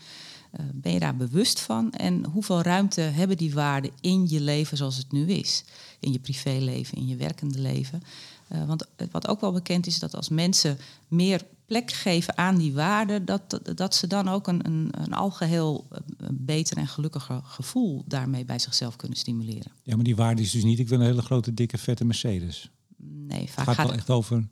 Ben 0.74 0.92
je 0.92 0.98
daar 0.98 1.16
bewust 1.16 1.60
van 1.60 1.92
en 1.92 2.24
hoeveel 2.24 2.62
ruimte 2.62 3.00
hebben 3.00 3.36
die 3.36 3.54
waarden 3.54 3.90
in 4.00 4.28
je 4.28 4.40
leven 4.40 4.76
zoals 4.76 4.96
het 4.96 5.12
nu 5.12 5.26
is? 5.26 5.64
In 6.00 6.12
je 6.12 6.18
privéleven, 6.18 6.98
in 6.98 7.06
je 7.06 7.16
werkende 7.16 7.58
leven. 7.58 8.02
Eh, 8.48 8.66
want 8.66 8.86
wat 9.10 9.28
ook 9.28 9.40
wel 9.40 9.52
bekend 9.52 9.86
is 9.86 9.98
dat 9.98 10.14
als 10.14 10.28
mensen 10.28 10.78
meer 11.08 11.44
plek 11.66 11.92
geven 11.92 12.38
aan 12.38 12.56
die 12.56 12.72
waarden, 12.72 13.24
dat, 13.24 13.50
dat, 13.50 13.76
dat 13.76 13.94
ze 13.94 14.06
dan 14.06 14.28
ook 14.28 14.46
een, 14.46 14.66
een, 14.66 14.88
een 14.90 15.12
algeheel 15.12 15.86
eh, 15.90 16.00
beter 16.32 16.76
en 16.76 16.88
gelukkiger 16.88 17.40
gevoel 17.44 18.04
daarmee 18.06 18.44
bij 18.44 18.58
zichzelf 18.58 18.96
kunnen 18.96 19.18
stimuleren. 19.18 19.72
Ja, 19.82 19.94
maar 19.94 20.04
die 20.04 20.16
waarde 20.16 20.42
is 20.42 20.50
dus 20.50 20.64
niet, 20.64 20.78
ik 20.78 20.88
wil 20.88 21.00
een 21.00 21.06
hele 21.06 21.22
grote, 21.22 21.54
dikke, 21.54 21.78
vette 21.78 22.04
Mercedes. 22.04 22.70
Nee, 22.96 23.40
Het 23.40 23.50
vaak 23.50 23.64
gaat 23.64 23.74
gaat, 23.74 23.86
wel 23.86 23.96
echt 23.96 24.10
over 24.10 24.48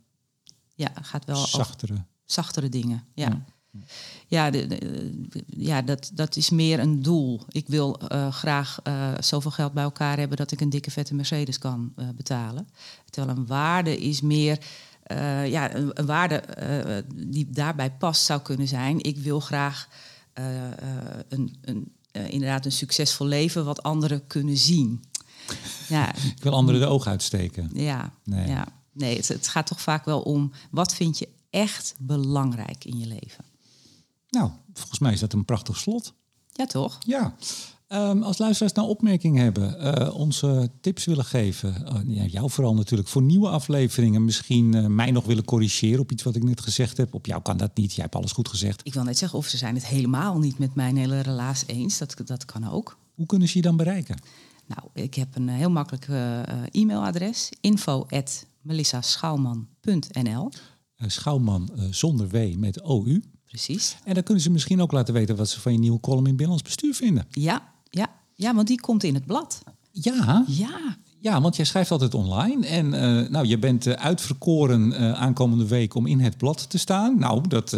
ja, 0.77 0.91
gaat 1.01 1.25
wel 1.25 1.35
over 1.35 1.49
zachtere. 1.49 2.05
zachtere 2.25 2.69
dingen. 2.69 3.03
Ja, 3.13 3.27
Ja. 3.27 3.45
Ja, 4.27 4.49
de- 4.49 4.67
de- 4.67 5.43
ja 5.57 5.81
dat, 5.81 6.11
dat 6.13 6.35
is 6.35 6.49
meer 6.49 6.79
een 6.79 7.01
doel. 7.01 7.41
Ik 7.49 7.67
wil 7.67 7.99
eh, 7.99 8.31
graag 8.31 8.79
eh, 8.83 9.11
zoveel 9.19 9.51
geld 9.51 9.73
bij 9.73 9.83
elkaar 9.83 10.17
hebben 10.17 10.37
dat 10.37 10.51
ik 10.51 10.61
een 10.61 10.69
dikke 10.69 10.91
vette 10.91 11.15
Mercedes 11.15 11.57
kan 11.59 11.93
eh, 11.95 12.07
betalen. 12.15 12.67
Terwijl 13.09 13.37
een 13.37 13.45
waarde 13.47 13.97
is 13.97 14.21
meer. 14.21 14.57
ja, 15.45 15.75
een, 15.75 15.91
een 15.93 16.05
waarde 16.05 16.43
die 17.15 17.49
daarbij 17.49 17.91
past 17.91 18.25
zou 18.25 18.41
kunnen 18.41 18.67
zijn. 18.67 19.03
Ik 19.03 19.17
wil 19.17 19.39
graag 19.39 19.87
een, 21.29 21.55
een, 21.61 21.91
inderdaad 22.11 22.65
een 22.65 22.71
succesvol 22.71 23.27
leven 23.27 23.65
wat 23.65 23.83
anderen 23.83 24.27
kunnen 24.27 24.57
zien. 24.57 25.03
Ja, 25.89 26.15
Ik 26.15 26.43
wil 26.43 26.51
anderen 26.53 26.81
de 26.81 26.87
ogen 26.87 27.11
uitsteken. 27.11 27.69
ja, 27.73 28.11
Nee. 28.23 28.47
ja. 28.47 28.67
nee 28.91 29.15
het, 29.17 29.27
het 29.27 29.47
gaat 29.47 29.67
toch 29.67 29.81
vaak 29.81 30.05
wel 30.05 30.21
om 30.21 30.51
wat 30.71 30.93
vind 30.95 31.17
je 31.19 31.27
echt 31.49 31.95
belangrijk 31.99 32.85
in 32.85 32.97
je 32.99 33.05
leven. 33.07 33.45
Nou, 34.29 34.51
volgens 34.73 34.99
mij 34.99 35.13
is 35.13 35.19
dat 35.19 35.33
een 35.33 35.45
prachtig 35.45 35.77
slot. 35.77 36.13
Ja, 36.51 36.65
toch? 36.65 36.97
Ja. 37.05 37.35
Ehm, 37.87 38.21
als 38.21 38.37
luisteraars 38.37 38.73
nou 38.73 38.87
opmerkingen 38.87 39.43
hebben, 39.43 39.79
eh, 39.79 40.15
onze 40.15 40.69
tips 40.81 41.05
willen 41.05 41.25
geven, 41.25 41.85
eh, 41.85 41.99
ja, 42.05 42.23
jou 42.23 42.49
vooral 42.49 42.73
natuurlijk, 42.73 43.09
voor 43.09 43.21
nieuwe 43.21 43.49
afleveringen, 43.49 44.25
misschien 44.25 44.73
eh, 44.73 44.85
mij 44.85 45.11
nog 45.11 45.25
willen 45.25 45.45
corrigeren 45.45 45.99
op 45.99 46.11
iets 46.11 46.23
wat 46.23 46.35
ik 46.35 46.43
net 46.43 46.61
gezegd 46.61 46.97
heb. 46.97 47.13
Op 47.13 47.25
jou 47.25 47.41
kan 47.41 47.57
dat 47.57 47.77
niet, 47.77 47.93
jij 47.93 48.03
hebt 48.03 48.15
alles 48.15 48.31
goed 48.31 48.47
gezegd. 48.47 48.81
Ik 48.83 48.93
wil 48.93 49.03
net 49.03 49.17
zeggen, 49.17 49.37
of 49.37 49.47
ze 49.47 49.57
zijn 49.57 49.75
het 49.75 49.85
helemaal 49.85 50.39
niet 50.39 50.57
met 50.59 50.75
mijn 50.75 50.97
hele 50.97 51.19
relaas 51.19 51.63
eens. 51.67 51.97
Dat, 51.97 52.15
dat 52.25 52.45
kan 52.45 52.69
ook. 52.69 52.97
Hoe 53.15 53.25
kunnen 53.25 53.47
ze 53.47 53.57
je 53.57 53.63
dan 53.63 53.77
bereiken? 53.77 54.21
Nou, 54.65 54.89
ik 54.93 55.13
heb 55.13 55.35
een 55.35 55.47
heel 55.47 55.69
makkelijk 55.69 56.07
e-mailadres. 56.71 57.49
info 57.61 58.05
at 58.09 58.45
Schouwman 61.07 61.69
zonder 61.89 62.27
W 62.27 62.55
met 62.55 62.81
OU. 62.81 63.21
Precies. 63.47 63.97
En 64.03 64.13
dan 64.13 64.23
kunnen 64.23 64.43
ze 64.43 64.49
misschien 64.51 64.81
ook 64.81 64.91
laten 64.91 65.13
weten 65.13 65.35
wat 65.35 65.49
ze 65.49 65.59
van 65.59 65.71
je 65.71 65.79
nieuwe 65.79 65.99
column 65.99 66.25
in 66.25 66.35
Binnenlands 66.35 66.63
Bestuur 66.63 66.93
vinden. 66.93 67.27
Ja, 67.31 67.61
ja, 67.89 68.07
ja, 68.35 68.55
want 68.55 68.67
die 68.67 68.79
komt 68.79 69.03
in 69.03 69.13
het 69.13 69.25
blad. 69.25 69.61
Ja, 69.91 70.43
Ja, 70.47 70.97
ja 71.19 71.41
want 71.41 71.55
jij 71.55 71.65
schrijft 71.65 71.91
altijd 71.91 72.13
online. 72.13 72.67
En 72.67 72.93
eh, 72.93 73.29
nou, 73.29 73.45
je 73.45 73.57
bent 73.57 73.85
eh, 73.87 73.93
uitverkoren 73.93 74.93
eh, 74.93 75.11
aankomende 75.11 75.67
week 75.67 75.95
om 75.95 76.05
in 76.05 76.19
het 76.19 76.37
blad 76.37 76.69
te 76.69 76.77
staan. 76.77 77.19
Nou, 77.19 77.47
dat, 77.47 77.75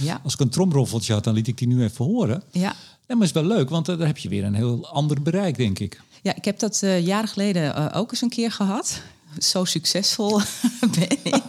Ja. 0.00 0.20
als 0.22 0.32
ik 0.34 0.40
een 0.40 0.48
tromroffeltje 0.48 1.12
had, 1.12 1.24
dan 1.24 1.34
liet 1.34 1.48
ik 1.48 1.58
die 1.58 1.68
nu 1.68 1.82
even 1.82 2.04
horen. 2.04 2.42
ja. 2.50 2.74
Nee, 3.06 3.16
maar 3.16 3.26
is 3.26 3.32
wel 3.32 3.44
leuk, 3.44 3.70
want 3.70 3.86
daar 3.86 3.98
heb 4.06 4.18
je 4.18 4.28
weer 4.28 4.44
een 4.44 4.54
heel 4.54 4.88
ander 4.88 5.22
bereik, 5.22 5.56
denk 5.56 5.78
ik. 5.78 6.00
Ja, 6.22 6.34
ik 6.34 6.44
heb 6.44 6.58
dat 6.58 6.80
jaren 7.00 7.28
geleden 7.28 7.92
ook 7.92 8.10
eens 8.10 8.20
een 8.20 8.28
keer 8.28 8.52
gehad. 8.52 9.00
Zo 9.38 9.64
succesvol 9.64 10.40
ben 10.98 11.10
ik. 11.22 11.42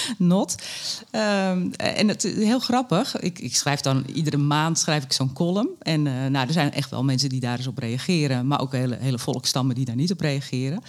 Not. 0.18 0.54
Ehm, 1.10 1.70
en 1.76 2.08
het 2.08 2.24
is 2.24 2.34
heel 2.34 2.58
grappig. 2.58 3.20
Ik, 3.20 3.38
ik 3.38 3.56
schrijf 3.56 3.80
dan 3.80 4.04
iedere 4.14 4.36
maand 4.36 4.78
schrijf 4.78 5.04
ik 5.04 5.12
zo'n 5.12 5.32
column. 5.32 5.68
En 5.78 6.06
eh, 6.06 6.12
nou, 6.12 6.46
er 6.46 6.52
zijn 6.52 6.72
echt 6.72 6.90
wel 6.90 7.04
mensen 7.04 7.28
die 7.28 7.40
daar 7.40 7.56
eens 7.56 7.66
op 7.66 7.78
reageren. 7.78 8.46
Maar 8.46 8.60
ook 8.60 8.72
hele, 8.72 8.96
hele 9.00 9.18
volkstammen 9.18 9.74
die 9.74 9.84
daar 9.84 9.96
niet 9.96 10.12
op 10.12 10.20
reageren. 10.20 10.82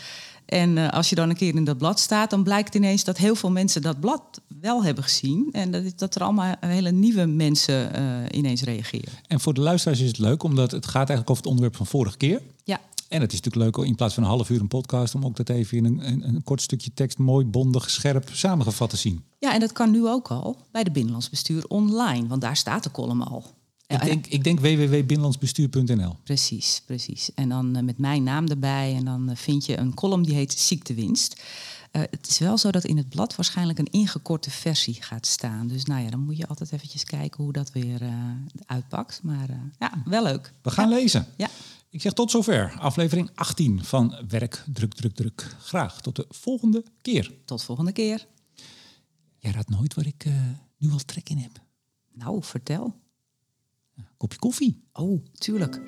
En 0.46 0.78
eh, 0.78 0.89
als 0.89 1.10
je 1.10 1.16
dan 1.16 1.30
een 1.30 1.36
keer 1.36 1.56
in 1.56 1.63
dat 1.63 1.78
blad 1.78 2.00
staat, 2.00 2.30
dan 2.30 2.44
blijkt 2.44 2.76
ineens 2.76 3.04
dat 3.04 3.18
heel 3.18 3.36
veel 3.36 3.52
mensen 3.52 3.82
dat 3.82 4.00
blad 4.00 4.42
wel 4.62 4.84
hebben 4.84 5.04
gezien. 5.04 5.50
En 5.52 5.72
dat, 5.72 5.84
dat 5.96 6.16
er 6.16 6.24
allemaal 6.24 6.56
hele 6.60 6.92
nieuwe 6.92 7.26
mensen 7.26 7.94
eh, 7.94 8.38
ineens 8.38 8.62
reageren. 8.62 9.13
En 9.28 9.39
voor 9.39 9.54
de 9.54 9.62
luisteraars 9.62 10.00
is 10.00 10.08
het 10.08 10.18
leuk, 10.18 10.44
omdat 10.44 10.72
het 10.72 10.86
gaat 10.86 11.10
eigenlijk 11.10 11.30
over 11.30 11.44
het 11.44 11.52
onderwerp 11.52 11.76
van 11.76 11.86
vorige 11.86 12.18
keer. 12.18 12.42
Ja, 12.63 12.80
En 13.13 13.21
het 13.21 13.34
is 13.34 13.41
natuurlijk 13.41 13.78
leuk 13.78 13.86
in 13.86 13.95
plaats 13.95 14.13
van 14.13 14.23
een 14.23 14.30
half 14.30 14.49
uur 14.49 14.60
een 14.60 14.67
podcast, 14.67 15.15
om 15.15 15.26
ook 15.26 15.36
dat 15.36 15.49
even 15.49 15.78
in 15.78 15.86
een, 15.86 16.08
een, 16.08 16.28
een 16.28 16.43
kort 16.43 16.62
stukje 16.62 16.93
tekst 16.93 17.17
mooi, 17.17 17.45
bondig, 17.45 17.89
scherp 17.89 18.30
samengevat 18.32 18.89
te 18.89 18.97
zien. 18.97 19.23
Ja, 19.39 19.54
en 19.54 19.60
dat 19.60 19.71
kan 19.71 19.91
nu 19.91 20.08
ook 20.08 20.28
al 20.28 20.58
bij 20.71 20.84
de 20.84 20.91
Binnenlands 20.91 21.30
Bestuur 21.30 21.65
online, 21.67 22.28
want 22.28 22.41
daar 22.41 22.58
staat 22.58 22.84
de 22.84 22.91
column 22.91 23.21
al. 23.21 23.45
Ik 23.88 24.02
denk, 24.02 24.28
ik 24.28 24.43
denk 24.43 24.60
www.binnenlandsbestuur.nl. 24.60 26.15
Precies, 26.23 26.82
precies. 26.86 27.34
En 27.34 27.49
dan 27.49 27.76
eh, 27.76 27.84
met 27.84 27.97
mijn 27.97 28.23
naam 28.23 28.47
erbij 28.47 28.95
en 28.95 29.06
dan 29.06 29.30
eh, 29.30 29.36
vind 29.36 29.65
je 29.65 29.78
een 29.78 29.93
column 29.93 30.23
die 30.23 30.36
heet 30.36 30.60
Ziektewinst. 30.60 31.41
Eh, 31.91 32.02
het 32.02 32.28
is 32.30 32.39
wel 32.39 32.58
zo 32.58 32.71
dat 32.71 32.84
in 32.84 32.97
het 32.97 33.10
blad 33.10 33.36
waarschijnlijk 33.36 33.80
een 33.80 33.91
ingekorte 33.91 34.52
versie 34.52 34.97
gaat 34.99 35.26
staan. 35.26 35.67
Dus 35.67 35.86
nou 35.86 36.04
ja, 36.04 36.10
dan 36.10 36.19
moet 36.19 36.38
je 36.38 36.47
altijd 36.47 36.71
eventjes 36.71 37.04
kijken 37.04 37.43
hoe 37.43 37.54
dat 37.54 37.71
weer 37.71 38.02
uitpakt. 38.65 39.19
Maar 39.23 39.49
ja, 39.80 39.91
wel 40.06 40.23
leuk. 40.23 40.52
We 40.62 40.71
gaan 40.71 40.89
lezen. 40.89 41.28
Ja, 41.38 41.49
Ik 41.94 42.02
zeg 42.02 42.14
tot 42.14 42.32
zover, 42.32 42.76
aflevering 42.80 43.30
18 43.36 43.84
van 43.84 44.16
Werk, 44.28 44.64
Druk, 44.74 44.94
Druk, 44.94 45.16
Druk. 45.16 45.56
Graag 45.60 46.02
tot 46.02 46.16
de 46.16 46.26
volgende 46.30 46.84
keer. 47.02 47.32
tot 47.46 47.64
volgende 47.64 47.92
keer. 47.92 48.28
Jij 49.38 49.52
raadt 49.52 49.70
nooit 49.70 49.94
waar 49.94 50.06
ik 50.06 50.26
eh, 50.26 50.34
nu 50.78 50.92
al 50.92 50.98
trek 51.06 51.30
in 51.30 51.38
heb. 51.38 51.52
Nou, 52.14 52.44
vertel. 52.44 52.96
Kopje 54.18 54.40
koffie. 54.40 54.84
Oh, 54.94 55.26
tuurlijk. 55.34 55.82